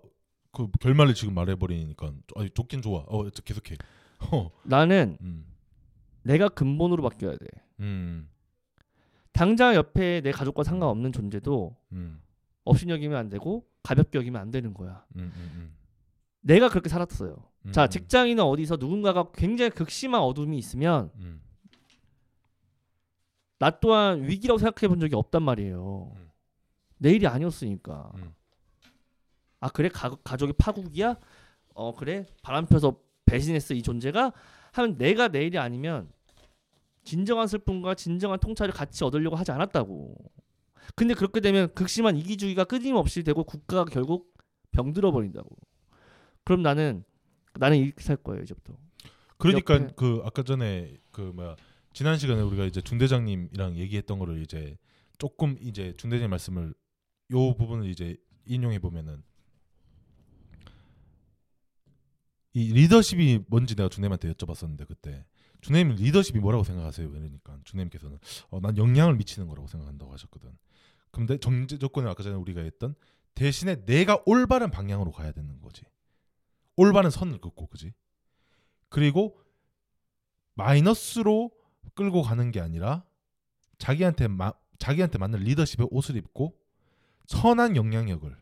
그 0.52 0.68
결말을 0.80 1.14
지금 1.14 1.34
말해버리니까 1.34 2.12
아니 2.36 2.50
좋긴 2.50 2.82
좋아. 2.82 3.04
어 3.08 3.30
계속해. 3.30 3.78
어, 4.32 4.52
나는 4.64 5.18
음, 5.22 5.46
내가 6.24 6.50
근본으로 6.50 7.04
바뀌어야 7.04 7.38
돼. 7.38 7.46
음, 7.80 8.30
당장 9.32 9.76
옆에 9.76 10.22
내 10.22 10.32
가족과 10.32 10.64
상관없는 10.64 11.12
존재도 11.12 11.76
음, 11.94 12.22
업신여기면 12.64 13.18
안 13.18 13.30
되고 13.30 13.66
가볍게 13.84 14.18
여기면 14.18 14.42
안 14.42 14.52
되는 14.52 14.74
거야. 14.74 15.06
음, 15.16 15.32
음, 15.36 15.76
내가 16.42 16.70
그렇게 16.70 16.90
살았어요. 16.90 17.36
음, 17.66 17.72
자, 17.72 17.86
음, 17.86 17.90
직장이나 17.90 18.46
어디서 18.46 18.78
누군가가 18.78 19.32
굉장히 19.34 19.72
극심한 19.72 20.22
어둠이 20.22 20.58
있으면 20.58 21.12
음, 21.16 21.42
나 23.60 23.70
또한 23.80 24.24
위기라고 24.24 24.58
생각해 24.58 24.88
본 24.88 25.00
적이 25.00 25.16
없단 25.16 25.42
말이에요. 25.44 26.14
음. 26.16 26.30
내 26.98 27.12
일이 27.12 27.28
아니었으니까. 27.28 28.12
음. 28.16 28.34
아 29.60 29.70
그래 29.70 29.88
가, 29.88 30.10
가족이 30.24 30.54
파국이야? 30.58 31.16
어 31.74 31.96
그래 31.96 32.26
바람 32.42 32.66
펴서 32.66 33.00
배신했어 33.26 33.74
이 33.74 33.82
존재가 33.82 34.34
하면 34.74 34.98
내가 34.98 35.28
내 35.30 35.46
일이 35.46 35.58
아니면 35.58 36.12
진정한 37.04 37.48
슬픔과 37.48 37.96
진정한 37.96 38.40
통찰을 38.40 38.74
같이 38.74 39.04
얻으려고 39.04 39.36
하지 39.36 39.52
않았다고. 39.52 40.16
근데 40.96 41.14
그렇게 41.14 41.40
되면 41.40 41.74
극심한 41.74 42.18
이기주의가 42.18 42.66
끊임없이 42.66 43.24
되고 43.24 43.44
국가가 43.44 43.86
결국 43.86 44.34
병들어 44.72 45.12
버린다고. 45.12 45.50
그럼 46.44 46.62
나는 46.62 47.04
나는 47.60 47.78
이렇게 47.78 48.04
살 48.04 48.18
거예요 48.18 48.42
이제부터. 48.44 48.76
그러니까 49.38 49.76
옆에- 49.80 49.96
그 49.96 50.22
아까 50.26 50.44
전에 50.44 50.98
그 51.12 51.22
뭐야 51.22 51.56
지난 51.94 52.18
시간에 52.18 52.42
우리가 52.42 52.66
이제 52.66 52.82
중대장님이랑 52.82 53.78
얘기했던 53.78 54.18
거를 54.18 54.42
이제 54.42 54.78
조금 55.20 55.58
이제 55.62 55.94
중대장님 55.98 56.30
말씀을 56.32 56.74
요 57.32 57.54
부분을 57.56 57.88
이제 57.90 58.18
인용해 58.46 58.80
보면은 58.80 59.24
이 62.54 62.72
리더십이 62.74 63.46
뭔지 63.48 63.76
내가 63.76 63.90
중대님한테 63.90 64.32
여쭤봤었는데 64.32 64.88
그때 64.88 65.26
중대님 65.62 65.96
리더십이 65.96 66.40
뭐라고 66.40 66.64
생각하세요? 66.64 67.10
이러니까 67.10 67.58
중대님께서는 67.64 68.20
어, 68.50 68.60
난 68.60 68.78
영향을 68.78 69.16
미치는 69.16 69.48
거라고 69.48 69.68
생각한다고 69.68 70.12
하셨거든. 70.14 70.52
근데 71.12 71.38
정제 71.38 71.78
조건은 71.78 72.10
아까 72.10 72.22
전에 72.24 72.36
우리가 72.36 72.62
했던 72.62 72.96
대신에 73.34 73.86
내가 73.86 74.22
올바른 74.26 74.72
방향으로 74.72 75.12
가야 75.12 75.32
되는 75.32 75.60
거지. 75.62 75.84
올바른 76.76 77.10
선을 77.10 77.40
긋고 77.40 77.68
그지? 77.68 77.94
그리고 78.90 79.40
마이너스로 80.56 81.52
끌고 81.96 82.22
가는 82.22 82.52
게 82.52 82.60
아니라 82.60 83.04
자기한테 83.78 84.28
마, 84.28 84.54
자기한테 84.78 85.18
맞는 85.18 85.40
리더십의 85.40 85.88
옷을 85.92 86.16
입고 86.18 86.58
선한 87.28 87.76
영향력을 87.76 88.36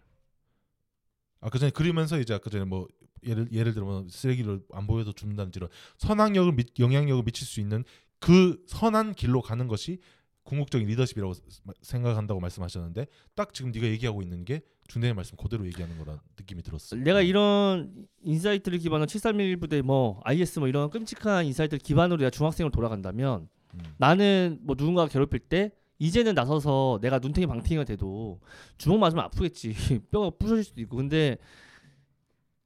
아까 1.39 1.59
전에 1.59 1.71
그리면서 1.71 2.19
이제 2.19 2.33
아까 2.33 2.49
전에 2.49 2.65
뭐 2.65 2.87
예를 3.25 3.47
예를 3.51 3.73
들면 3.73 4.09
쓰레기를 4.09 4.61
안 4.71 4.87
보여도 4.87 5.13
준다든지 5.13 5.57
이런 5.57 5.69
선악력을 5.97 6.51
미, 6.53 6.63
영향력을 6.79 7.23
미칠 7.23 7.45
수 7.45 7.59
있는 7.59 7.83
그 8.19 8.63
선한 8.67 9.13
길로 9.13 9.41
가는 9.41 9.67
것이 9.67 9.99
궁극적인 10.43 10.87
리더십이라고 10.87 11.33
생각한다고 11.81 12.39
말씀하셨는데 12.39 13.07
딱 13.35 13.53
지금 13.53 13.71
네가 13.71 13.87
얘기하고 13.87 14.21
있는 14.21 14.43
게 14.43 14.61
준대의 14.87 15.13
말씀 15.13 15.37
그대로 15.37 15.65
얘기하는 15.65 15.97
거라 15.97 16.21
느낌이 16.37 16.63
들었어. 16.63 16.95
내가 16.97 17.21
이런 17.21 18.07
insight를 18.23 18.79
기반으로 18.79 19.07
731 19.07 19.57
부대 19.57 19.81
뭐 19.81 20.19
IS 20.23 20.59
뭐 20.59 20.67
이런 20.67 20.89
끔찍한 20.89 21.45
insight를 21.45 21.79
기반으로 21.79 22.17
내가 22.17 22.29
중학생으로 22.29 22.71
돌아간다면 22.71 23.47
음. 23.75 23.79
나는 23.97 24.59
뭐 24.61 24.75
누군가가 24.77 25.07
괴롭힐 25.07 25.39
때 25.39 25.71
이제는 25.99 26.33
나서서 26.33 26.99
내가 27.01 27.19
눈탱이 27.19 27.45
방탱이가 27.45 27.83
돼도 27.85 28.41
주먹 28.77 28.99
맞으면 28.99 29.23
아프겠지 29.25 29.73
뼈가 30.11 30.31
부서질 30.31 30.63
수도 30.63 30.81
있고 30.81 30.97
근데 30.97 31.37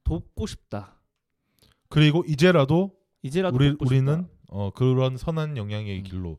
돕고 0.06 0.46
싶다 0.46 0.94
그리고 1.88 2.22
이제라도 2.26 2.92
이제라도 3.22 3.56
우리 3.56 3.76
우리는. 3.80 4.28
어 4.48 4.70
그런 4.70 5.16
선한 5.16 5.56
영향의 5.56 5.98
음. 5.98 6.02
길로 6.04 6.38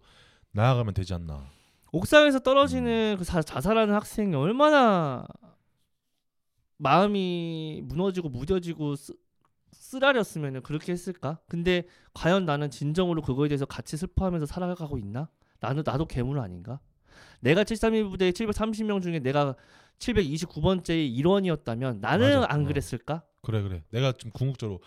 나아가면 0.52 0.94
되지 0.94 1.14
않나. 1.14 1.46
옥상에서 1.92 2.40
떨어지는 2.40 3.18
그 3.20 3.26
자, 3.26 3.42
자살하는 3.42 3.94
학생이 3.94 4.34
얼마나 4.36 5.26
마음이 6.78 7.82
무너지고 7.84 8.30
무뎌지고 8.30 8.96
쓰, 8.96 9.14
쓰라렸으면 9.74 10.64
그렇게 10.64 10.94
했을까? 10.94 11.40
근데 11.50 11.84
과연 12.14 12.46
나는 12.46 12.72
진정으로 12.72 13.22
그거에 13.22 13.50
대해서 13.50 13.66
같이 13.66 13.98
슬퍼하면서 13.98 14.46
살아가고 14.46 14.98
있나? 14.98 15.30
나는 15.60 15.84
나도 15.86 16.06
괴물 16.06 16.40
아닌가? 16.40 16.80
내가 17.42 17.64
731 17.64 18.10
부대 18.10 18.32
730명 18.32 19.02
중에 19.02 19.20
내가 19.20 19.56
729번째의 20.00 21.14
일원이었다면 21.18 22.00
나는 22.00 22.40
맞아. 22.42 22.54
안 22.54 22.62
어. 22.62 22.68
그랬을까? 22.68 23.24
그래 23.48 23.62
그래. 23.62 23.84
내가 23.92 24.12
좀 24.12 24.30
궁극적으로 24.32 24.82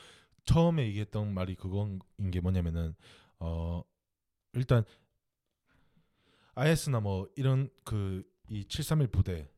처음에 0.45 0.87
얘기했던 0.89 1.33
말이 1.35 1.55
그건 1.55 1.99
게 2.31 2.41
뭐냐면은 2.41 2.95
어 3.39 3.83
일단 4.53 4.85
IS나 6.55 7.01
뭐 7.01 7.29
이런 7.37 7.69
그 7.85 8.23
이 8.51 8.65
731 8.65 9.07
부대 9.13 9.49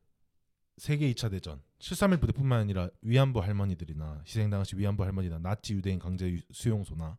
세계 0.77 1.11
2차 1.13 1.31
대전 1.31 1.61
731 1.79 2.19
부대뿐만 2.19 2.59
아니라 2.59 2.89
위안부 3.01 3.41
할머니들이나 3.41 4.21
희생당하신 4.25 4.77
위안부 4.77 5.03
할머니나 5.03 5.39
나치 5.39 5.73
유대인 5.73 5.97
강제 5.97 6.29
유- 6.29 6.41
수용소나 6.51 7.17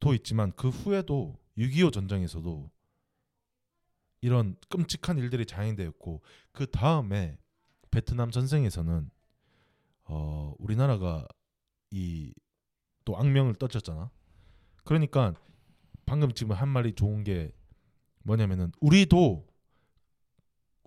도 0.00 0.14
있지만 0.14 0.52
그 0.56 0.70
후에도 0.70 1.38
6.25 1.58 1.92
전쟁에서도 1.92 2.70
이런 4.22 4.56
끔찍한 4.70 5.18
일들이 5.18 5.44
장행되었고 5.44 6.22
그 6.52 6.70
다음에 6.70 7.38
베트남 7.90 8.30
전쟁에서는 8.30 9.10
어 10.08 10.54
우리나라가 10.58 11.26
이 11.90 12.32
또 13.08 13.16
악명을 13.16 13.54
떨쳤잖아. 13.54 14.10
그러니까 14.84 15.32
방금 16.04 16.30
지금 16.34 16.52
한 16.52 16.68
말이 16.68 16.92
좋은 16.92 17.24
게 17.24 17.54
뭐냐면은 18.22 18.70
우리도 18.82 19.46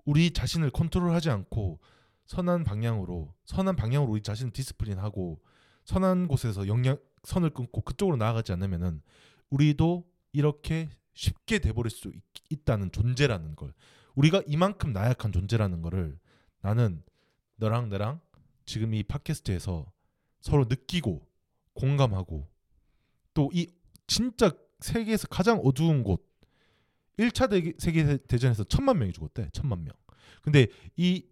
우리 0.04 0.30
자신을 0.30 0.70
컨트롤하지 0.70 1.30
않고 1.30 1.80
선한 2.26 2.62
방향으로 2.62 3.34
선한 3.44 3.74
방향으로 3.74 4.12
우리 4.12 4.22
자신을 4.22 4.52
디스플린하고 4.52 5.42
선한 5.84 6.28
곳에서 6.28 6.68
영향 6.68 6.96
선을 7.24 7.50
끊고 7.50 7.80
그쪽으로 7.80 8.16
나아가지 8.16 8.52
않으면은 8.52 9.02
우리도 9.50 10.08
이렇게 10.30 10.90
쉽게 11.14 11.58
돼버릴 11.58 11.90
수 11.90 12.06
있, 12.14 12.22
있다는 12.50 12.92
존재라는 12.92 13.56
걸 13.56 13.74
우리가 14.14 14.44
이만큼 14.46 14.92
나약한 14.92 15.32
존재라는 15.32 15.82
거를 15.82 16.20
나는 16.60 17.02
너랑 17.56 17.88
나랑 17.88 18.20
지금 18.64 18.94
이 18.94 19.02
팟캐스트에서 19.02 19.90
서로 20.40 20.64
느끼고 20.68 21.26
공감하고 21.74 22.48
또 23.34 23.48
이 23.52 23.66
진짜 24.06 24.50
세계에서 24.80 25.28
가장 25.28 25.58
어두운 25.64 26.02
곳 26.02 26.22
1차 27.18 27.48
대, 27.50 27.72
세계 27.78 28.16
대전에서 28.18 28.64
천만 28.64 28.98
명이 28.98 29.12
죽었대. 29.12 29.50
천만 29.52 29.84
명. 29.84 29.92
근데 30.42 30.66
이 30.96 31.24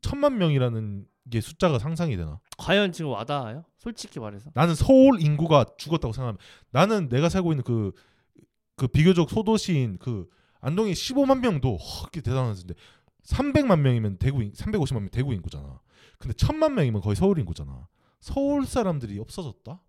천만 0.00 0.38
명이라는 0.38 1.06
게 1.30 1.40
숫자가 1.40 1.78
상상이 1.78 2.16
되나? 2.16 2.40
과연 2.58 2.92
지금 2.92 3.10
와닿아요? 3.10 3.64
솔직히 3.78 4.20
말해서 4.20 4.50
나는 4.54 4.74
서울 4.74 5.20
인구가 5.20 5.64
죽었다고 5.76 6.12
생각하면 6.12 6.38
나는 6.70 7.08
내가 7.08 7.28
살고 7.28 7.52
있는 7.52 7.64
그, 7.64 7.92
그 8.76 8.86
비교적 8.88 9.30
소도시인 9.30 9.98
그 9.98 10.28
안동에 10.60 10.92
15만 10.92 11.40
명도 11.40 11.76
허게 11.76 12.20
대단한 12.20 12.54
수인데 12.54 12.74
300만 13.24 13.80
명이면 13.80 14.18
대구 14.18 14.42
인 14.42 14.52
350만 14.52 15.00
명 15.00 15.08
대구 15.10 15.34
인구잖아. 15.34 15.80
근데 16.18 16.34
1000만 16.34 16.72
명이면 16.72 17.00
거의 17.00 17.16
서울 17.16 17.38
인구잖아. 17.38 17.88
서울 18.20 18.66
사람들이 18.66 19.18
없어졌다? 19.18 19.80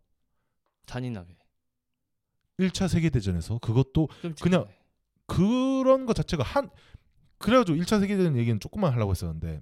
잔인하게 0.86 1.38
1차 2.60 2.88
세계 2.88 3.10
대전에서 3.10 3.60
그것도. 3.60 4.10
그냥 4.42 4.68
그런 5.26 6.06
것 6.06 6.14
자체가 6.14 6.44
한 6.44 6.70
그래가지고 7.38 7.78
1차 7.78 8.00
세계 8.00 8.16
대전 8.18 8.38
얘기는 8.38 8.60
조금만 8.60 8.94
하려고 8.94 9.12
했었는데 9.12 9.62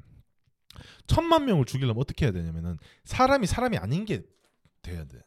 천만 1.07 1.45
명을 1.45 1.65
죽이려면 1.65 1.99
어떻게 1.99 2.25
해야 2.25 2.31
되냐면은 2.31 2.77
사람이 3.03 3.47
사람이 3.47 3.77
아닌 3.77 4.05
게 4.05 4.23
돼야 4.81 5.05
돼. 5.05 5.21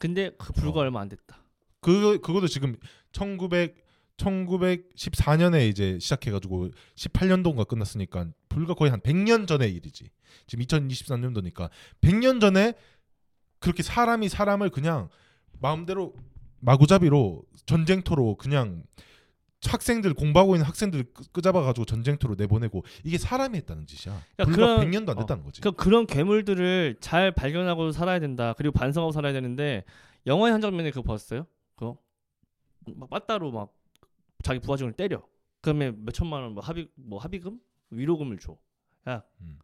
근데 0.00 0.30
그 0.38 0.54
불과 0.54 0.80
어. 0.80 0.82
얼마 0.84 1.00
안 1.02 1.10
됐다 1.10 1.44
그 1.80 2.18
그것도 2.20 2.48
지금 2.48 2.76
1900 3.12 3.90
1914년에 4.16 5.68
이제 5.68 5.98
시작해가지고 5.98 6.70
18년도인가 6.94 7.66
끝났으니까 7.66 8.28
불과 8.50 8.74
거의 8.74 8.90
한 8.90 9.00
100년 9.00 9.46
전의 9.48 9.72
일이지. 9.74 10.10
지금 10.46 10.64
2023년도니까 10.66 11.70
100년 12.02 12.40
전에 12.42 12.74
그렇게 13.60 13.82
사람이 13.82 14.28
사람을 14.28 14.68
그냥 14.68 15.08
마음대로 15.60 16.14
마구잡이로 16.60 17.42
전쟁터로 17.64 18.34
그냥 18.36 18.82
학생들 19.66 20.14
공부하고 20.14 20.54
있는 20.56 20.66
학생들 20.66 21.12
끄잡아가지고 21.32 21.84
전쟁터로 21.84 22.34
내보내고 22.34 22.82
이게 23.04 23.18
사람이 23.18 23.56
했다는 23.58 23.86
짓이야. 23.86 24.18
그러니까 24.36 24.44
불과 24.44 24.76
그런- 24.76 24.90
100년도 24.90 25.10
안 25.10 25.16
어. 25.18 25.20
됐다는 25.20 25.44
거지. 25.44 25.60
그 25.60 25.72
그런 25.72 26.06
괴물들을 26.06 26.96
잘 27.00 27.30
발견하고 27.32 27.92
살아야 27.92 28.18
된다. 28.18 28.54
그리고 28.56 28.72
반성하고 28.72 29.12
살아야 29.12 29.32
되는데 29.32 29.84
영화의 30.26 30.52
한 30.52 30.60
장면에 30.60 30.90
그거 30.90 31.02
봤어요? 31.02 31.46
그거 31.76 31.98
막 32.86 33.10
빠따로 33.10 33.52
막 33.52 33.72
자기 34.42 34.58
부하직을 34.60 34.92
때려. 34.94 35.22
그러면 35.60 36.02
몇 36.04 36.12
천만 36.12 36.42
원 36.42 36.54
뭐 36.54 36.62
합의 36.64 36.88
뭐 36.94 37.18
합의금 37.20 37.60
위로금을 37.90 38.38
줘. 38.38 38.56
야, 39.08 39.22
음. 39.40 39.58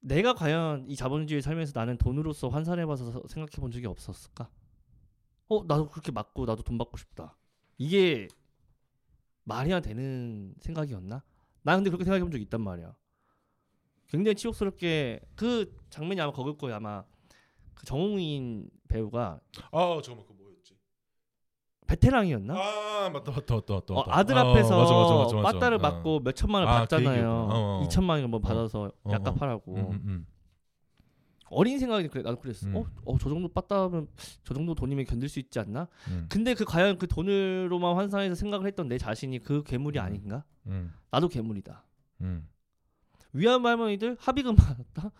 내가 0.00 0.34
과연 0.34 0.84
이 0.88 0.96
자본주의 0.96 1.40
살면서 1.40 1.72
나는 1.74 1.96
돈으로서 1.96 2.48
환산해봐서 2.48 3.22
생각해 3.26 3.60
본 3.60 3.70
적이 3.70 3.86
없었을까? 3.86 4.50
어 5.48 5.64
나도 5.64 5.88
그렇게 5.88 6.12
맞고 6.12 6.44
나도 6.44 6.62
돈 6.62 6.76
받고 6.78 6.96
싶다. 6.98 7.36
이게 7.78 8.28
말이야 9.44 9.80
되는 9.80 10.54
생각이었나? 10.60 11.22
나 11.62 11.76
근데 11.76 11.90
그렇게 11.90 12.04
생각해 12.04 12.22
본 12.22 12.30
적이 12.30 12.44
있단 12.44 12.60
말이야. 12.60 12.94
굉장히 14.08 14.34
치욕스럽게 14.36 15.20
그 15.34 15.74
장면이 15.90 16.20
아마 16.20 16.32
거길 16.32 16.56
거예요 16.58 16.76
아마 16.76 17.04
그 17.74 17.84
정웅인 17.86 18.70
배우가 18.88 19.40
아 19.72 20.00
잠깐만 20.02 20.26
그 20.26 20.32
뭐였지? 20.33 20.33
베테랑이었나? 21.86 22.54
아 22.54 23.10
맞다 23.12 23.32
맞다 23.32 23.54
맞다 23.56 23.74
맞다. 23.74 23.94
어. 23.94 24.04
아들 24.08 24.36
어, 24.36 24.40
앞에서 24.40 24.76
맞아, 24.78 24.92
맞아, 24.94 25.14
맞아, 25.14 25.36
맞아. 25.36 25.52
빠따를 25.52 25.76
어. 25.76 25.80
맞고 25.80 26.20
몇 26.20 26.32
천만 26.34 26.62
원 26.62 26.70
아, 26.70 26.74
그 26.74 26.80
받잖아요. 26.80 27.10
얘기였구나. 27.10 27.54
어, 27.54 27.80
어. 27.82 27.86
2천만 27.86 28.20
원뭐 28.22 28.40
받아서 28.40 28.90
어, 29.04 29.12
약값하라고. 29.12 29.74
음, 29.74 29.80
음, 29.90 30.02
음. 30.06 30.26
어린 31.50 31.78
생각이 31.78 32.08
그래 32.08 32.22
나도 32.22 32.38
그랬어. 32.40 32.66
음. 32.68 32.76
어, 32.76 32.84
어, 33.04 33.18
저 33.18 33.28
정도 33.28 33.48
빠따면 33.48 34.08
저 34.44 34.54
정도 34.54 34.74
돈이면 34.74 35.04
견딜 35.04 35.28
수 35.28 35.38
있지 35.38 35.58
않나? 35.58 35.86
음, 36.08 36.26
근데 36.28 36.54
그 36.54 36.64
과연 36.64 36.98
그 36.98 37.06
돈으로만 37.06 37.96
환산해서 37.96 38.34
생각을 38.34 38.66
했던 38.66 38.88
내 38.88 38.98
자신이 38.98 39.40
그 39.40 39.62
괴물이 39.62 39.98
음. 39.98 40.04
아닌가? 40.04 40.44
음, 40.66 40.92
나도 41.10 41.28
괴물이다. 41.28 41.84
음. 42.22 42.48
위안부 43.34 43.68
할머니들 43.68 44.16
합의금 44.20 44.56
받았다. 44.56 45.10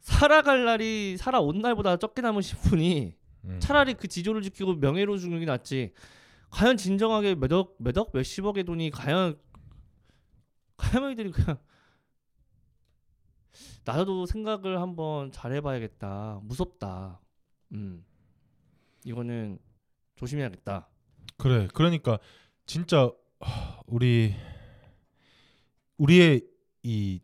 살아갈 0.00 0.66
날이 0.66 1.16
살아온 1.16 1.60
날보다 1.60 1.96
적게 1.96 2.20
남으신 2.20 2.58
분이 2.58 3.14
음. 3.44 3.60
차라리 3.60 3.94
그 3.94 4.08
지조를 4.08 4.42
지키고 4.42 4.74
명예로 4.74 5.18
죽는 5.18 5.40
게 5.40 5.46
낫지. 5.46 5.92
과연 6.50 6.76
진정하게 6.76 7.34
몇억, 7.34 7.74
몇억, 7.78 8.10
몇십억의 8.12 8.64
돈이 8.64 8.90
과연 8.90 9.38
그 10.76 10.86
할머니들이 10.86 11.32
그냥 11.32 11.58
나도 13.84 14.26
생각을 14.26 14.80
한번 14.80 15.30
잘해봐야겠다. 15.30 16.40
무섭다. 16.42 17.20
음, 17.72 18.04
이거는 19.04 19.58
조심해야겠다. 20.16 20.88
그래. 21.36 21.68
그러니까 21.74 22.18
진짜 22.66 23.10
하, 23.40 23.80
우리 23.86 24.34
우리의 25.98 26.46
이 26.82 27.20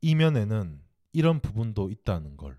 이면에는 0.00 0.80
이런 1.12 1.40
부분도 1.40 1.90
있다는 1.90 2.36
걸. 2.36 2.58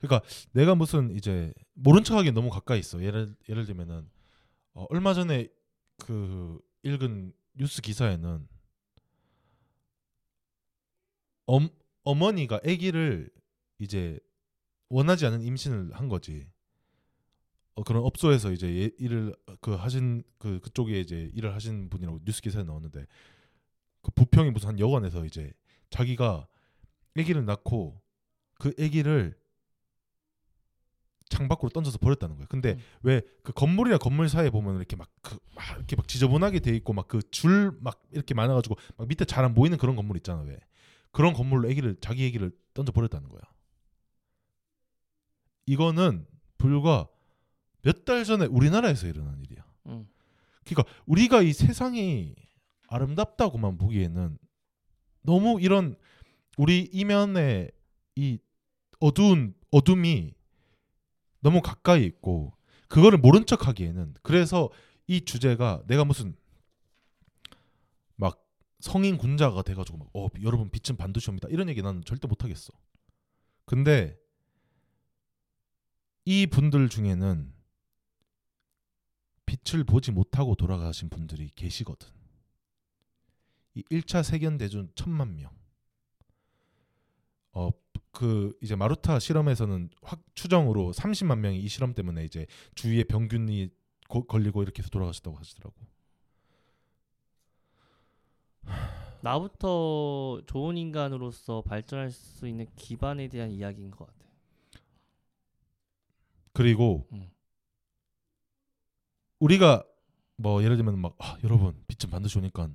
그러니까 0.00 0.26
내가 0.52 0.74
무슨 0.74 1.14
이제 1.14 1.52
모른 1.82 2.04
척하기 2.04 2.32
너무 2.32 2.50
가까이 2.50 2.78
있어. 2.78 3.02
예를 3.02 3.34
예를 3.48 3.64
들면은 3.64 4.08
어, 4.74 4.86
얼마 4.90 5.14
전에 5.14 5.48
그 5.96 6.60
읽은 6.82 7.32
뉴스 7.54 7.80
기사에는 7.80 8.46
엄 11.46 11.68
어머니가 12.04 12.56
아기를 12.56 13.30
이제 13.78 14.20
원하지 14.90 15.26
않은 15.26 15.42
임신을 15.42 15.94
한 15.94 16.08
거지. 16.08 16.46
어, 17.74 17.82
그런 17.82 18.04
업소에서 18.04 18.52
이제 18.52 18.66
예- 18.68 18.90
일을 18.98 19.34
그 19.60 19.72
하신 19.72 20.22
그 20.38 20.60
그쪽에 20.60 21.00
이제 21.00 21.30
일을 21.34 21.54
하신 21.54 21.88
분이라고 21.88 22.20
뉴스 22.24 22.42
기사에 22.42 22.62
나오는데 22.62 23.06
그 24.02 24.10
부평이 24.10 24.50
무슨 24.50 24.70
한 24.70 24.78
여관에서 24.78 25.24
이제 25.24 25.52
자기가 25.88 26.46
아기를 27.16 27.46
낳고 27.46 28.02
그 28.58 28.74
아기를 28.78 29.39
창밖으로 31.30 31.70
던져서 31.70 31.98
버렸다는 31.98 32.36
거예요. 32.36 32.46
근데 32.50 32.72
음. 32.72 32.78
왜그 33.02 33.52
건물이나 33.54 33.96
건물 33.98 34.28
사이에 34.28 34.50
보면 34.50 34.76
이렇게 34.76 34.96
막, 34.96 35.08
그, 35.22 35.38
막 35.54 35.64
이렇게 35.78 35.96
막 35.96 36.06
지저분하게 36.06 36.60
돼 36.60 36.76
있고 36.76 36.92
막 36.92 37.08
그 37.08 37.22
줄 37.30 37.72
막 37.80 38.02
이렇게 38.12 38.34
많아가지고 38.34 38.76
막 38.98 39.08
밑에 39.08 39.24
잘 39.24 39.44
안 39.44 39.54
보이는 39.54 39.78
그런 39.78 39.96
건물 39.96 40.16
있잖아 40.18 40.42
왜 40.42 40.58
그런 41.12 41.32
건물로 41.32 41.68
아기를 41.70 41.96
자기 42.00 42.26
아기를 42.26 42.52
던져 42.74 42.92
버렸다는 42.92 43.28
거야. 43.30 43.40
이거는 45.66 46.26
불과 46.58 47.08
몇 47.82 48.04
달 48.04 48.24
전에 48.24 48.46
우리나라에서 48.46 49.06
일어난 49.06 49.40
일이야. 49.42 49.64
음. 49.86 50.06
그러니까 50.64 50.92
우리가 51.06 51.42
이 51.42 51.52
세상이 51.52 52.34
아름답다고만 52.88 53.78
보기에는 53.78 54.36
너무 55.22 55.60
이런 55.60 55.96
우리 56.58 56.88
이면에 56.92 57.70
이 58.16 58.38
어두운 58.98 59.54
어둠이 59.70 60.34
너무 61.40 61.60
가까이 61.62 62.04
있고 62.04 62.54
그거를 62.88 63.18
모른 63.18 63.46
척하기에는 63.46 64.14
그래서 64.22 64.70
이 65.06 65.24
주제가 65.24 65.82
내가 65.86 66.04
무슨 66.04 66.34
막 68.16 68.46
성인 68.80 69.16
군자가 69.16 69.62
돼가지고 69.62 69.98
막 69.98 70.10
어 70.14 70.28
여러분 70.42 70.70
빛은 70.70 70.96
반드시 70.96 71.30
옵니다 71.30 71.48
이런 71.50 71.68
얘기 71.68 71.82
나는 71.82 72.04
절대 72.04 72.26
못 72.26 72.44
하겠어. 72.44 72.72
근데 73.64 74.18
이 76.24 76.46
분들 76.46 76.88
중에는 76.88 77.52
빛을 79.46 79.84
보지 79.84 80.12
못하고 80.12 80.54
돌아가신 80.54 81.08
분들이 81.08 81.50
계시거든. 81.54 82.08
이 83.74 83.82
1차 83.84 84.22
세계 84.22 84.56
대전 84.56 84.90
천만 84.94 85.36
명. 85.36 85.50
어 87.52 87.70
그 88.12 88.56
이제 88.60 88.74
마루타 88.76 89.18
실험에서는 89.18 89.90
확 90.02 90.22
추정으로 90.34 90.92
30만 90.92 91.38
명이 91.38 91.58
이 91.60 91.68
실험 91.68 91.94
때문에 91.94 92.24
이제 92.24 92.46
주위에 92.74 93.04
병균이 93.04 93.68
고- 94.08 94.26
걸리고 94.26 94.62
이렇게 94.62 94.82
해서 94.82 94.90
돌아가셨다고 94.90 95.36
하시더라고. 95.36 95.74
나부터 99.22 100.42
좋은 100.46 100.76
인간으로서 100.76 101.62
발전할 101.62 102.10
수 102.10 102.48
있는 102.48 102.66
기반에 102.76 103.28
대한 103.28 103.50
이야기인 103.50 103.90
것 103.90 104.06
같아. 104.06 104.18
그리고 106.52 107.06
음. 107.12 107.30
우리가 109.38 109.84
뭐 110.36 110.62
예를 110.62 110.76
들면 110.76 110.98
막 110.98 111.14
아, 111.18 111.36
여러분 111.44 111.82
빛은 111.86 112.10
반드시 112.10 112.38
오니까 112.38 112.68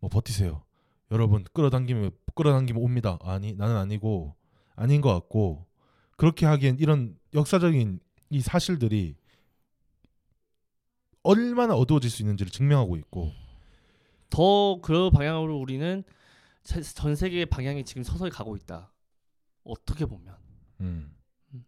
뭐 0.00 0.10
버티세요. 0.10 0.64
여러분 1.12 1.44
끌어당기면 1.52 2.10
끌어당기면 2.34 2.82
옵니다. 2.82 3.18
아니 3.22 3.54
나는 3.54 3.76
아니고 3.76 4.34
아닌 4.76 5.00
것 5.00 5.12
같고 5.12 5.66
그렇게 6.16 6.46
하기엔 6.46 6.78
이런 6.78 7.18
역사적인 7.34 8.00
이 8.30 8.40
사실들이 8.40 9.16
얼마나 11.22 11.74
어두워질 11.74 12.10
수 12.10 12.22
있는지를 12.22 12.52
증명하고 12.52 12.96
있고 12.96 13.32
더그 14.30 15.10
방향으로 15.10 15.58
우리는 15.58 16.04
세- 16.62 16.82
전 16.82 17.16
세계의 17.16 17.46
방향이 17.46 17.84
지금 17.84 18.02
서서히 18.02 18.30
가고 18.30 18.56
있다. 18.56 18.92
어떻게 19.64 20.04
보면. 20.04 20.36
음. 20.80 21.14
음. 21.54 21.64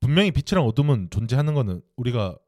분명히 0.00 0.30
빛이랑 0.30 0.64
어둠은 0.66 1.10
존재하는 1.10 1.54
거는 1.54 1.82
우리가 1.96 2.38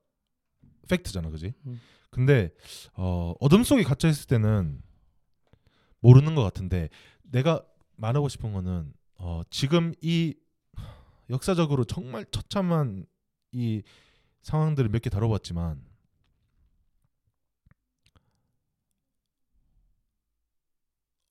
팩트잖아, 0.89 1.31
그지? 1.31 1.55
음. 1.67 1.81
근데 2.11 2.51
어, 2.95 3.35
어둠 3.41 3.63
속에 3.65 3.83
갇혀 3.83 4.09
있을 4.09 4.27
때는 4.27 4.83
모르는 6.01 6.35
것 6.35 6.43
같은데 6.43 6.89
내가 7.23 7.65
말하고 7.97 8.29
싶은 8.29 8.53
거는 8.53 8.93
어, 9.23 9.43
지금 9.51 9.95
이 10.01 10.35
역사적으로 11.31 11.85
정말 11.85 12.27
처참한 12.33 13.07
이 13.53 13.83
상황들을 14.43 14.91
몇 14.91 15.01
개 15.01 15.11
다뤄봤지만 15.11 15.81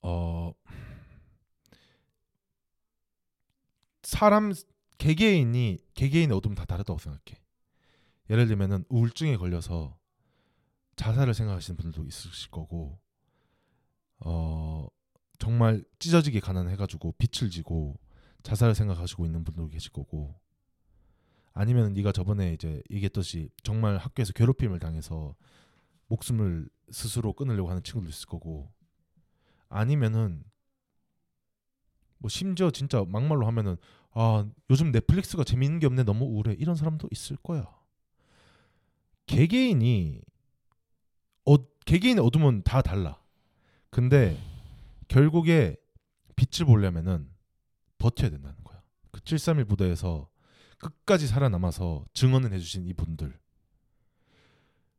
어 0.03 0.53
사람 4.03 4.53
개개인이 4.97 5.77
개개인의 5.95 6.35
어둠은 6.37 6.55
다 6.55 6.65
다르다고 6.65 6.99
생각해. 6.99 7.41
예를 8.29 8.47
들면은 8.47 8.85
우울증에 8.89 9.37
걸려서 9.37 9.97
자살을 10.95 11.33
생각하시는 11.33 11.77
분들도 11.77 12.07
있으실 12.07 12.51
거고, 12.51 12.99
어 14.19 14.87
정말 15.41 15.83
찢어지게 15.97 16.39
가난해가지고 16.39 17.15
빛을 17.17 17.49
지고 17.49 17.99
자살을 18.43 18.75
생각하시고 18.75 19.25
있는 19.25 19.43
분들도 19.43 19.69
계실 19.69 19.91
거고, 19.91 20.39
아니면 21.51 21.93
네가 21.93 22.11
저번에 22.11 22.53
이제 22.53 22.83
얘기했듯이 22.91 23.49
정말 23.63 23.97
학교에서 23.97 24.33
괴롭힘을 24.33 24.77
당해서 24.77 25.35
목숨을 26.09 26.69
스스로 26.91 27.33
끊으려고 27.33 27.71
하는 27.71 27.81
친구도 27.81 28.07
있을 28.07 28.27
거고, 28.27 28.71
아니면은 29.67 30.43
뭐 32.19 32.29
심지어 32.29 32.69
진짜 32.69 33.03
막말로 33.07 33.47
하면은 33.47 33.77
아 34.11 34.47
요즘 34.69 34.91
넷플릭스가 34.91 35.43
재밌는 35.43 35.79
게 35.79 35.87
없네 35.87 36.03
너무 36.03 36.25
우울해 36.25 36.53
이런 36.53 36.75
사람도 36.75 37.07
있을 37.09 37.35
거야. 37.37 37.65
개개인이 39.25 40.21
어 41.45 41.57
개개인의 41.85 42.23
어둠은 42.23 42.61
다 42.61 42.83
달라. 42.83 43.19
근데 43.89 44.37
결국에 45.11 45.75
빛을 46.37 46.65
보려면은 46.65 47.29
버텨야 47.97 48.29
된다는 48.29 48.55
거야. 48.63 48.81
그 49.11 49.21
731 49.21 49.65
부대에서 49.65 50.29
끝까지 50.77 51.27
살아남아서 51.27 52.05
증언을 52.13 52.53
해주신 52.53 52.85
이분들. 52.87 53.37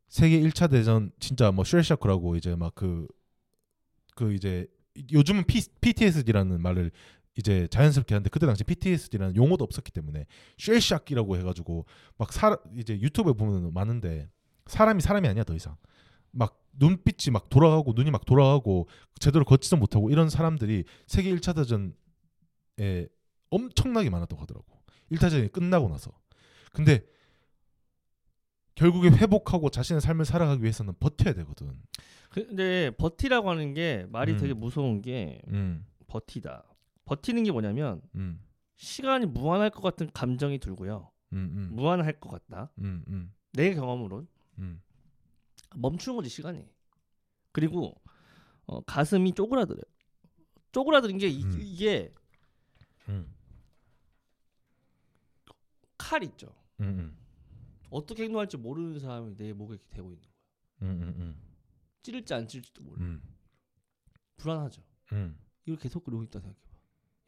세계 0.07 0.39
1차 0.39 0.69
대전 0.69 1.11
진짜 1.19 1.51
뭐 1.51 1.65
쉘샤크라고 1.65 2.35
이제 2.35 2.55
막 2.55 2.75
그그 2.75 4.33
이제 4.35 4.67
요즘은 5.11 5.45
P, 5.45 5.63
PTSD라는 5.81 6.61
말을 6.61 6.91
이제 7.35 7.67
자연스럽게 7.71 8.13
하는데 8.13 8.29
그때 8.29 8.45
당시 8.45 8.63
PTSD라는 8.63 9.35
용어도 9.35 9.63
없었기 9.63 9.91
때문에 9.91 10.27
쉘샥이라고 10.57 11.37
해가지고 11.37 11.87
막 12.17 12.31
사, 12.31 12.55
이제 12.77 12.93
유튜브에 13.01 13.33
보면 13.33 13.73
많은데 13.73 14.29
사람이 14.67 15.01
사람이 15.01 15.27
아니야 15.27 15.43
더 15.43 15.55
이상 15.55 15.75
막 16.29 16.62
눈빛이 16.73 17.31
막 17.31 17.49
돌아가고 17.49 17.93
눈이 17.93 18.11
막 18.11 18.25
돌아가고 18.25 18.87
제대로 19.19 19.45
걷지도 19.45 19.77
못하고 19.77 20.09
이런 20.09 20.29
사람들이 20.29 20.83
세계 21.07 21.33
1차 21.35 21.55
대전에 21.55 23.07
엄청나게 23.49 24.09
많았다고 24.09 24.41
하더라고 24.41 24.65
1차 25.11 25.21
대전이 25.21 25.51
끝나고 25.51 25.89
나서 25.89 26.11
근데 26.71 27.05
결국에 28.75 29.09
회복하고 29.09 29.69
자신의 29.69 30.01
삶을 30.01 30.25
살아가기 30.25 30.63
위해서는 30.63 30.95
버텨야 30.99 31.33
되거든 31.33 31.79
근데 32.33 32.89
버티라고 32.97 33.51
하는 33.51 33.75
게 33.75 34.07
말이 34.09 34.33
음. 34.33 34.37
되게 34.39 34.53
무서운 34.53 35.01
게 35.03 35.39
음, 35.49 35.85
버티다. 36.07 36.63
버티는 37.05 37.43
게 37.43 37.51
뭐냐면 37.51 38.01
음, 38.15 38.41
시간이 38.77 39.27
무한할 39.27 39.69
것 39.69 39.81
같은 39.81 40.09
감정이 40.11 40.57
들고요. 40.57 41.11
음, 41.33 41.51
음, 41.53 41.75
무한할 41.75 42.13
것 42.13 42.29
같다. 42.29 42.71
음, 42.79 43.03
음, 43.07 43.31
내 43.51 43.75
경험으론 43.75 44.27
음. 44.57 44.81
멈추는 45.75 46.15
거지 46.15 46.29
시간이. 46.29 46.67
그리고 47.51 47.93
어, 48.65 48.81
가슴이 48.81 49.33
쪼그라들어요. 49.33 49.83
쪼그라드는 50.71 51.17
게 51.17 51.27
이, 51.27 51.43
음. 51.43 51.59
이게 51.61 52.13
음, 53.09 53.33
칼 55.97 56.23
있죠. 56.23 56.47
음, 56.79 56.85
음, 56.85 57.17
어떻게 57.89 58.23
행동할지 58.23 58.57
모르는 58.57 58.99
사람이 58.99 59.35
내 59.35 59.53
목에 59.53 59.75
이렇게 59.75 59.87
대고 59.89 60.09
있는 60.13 60.21
거야. 60.21 60.33
음, 60.81 61.01
음, 61.01 61.07
음, 61.19 61.41
찌를지 62.01 62.33
안 62.33 62.47
찌를지도 62.47 62.83
몰라. 62.83 63.01
음, 63.01 63.21
불안하죠. 64.37 64.81
음, 65.13 65.37
이걸 65.65 65.77
계속 65.77 66.03
그러고 66.03 66.23
있다 66.23 66.39
생각해봐. 66.39 66.73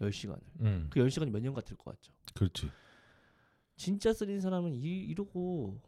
10시간을. 0.02 0.42
음. 0.62 0.88
그 0.90 1.00
10시간이 1.00 1.32
몇 1.32 1.40
년 1.42 1.54
같을 1.54 1.78
것 1.78 1.86
같죠. 1.96 2.12
그렇지. 2.34 2.70
진짜 3.78 4.14
쓰린 4.14 4.42
사람은 4.42 4.74
이, 4.74 4.82
이러고 5.06 5.82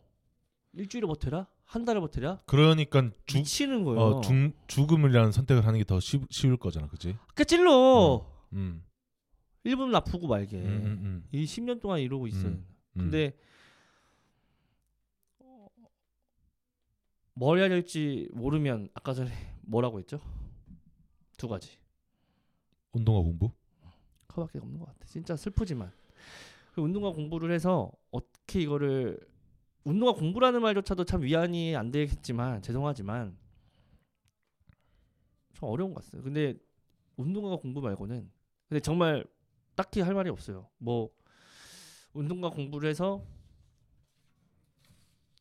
일주일을 0.78 1.08
버텨라? 1.08 1.48
한 1.66 1.86
달을 1.86 2.02
버텨라? 2.02 2.40
그러니까 2.46 3.10
죽, 3.26 3.38
미치는 3.40 3.84
거예요. 3.84 4.00
어, 4.00 4.22
죽, 4.22 4.32
죽음이라는 4.68 5.32
선택을 5.32 5.66
하는 5.66 5.80
게 5.80 5.84
더 5.86 6.00
쉬울 6.00 6.58
거잖아, 6.58 6.88
그지? 6.88 7.14
그러니까 7.34 7.44
찔러. 7.44 8.26
음, 8.54 8.84
1분 9.66 9.94
아프고 9.96 10.28
말게. 10.28 10.58
음, 10.58 10.66
음, 10.66 10.86
음, 11.04 11.28
이 11.32 11.44
10년 11.46 11.82
동안 11.82 12.00
이러고 12.00 12.28
있어요. 12.28 12.52
음. 12.52 12.66
음. 12.96 13.00
근데 13.02 13.38
어, 15.40 15.68
뭘 17.34 17.60
해야 17.60 17.68
될지 17.70 18.30
모르면 18.34 18.90
아까 18.94 19.14
전에 19.14 19.32
뭐라고 19.68 20.00
했죠? 20.00 20.22
두 21.38 21.48
가지. 21.48 21.78
운동과 22.94 23.22
공부? 23.22 23.52
그거밖에 24.28 24.60
없는 24.60 24.80
것 24.80 24.86
같아. 24.86 25.06
진짜 25.06 25.36
슬프지만 25.36 25.92
그 26.74 26.82
운동과 26.82 27.12
공부를 27.12 27.52
해서 27.52 27.92
어떻게 28.12 28.62
이거를 28.62 29.20
운동과 29.88 30.20
공부라는 30.20 30.62
말조차도 30.62 31.06
참 31.06 31.22
위안이 31.22 31.74
안 31.78 31.92
되겠지만 31.92 32.62
죄송하지만 32.62 33.38
좀 35.54 35.70
어려운 35.70 35.94
것 35.94 36.04
같아요. 36.04 36.24
근데 36.24 36.56
운동과 37.16 37.56
공부 37.56 37.80
말고는 37.80 38.30
근데 38.68 38.82
정말 38.82 39.26
딱히 39.76 40.02
할 40.02 40.14
말이 40.14 40.30
없어요. 40.30 40.70
뭐 40.78 41.10
운동과 42.12 42.50
공부를 42.50 42.90
해서 42.90 43.26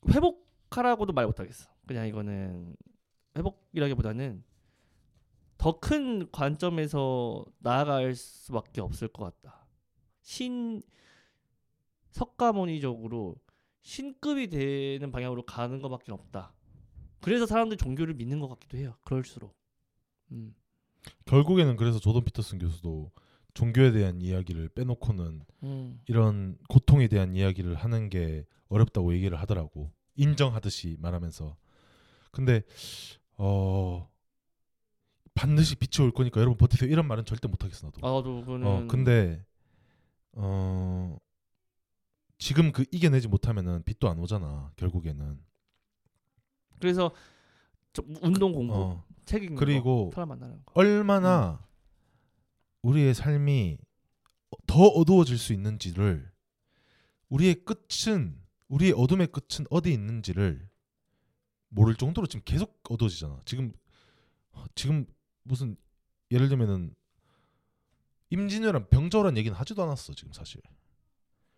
회복하라고도 0.08 1.12
말 1.12 1.26
못하겠어. 1.26 1.68
그냥 1.84 2.06
이거는 2.06 2.76
회복이라기보다는 3.36 4.44
더 5.58 5.80
큰 5.80 6.30
관점에서 6.30 7.44
나아갈 7.58 8.14
수밖에 8.14 8.80
없을 8.80 9.08
것 9.08 9.24
같다. 9.24 9.66
신 10.22 10.82
석가모니적으로 12.10 13.34
신급이 13.86 14.48
되는 14.48 15.12
방향으로 15.12 15.46
가는 15.46 15.80
것밖에 15.80 16.10
없다. 16.10 16.52
그래서 17.20 17.46
사람들이 17.46 17.78
종교를 17.78 18.14
믿는 18.14 18.40
것 18.40 18.48
같기도 18.48 18.78
해요. 18.78 18.96
그럴수록. 19.04 19.56
음. 20.32 20.56
결국에는 21.24 21.76
그래서 21.76 22.00
조던 22.00 22.24
피터슨 22.24 22.58
교수도 22.58 23.12
종교에 23.54 23.92
대한 23.92 24.20
이야기를 24.20 24.70
빼놓고는 24.70 25.40
음. 25.62 26.00
이런 26.08 26.58
고통에 26.68 27.06
대한 27.06 27.36
이야기를 27.36 27.76
하는 27.76 28.08
게 28.08 28.44
어렵다고 28.68 29.14
얘기를 29.14 29.38
하더라고. 29.38 29.92
인정하듯이 30.16 30.96
말하면서. 30.98 31.56
근데 32.32 32.62
어 33.36 34.10
반드시 35.34 35.76
빛이 35.76 36.04
올 36.04 36.10
거니까 36.10 36.40
여러분 36.40 36.56
버티세요. 36.56 36.90
이런 36.90 37.06
말은 37.06 37.24
절대 37.24 37.46
못 37.46 37.62
하겠어 37.62 37.86
나도. 37.86 38.04
아, 38.04 38.10
나도 38.14 38.40
그거는 38.40 38.66
어 38.66 38.86
근데 38.88 39.44
어 40.32 41.16
지금 42.38 42.72
그 42.72 42.84
이겨내지 42.90 43.28
못하면은 43.28 43.82
빛도 43.84 44.08
안 44.08 44.18
오잖아. 44.18 44.72
결국에는. 44.76 45.40
그래서 46.80 47.10
저 47.92 48.02
운동 48.20 48.52
공부, 48.52 48.74
어 48.74 49.06
책 49.26 49.42
읽는 49.42 49.56
그리고 49.56 50.10
거, 50.10 50.14
사람 50.14 50.28
만나는 50.30 50.62
거. 50.64 50.72
얼마나 50.74 51.66
우리의 52.82 53.12
삶이 53.12 53.78
더 54.66 54.82
어두워질 54.82 55.36
수 55.36 55.52
있는지를 55.52 56.30
우리의 57.28 57.64
끝은 57.64 58.40
우리의 58.68 58.92
어둠의 58.92 59.28
끝은 59.28 59.66
어디 59.70 59.92
있는지를 59.92 60.68
모를 61.68 61.96
정도로 61.96 62.28
지금 62.28 62.42
계속 62.44 62.80
어두워지잖아. 62.88 63.40
지금 63.44 63.72
지금 64.76 65.06
무슨 65.42 65.76
예를 66.30 66.48
들면은 66.48 66.94
임진왜란 68.30 68.88
병자호란 68.88 69.36
얘기는 69.36 69.56
하지도 69.56 69.82
않았어 69.82 70.14
지금 70.14 70.32
사실. 70.32 70.60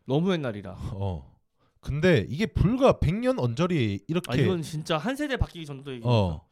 너무 0.08 0.32
옛날이라. 0.32 0.72
어. 0.94 1.38
근데 1.80 2.26
이게 2.30 2.46
불과 2.46 2.94
100년 2.94 3.38
언저리에 3.38 3.96
아 3.96 4.04
이렇게 4.08 4.42
이건 4.42 4.62
진짜 4.62 4.96
한 4.96 5.14
세대 5.14 5.36
바뀌기 5.36 5.66
전도 5.66 5.90
얘기니까. 5.92 6.10
어. 6.10 6.46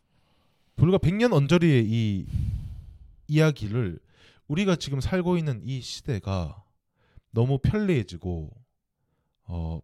불과 0.77 0.99
100년 0.99 1.33
언저리의 1.33 1.85
이 1.89 2.27
이야기를 3.29 3.99
우리가 4.47 4.77
지금 4.77 5.01
살고 5.01 5.39
있는 5.39 5.63
이 5.65 5.81
시대가 5.81 6.63
너무 7.31 7.59
편리해지고 7.59 8.51
어 9.45 9.81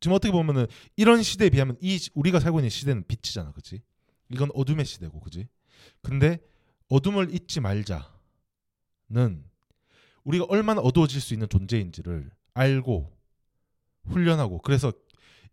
지금 0.00 0.16
어떻게 0.16 0.32
보면은 0.32 0.66
이런 0.96 1.22
시대에 1.22 1.50
비하면 1.50 1.76
이 1.80 1.98
시- 1.98 2.10
우리가 2.14 2.40
살고 2.40 2.60
있는 2.60 2.70
시대는 2.70 3.04
빛이잖아. 3.06 3.52
그지 3.52 3.82
이건 4.30 4.48
어둠의 4.54 4.86
시대고. 4.86 5.20
그지 5.20 5.48
근데 6.00 6.38
어둠을 6.88 7.32
잊지 7.34 7.60
말자는 7.60 9.44
우리가 10.24 10.46
얼마나 10.48 10.80
어두워질 10.80 11.20
수 11.20 11.34
있는 11.34 11.46
존재인지를 11.48 12.30
알고 12.54 13.10
훈련하고. 14.06 14.58
그래서 14.62 14.92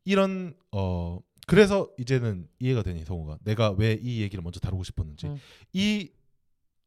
이런 0.06 0.56
어 0.72 1.20
그래서 1.47 1.89
이제는 1.97 2.47
이해가 2.60 2.84
되니 2.84 3.04
성우가. 3.06 3.39
내가 3.43 3.72
왜 3.72 3.97
이 4.02 4.22
얘기를 4.22 4.41
먼저 4.41 4.60
다루고 4.60 4.84
싶었는지. 4.84 5.28
음. 5.28 5.39
이 5.74 6.12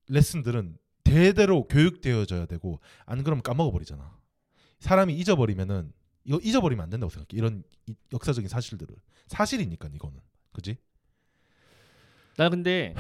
레슨들은 0.09 0.77
대대로 1.05 1.67
교육되어져야 1.69 2.47
되고 2.47 2.81
안 3.07 3.23
그러면 3.25 3.43
까먹어 3.43 3.71
버리잖아. 3.73 4.19
사람이 4.81 5.15
잊어버리면은 5.17 5.93
이거 6.25 6.39
잊어버리면 6.43 6.83
안 6.85 6.91
된다고 6.91 7.11
생각해. 7.11 7.29
이런 7.33 7.63
이- 7.87 7.95
역사적인 8.13 8.49
사실들을. 8.49 8.95
사실이니까 9.29 9.89
이거는. 9.95 10.21
그지? 10.53 10.77
나 12.37 12.49
근데 12.49 12.95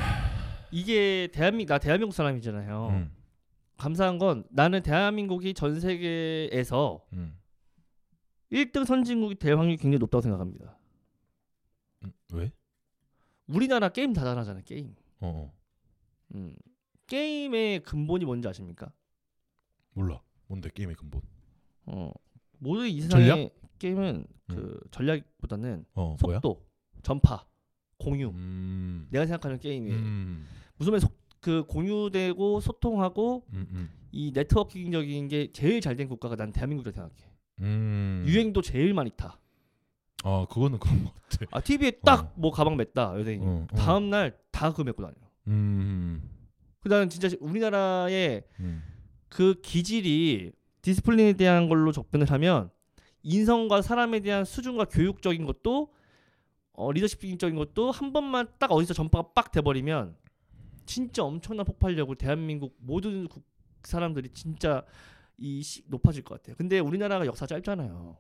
이게 0.70 1.28
대한민국 1.32 1.72
나 1.72 1.78
대한민국 1.78 2.14
사람이잖아요. 2.14 2.88
음, 2.88 3.10
감사한 3.83 4.18
건 4.18 4.45
나는 4.51 4.80
대한민국이 4.80 5.55
전 5.55 5.80
세계에서 5.80 7.05
음, 7.14 7.37
1등 8.53 8.85
선진국이 8.87 9.35
될 9.35 9.57
확률이 9.57 9.76
굉장히 9.76 9.99
높다고 9.99 10.22
생각합니다. 10.22 10.78
음. 12.05 12.12
왜? 12.33 12.53
우리나라 13.49 13.89
게임 13.89 14.12
다 14.12 14.22
잘하잖아 14.22 14.61
게임. 14.61 14.95
어, 15.18 15.51
어 15.51 15.53
음. 16.37 16.55
게임의 17.09 17.83
근본이 17.83 18.24
뭔지 18.24 18.47
아십니까? 18.47 18.93
몰라 19.95 20.22
뭔데 20.47 20.70
게임의 20.72 20.95
근본 20.95 21.20
어. 21.87 22.12
모든 22.59 22.87
이 22.87 23.01
세상의 23.01 23.28
전략? 23.28 23.51
게임은 23.80 24.26
그 24.47 24.80
전략보다는 24.93 25.85
어 25.95 26.16
뭐야 26.22 26.37
속도, 26.37 26.64
전파, 27.03 27.45
공유. 27.99 28.28
음, 28.28 29.09
내가 29.11 29.26
생각하는 29.26 29.59
게임이에요. 29.59 29.97
음, 29.97 30.47
무슨 30.76 31.01
속, 31.01 31.21
그 31.43 31.64
공유되고 31.66 32.61
소통하고 32.61 33.45
음, 33.53 33.66
음, 33.72 33.90
이 34.12 34.30
네트워킹적인 34.32 35.28
게 35.28 35.53
제일 35.53 35.80
잘 35.82 35.97
된 35.97 36.09
국가가 36.09 36.36
난 36.36 36.53
대한민국이라고 36.53 36.95
생각해. 36.95 37.32
음. 37.61 38.24
유행도 38.26 38.62
제일 38.62 38.95
많이 38.95 39.11
타. 39.16 39.38
아 40.24 40.47
그거는 40.49 40.78
그런 40.78 41.05
것 41.05 41.12
같아 41.28 41.47
아 41.51 41.61
TV에 41.61 41.90
딱 42.05 42.32
뭐 42.36 42.51
가방 42.53 42.76
맸다 42.76 43.18
연예인이. 43.20 43.44
어, 43.45 43.66
어. 43.70 43.76
다음 43.76 44.09
날 44.09 44.38
다 44.53 44.70
그거 44.70 44.84
메고 44.84 45.03
다녀. 45.03 45.14
음, 45.49 46.22
그다음 46.80 47.09
진짜 47.09 47.28
우리나라의 47.40 48.45
음, 48.61 48.82
그 49.28 49.61
기질이 49.62 50.53
discipline에 50.82 51.32
대한 51.34 51.68
걸로 51.68 51.90
접근을 51.90 52.30
하면 52.30 52.70
인성과 53.24 53.82
사람에 53.82 54.20
대한 54.20 54.45
수준과 54.45 54.84
교육적인 54.86 55.45
것도 55.47 55.93
어, 56.74 56.93
리더십적인 56.93 57.57
것도 57.57 57.90
한 57.90 58.12
번만 58.12 58.47
딱 58.61 58.70
어디서 58.70 58.95
전파가 58.95 59.30
빡 59.34 59.51
돼버리면 59.51 60.16
진짜 60.87 61.24
엄청난 61.24 61.64
폭발력을 61.64 62.14
대한민국 62.16 62.76
모든 62.80 63.28
국, 63.28 63.45
사람들이 63.83 64.30
진짜 64.30 64.85
이 65.39 65.62
시, 65.62 65.83
높아질 65.89 66.22
것 66.22 66.37
같아요. 66.37 66.57
근데 66.57 66.78
우리나라가 66.78 67.26
역사 67.26 67.47
짧잖아요. 67.47 68.16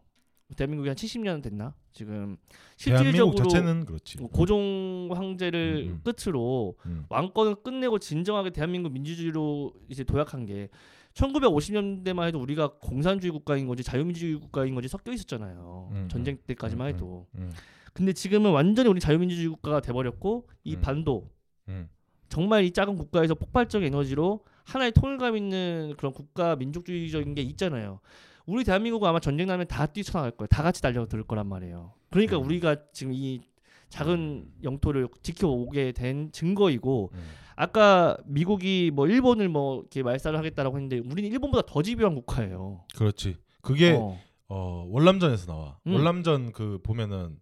대한민국이 0.56 0.88
한 0.88 0.96
70년 0.96 1.42
됐나? 1.42 1.74
지금 1.92 2.36
실질적으로 2.76 3.34
자체는 3.36 3.84
그렇지. 3.84 4.18
고종 4.18 5.08
황제를 5.12 5.86
음, 5.86 5.92
음. 5.92 6.00
끝으로 6.02 6.76
음. 6.86 7.06
왕권을 7.08 7.56
끝내고 7.62 7.98
진정하게 7.98 8.50
대한민국 8.50 8.92
민주주의로 8.92 9.72
이제 9.88 10.04
도약한 10.04 10.44
게 10.44 10.68
1950년대만 11.14 12.26
해도 12.26 12.40
우리가 12.40 12.74
공산주의 12.80 13.30
국가인 13.30 13.66
건지 13.66 13.82
자유민주주의 13.82 14.34
국가인 14.36 14.74
건지 14.74 14.88
섞여 14.88 15.12
있었잖아요. 15.12 15.90
음, 15.92 16.08
전쟁 16.10 16.34
음, 16.36 16.38
때까지만 16.46 16.88
음, 16.88 16.94
해도. 16.94 17.26
음, 17.36 17.52
근데 17.92 18.12
지금은 18.12 18.50
완전히 18.50 18.88
우리 18.88 19.00
자유민주주의 19.00 19.48
국가가 19.48 19.80
돼버렸고 19.80 20.48
이 20.64 20.76
음. 20.76 20.80
반도 20.80 21.30
음. 21.68 21.88
정말 22.32 22.64
이 22.64 22.70
작은 22.70 22.96
국가에서 22.96 23.34
폭발적 23.34 23.82
에너지로 23.82 24.42
하나의 24.64 24.92
통일감 24.92 25.36
있는 25.36 25.92
그런 25.98 26.14
국가 26.14 26.56
민족주의적인 26.56 27.34
게 27.34 27.42
있잖아요. 27.42 28.00
우리 28.46 28.64
대한민국은 28.64 29.06
아마 29.06 29.20
전쟁 29.20 29.48
나면 29.48 29.66
다 29.68 29.84
뛰쳐나갈 29.84 30.30
거예요. 30.30 30.46
다 30.48 30.62
같이 30.62 30.80
달려들 30.80 31.24
거란 31.24 31.46
말이에요. 31.46 31.92
그러니까 32.08 32.38
음. 32.38 32.46
우리가 32.46 32.76
지금 32.94 33.12
이 33.12 33.42
작은 33.90 34.46
영토를 34.62 35.08
지켜오게 35.22 35.92
된 35.92 36.32
증거이고 36.32 37.10
음. 37.12 37.20
아까 37.54 38.16
미국이 38.24 38.90
뭐 38.94 39.06
일본을 39.06 39.50
뭐 39.50 39.80
이렇게 39.80 40.02
말살을 40.02 40.38
하겠다라고 40.38 40.78
했는데 40.78 41.00
우리는 41.00 41.30
일본보다 41.30 41.66
더 41.70 41.82
집요한 41.82 42.14
국가예요. 42.14 42.86
그렇지. 42.96 43.36
그게 43.60 43.92
어. 43.92 44.18
어, 44.48 44.86
월남전에서 44.88 45.52
나와. 45.52 45.78
음. 45.86 45.96
월남전 45.96 46.52
그 46.52 46.78
보면은 46.82 47.38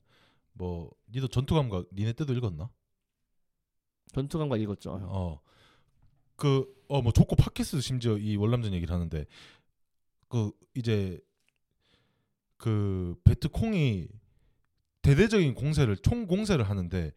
뭐 0.53 0.91
니도 1.15 1.29
전투 1.29 1.55
감각 1.55 1.87
니네 1.95 2.15
때도 2.15 2.33
읽었나? 2.33 2.71
전투감과 4.13 4.57
읽었죠. 4.57 4.99
어. 5.03 5.41
그 6.37 6.81
어 6.91 7.03
뭐 7.03 7.13
조코 7.13 7.37
팟캐스트 7.37 7.81
심지어 7.81 8.19
이 8.19 8.35
월남전 8.37 8.73
얘기를 8.75 8.93
하는데 8.93 9.25
그 10.29 10.51
이제 10.75 11.21
그 12.57 13.15
베트콩이 13.25 14.09
대대적인 15.03 15.55
공세를 15.55 15.97
총 15.99 16.27
공세를 16.27 16.69
하는데 16.69 17.13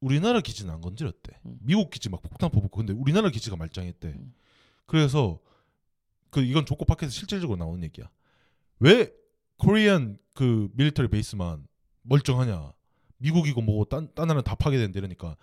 우리나라 0.00 0.40
기지는 0.40 0.72
안 0.72 0.80
건드렸대. 0.80 1.40
음. 1.46 1.58
미국 1.62 1.90
기지 1.90 2.08
막 2.08 2.22
폭탄 2.22 2.50
퍼붓고 2.50 2.78
근데 2.78 2.92
우리나라 2.92 3.28
기지가 3.28 3.56
말짱했대. 3.56 4.08
음. 4.08 4.32
그래서 4.86 5.40
그 6.30 6.40
이건 6.42 6.64
조코 6.64 6.84
팟캐스트 6.84 7.12
실질적으로 7.18 7.58
나오는 7.58 7.82
얘기야. 7.82 8.08
왜 8.78 9.12
코리안 9.56 10.18
그 10.32 10.68
밀리터리 10.74 11.08
베이스만 11.08 11.66
멀쩡하냐? 12.02 12.72
미국이고 13.16 13.60
뭐고 13.62 13.86
딴, 13.86 14.14
딴 14.14 14.28
나라는 14.28 14.44
다 14.44 14.54
파괴된다 14.54 15.00
이러니까 15.00 15.36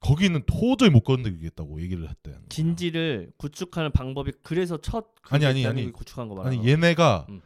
거기는 0.00 0.42
도저히 0.46 0.90
못 0.90 1.00
건드리겠다고 1.02 1.80
얘기를 1.82 2.08
했대. 2.08 2.34
진지를 2.48 3.32
구축하는 3.38 3.90
방법이 3.92 4.32
그래서 4.42 4.76
첫 4.80 5.06
아니, 5.30 5.46
아니, 5.46 5.66
아니. 5.66 5.90
구축한 5.92 6.28
거 6.28 6.34
말이야. 6.34 6.60
아니 6.60 6.68
얘네가 6.68 7.26
음. 7.28 7.40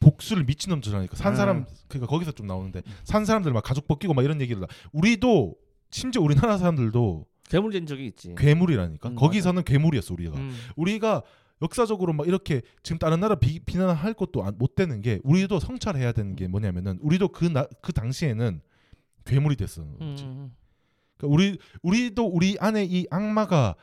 복수를 0.00 0.44
미친놈처럼 0.44 1.00
하니까 1.00 1.16
산 1.16 1.32
아. 1.32 1.36
사람 1.36 1.66
그러니까 1.88 2.08
거기서 2.10 2.32
좀 2.32 2.46
나오는데 2.46 2.82
음. 2.86 2.92
산 3.04 3.24
사람들 3.24 3.52
막 3.52 3.62
가족 3.62 3.86
벗기고 3.88 4.14
막 4.14 4.24
이런 4.24 4.40
얘기를 4.40 4.60
나- 4.60 4.66
우리도 4.92 5.56
심지어 5.90 6.22
우리나라 6.22 6.58
사람들도 6.58 7.26
괴물 7.48 7.72
된 7.72 7.86
적이 7.86 8.06
있지. 8.06 8.34
괴물이라니까 8.36 9.08
음, 9.10 9.14
거기서는 9.14 9.62
괴물이었어 9.64 10.14
우리가 10.14 10.36
음. 10.36 10.56
우리가 10.76 11.22
역사적으로 11.62 12.12
막 12.12 12.26
이렇게 12.26 12.60
지금 12.82 12.98
다른 12.98 13.20
나라 13.20 13.34
비, 13.36 13.60
비난할 13.60 14.12
것도 14.14 14.44
안- 14.44 14.56
못 14.58 14.74
되는 14.74 15.00
게 15.00 15.20
우리도 15.24 15.58
성찰해야 15.60 16.12
되는 16.12 16.36
게 16.36 16.48
뭐냐면은 16.48 16.98
우리도 17.00 17.28
그나그 17.28 17.92
당시에는 17.92 18.60
괴물이 19.24 19.56
됐었는 19.56 19.98
거지. 19.98 20.24
음. 20.24 20.52
그러니까 21.16 21.34
우리 21.34 21.58
우리도 21.82 22.26
우리 22.26 22.56
안에 22.60 22.84
이 22.84 23.06
악마가 23.10 23.74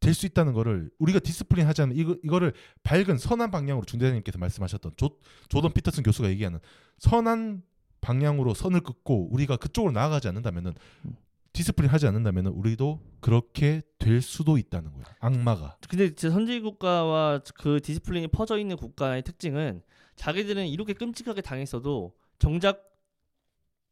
될 0.00 0.14
수 0.14 0.26
있다는 0.26 0.52
거를 0.52 0.90
우리가 0.98 1.20
discipline 1.20 1.64
하지 1.64 1.80
않는 1.82 1.96
이거 1.96 2.16
이거를 2.24 2.52
밝은 2.82 3.18
선한 3.18 3.50
방향으로 3.52 3.86
중대장님께서 3.86 4.36
말씀하셨던 4.38 4.92
조 4.96 5.16
조던 5.48 5.72
피터슨 5.72 6.02
교수가 6.02 6.28
얘기하는 6.30 6.58
선한 6.98 7.62
방향으로 8.00 8.52
선을 8.52 8.80
긋고 8.80 9.32
우리가 9.32 9.56
그쪽으로 9.56 9.92
나아가지 9.92 10.26
않는다면은 10.28 10.74
음. 11.04 11.16
discipline 11.52 11.88
하지 11.88 12.06
않는다면은 12.06 12.50
우리도 12.50 13.00
그렇게 13.20 13.82
될 13.98 14.22
수도 14.22 14.58
있다는 14.58 14.92
거야. 14.92 15.04
악마가. 15.20 15.76
근데 15.88 16.10
선진 16.16 16.62
국가와 16.62 17.40
그 17.54 17.80
discipline이 17.80 18.28
퍼져 18.28 18.58
있는 18.58 18.76
국가의 18.76 19.22
특징은 19.22 19.82
자기들은 20.16 20.66
이렇게 20.66 20.94
끔찍하게 20.94 21.42
당했어도 21.42 22.14
정작 22.38 22.90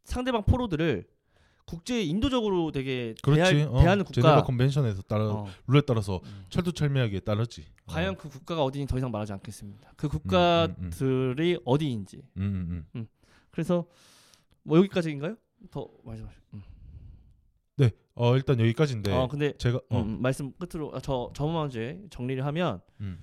상대방 0.05 0.45
포로들을 0.45 1.07
국제 1.71 2.03
인도적으로 2.03 2.73
되게 2.73 3.15
그렇지. 3.23 3.55
대할, 3.55 3.69
어, 3.69 3.81
대하는 3.81 4.05
제네바 4.05 4.35
국가. 4.35 4.43
convention에서 4.43 5.03
따라 5.03 5.31
어, 5.31 5.49
룰에 5.69 5.83
따라서 5.87 6.21
음. 6.25 6.45
철두철미하게 6.51 7.21
따르지. 7.21 7.65
어. 7.87 7.93
과연 7.93 8.17
그 8.17 8.29
국가가 8.29 8.65
어디인지 8.65 8.91
더 8.91 8.99
이상 8.99 9.13
말하지 9.13 9.33
않겠습니다. 9.35 9.93
그 9.97 10.09
음, 10.09 10.11
국가들이 10.11 11.61
어디인지. 11.65 12.25
음, 12.39 12.43
음, 12.43 12.87
음. 12.97 13.07
그래서 13.53 13.87
뭐 14.65 14.79
여기까지인가요? 14.79 15.37
더 15.71 15.89
말씀하세요. 16.03 16.41
음. 16.55 16.63
네. 17.77 17.91
어 18.17 18.35
일단 18.35 18.59
여기까지인데 18.59 19.13
어 19.13 19.29
근데 19.29 19.53
제가 19.57 19.81
어, 19.91 20.01
음, 20.01 20.21
말씀 20.21 20.53
끝으로 20.59 20.93
아, 20.93 20.99
저 21.01 21.31
저번 21.35 21.55
문제 21.55 22.03
정리를 22.11 22.45
하면 22.47 22.81
음. 23.01 23.23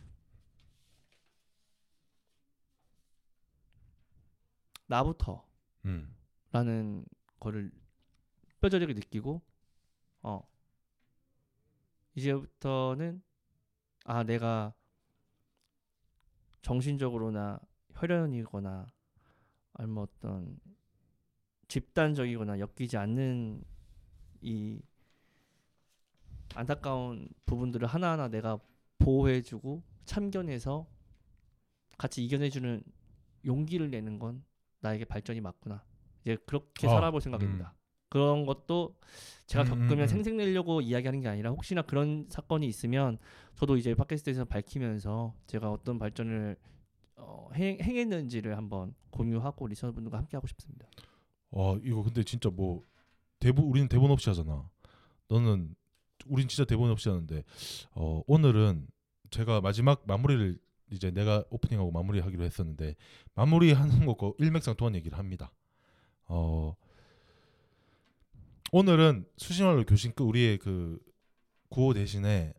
나부터라는 4.87 5.43
음. 5.85 7.05
거를 7.41 7.71
뼈저리게 8.61 8.93
느끼고 8.93 9.41
어 10.23 10.47
이제부터는 12.15 13.21
아 14.05 14.23
내가 14.23 14.73
정신적으로나 16.61 17.59
혈연이거나 17.93 18.87
아니면 19.73 20.03
어떤 20.03 20.59
집단적이거나 21.67 22.59
엮이지 22.59 22.97
않는 22.97 23.63
이 24.41 24.81
안타까운 26.55 27.29
부분들을 27.45 27.87
하나하나 27.87 28.27
내가 28.27 28.59
보호해주고 28.99 29.83
참견해서 30.05 30.87
같이 31.97 32.23
이겨내주는 32.25 32.83
용기를 33.45 33.89
내는 33.91 34.19
건 34.19 34.43
나에게 34.79 35.05
발전이 35.05 35.41
맞구나. 35.41 35.83
이제 36.21 36.37
그렇게 36.45 36.87
어, 36.87 36.89
살아볼 36.89 37.21
생각입니다. 37.21 37.76
그런 38.09 38.45
것도 38.45 38.95
제가 39.47 39.63
음, 39.63 39.71
음, 39.73 39.87
겪으면 39.87 40.05
음. 40.05 40.07
생색내려고 40.07 40.81
이야기하는 40.81 41.21
게 41.21 41.27
아니라 41.27 41.51
혹시나 41.51 41.81
그런 41.81 42.25
사건이 42.29 42.67
있으면 42.67 43.17
저도 43.55 43.77
이제 43.77 43.93
팟캐스트에서 43.95 44.45
밝히면서 44.45 45.33
제가 45.47 45.71
어떤 45.71 45.97
발전을 45.99 46.57
어, 47.15 47.49
행, 47.55 47.77
행했는지를 47.81 48.55
한번 48.57 48.93
공유하고 49.09 49.67
리서너분들과 49.67 50.17
함께 50.17 50.37
하고 50.37 50.47
싶습니다. 50.47 50.87
어 51.49 51.77
이거 51.77 52.03
근데 52.03 52.23
진짜 52.23 52.49
뭐 52.49 52.83
대본 53.39 53.65
우리는 53.65 53.87
대본 53.87 54.11
없이 54.11 54.29
하잖아. 54.29 54.69
너는 55.29 55.75
우린 56.27 56.47
진짜 56.47 56.65
대본 56.65 56.91
없이 56.91 57.09
하는데 57.09 57.43
어 57.91 58.21
오늘은 58.27 58.87
제가 59.31 59.61
마지막 59.61 60.03
마무리를 60.05 60.59
이제 60.91 61.11
내가 61.11 61.43
오프닝하고 61.49 61.91
마무리하기로 61.91 62.43
했었는데 62.43 62.95
마무리하는 63.33 64.05
거고 64.05 64.35
일맥상통한 64.39 64.95
얘기를 64.95 65.17
합니다. 65.17 65.51
어 66.25 66.75
오늘은 68.71 69.25
수신말로 69.37 69.85
교신 69.85 70.13
끝 70.13 70.23
우리의 70.23 70.57
그 70.57 70.99
구호 71.69 71.93
대신에 71.93 72.53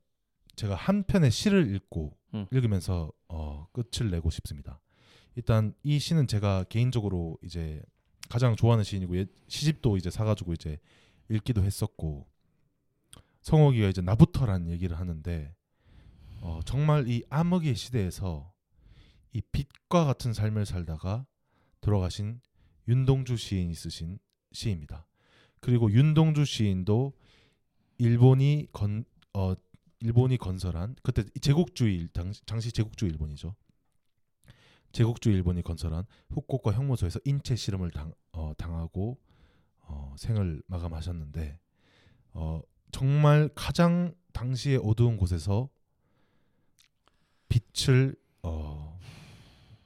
제가 0.57 0.75
한 0.75 1.03
편의 1.03 1.31
시를 1.31 1.75
읽고 1.75 2.17
음. 2.35 2.47
읽으면서 2.51 3.13
어 3.29 3.67
끝을 3.73 4.11
내고 4.11 4.31
싶습니다. 4.31 4.81
일단 5.37 5.75
이 5.83 5.99
시는 5.99 6.27
제가 6.27 6.65
개인적으로 6.65 7.39
이제 7.43 7.83
가장 8.29 8.57
좋아하는 8.57 8.85
시인이고 8.85 9.17
예- 9.19 9.27
시집도 9.49 9.97
이제 9.97 10.11
사가지고 10.11 10.55
이제 10.55 10.79
읽기도 11.29 11.63
했었고 11.63 12.27
성옥이가 13.43 13.89
이제 13.89 14.01
나부터라는 14.01 14.69
얘기를 14.71 14.99
하는데 14.99 15.55
어, 16.41 16.61
정말 16.65 17.09
이 17.09 17.23
암흑의 17.31 17.75
시대에서 17.75 18.53
이 19.33 19.41
빛과 19.53 20.05
같은 20.05 20.33
삶을 20.33 20.67
살다가 20.67 21.27
돌아가신 21.81 22.41
윤동주 22.89 23.37
시인이 23.37 23.75
쓰신 23.75 24.19
시입니다. 24.53 25.07
그리고 25.61 25.91
윤동주 25.91 26.45
시인도 26.45 27.13
일본이 27.99 28.67
건 28.73 29.05
어, 29.35 29.55
일본이 30.01 30.37
건설한 30.37 30.95
그때 31.03 31.25
제국주의 31.41 32.09
당시, 32.13 32.45
당시 32.47 32.73
제국주의 32.73 33.11
일본이죠. 33.11 33.55
제국주의 34.93 35.37
일본이 35.37 35.63
건설한 35.63 36.05
후쿠오카 36.31 36.73
형무소에서 36.73 37.21
인체 37.25 37.57
실험을 37.57 37.91
당, 37.91 38.13
어, 38.33 38.53
당하고 38.57 39.19
어, 39.83 40.15
생을 40.17 40.63
마감하셨는데 40.67 41.59
어, 42.35 42.61
정말 42.93 43.51
가장 43.55 44.15
당시의 44.33 44.81
어두운 44.83 45.17
곳에서 45.17 45.69
빛을 47.49 48.15
어, 48.43 48.99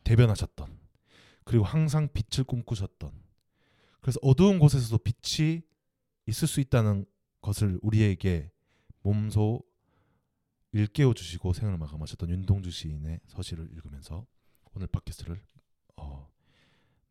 대변하셨던 0.04 0.78
그리고 1.44 1.64
항상 1.64 2.08
빛을 2.12 2.44
꿈꾸셨던 2.44 3.12
그래서 4.02 4.18
어두운 4.22 4.58
곳에서도 4.58 4.98
빛이 4.98 5.62
있을 6.26 6.46
수 6.46 6.60
있다는 6.60 7.06
것을 7.40 7.78
우리에게 7.82 8.50
몸소 9.02 9.62
일깨워 10.72 11.14
주시고 11.14 11.52
생을 11.54 11.76
마감하셨던 11.78 12.28
윤동주 12.28 12.70
시인의 12.70 13.20
서시를 13.28 13.70
읽으면서 13.72 14.26
오늘 14.74 14.86
팟캐스트를 14.88 15.42
어, 15.96 16.30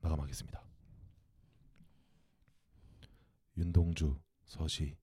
마감하겠습니다. 0.02 0.64
윤동주 3.58 4.20
서시 4.46 4.98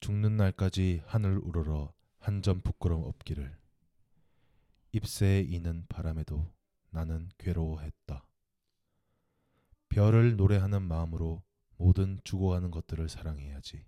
죽는 0.00 0.36
날까지 0.36 1.02
하늘 1.06 1.38
우러러 1.38 1.92
한 2.18 2.40
점 2.40 2.60
부끄럼 2.60 3.02
없기를 3.02 3.56
잎새에 4.92 5.40
이는 5.40 5.84
바람에도 5.88 6.52
나는 6.90 7.28
괴로워했다. 7.38 8.24
별을 9.92 10.36
노래하는 10.36 10.80
마음으로 10.80 11.42
모든 11.76 12.18
죽어가는 12.24 12.70
것들을 12.70 13.10
사랑해야지. 13.10 13.84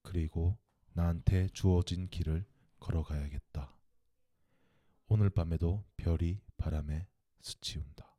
그리고 0.00 0.56
나한테 0.94 1.48
주어진 1.48 2.08
길을 2.08 2.46
걸어가야겠다. 2.78 3.76
오늘 5.08 5.28
밤에도 5.28 5.84
별이 5.98 6.40
바람에 6.56 7.06
스치운다. 7.42 8.09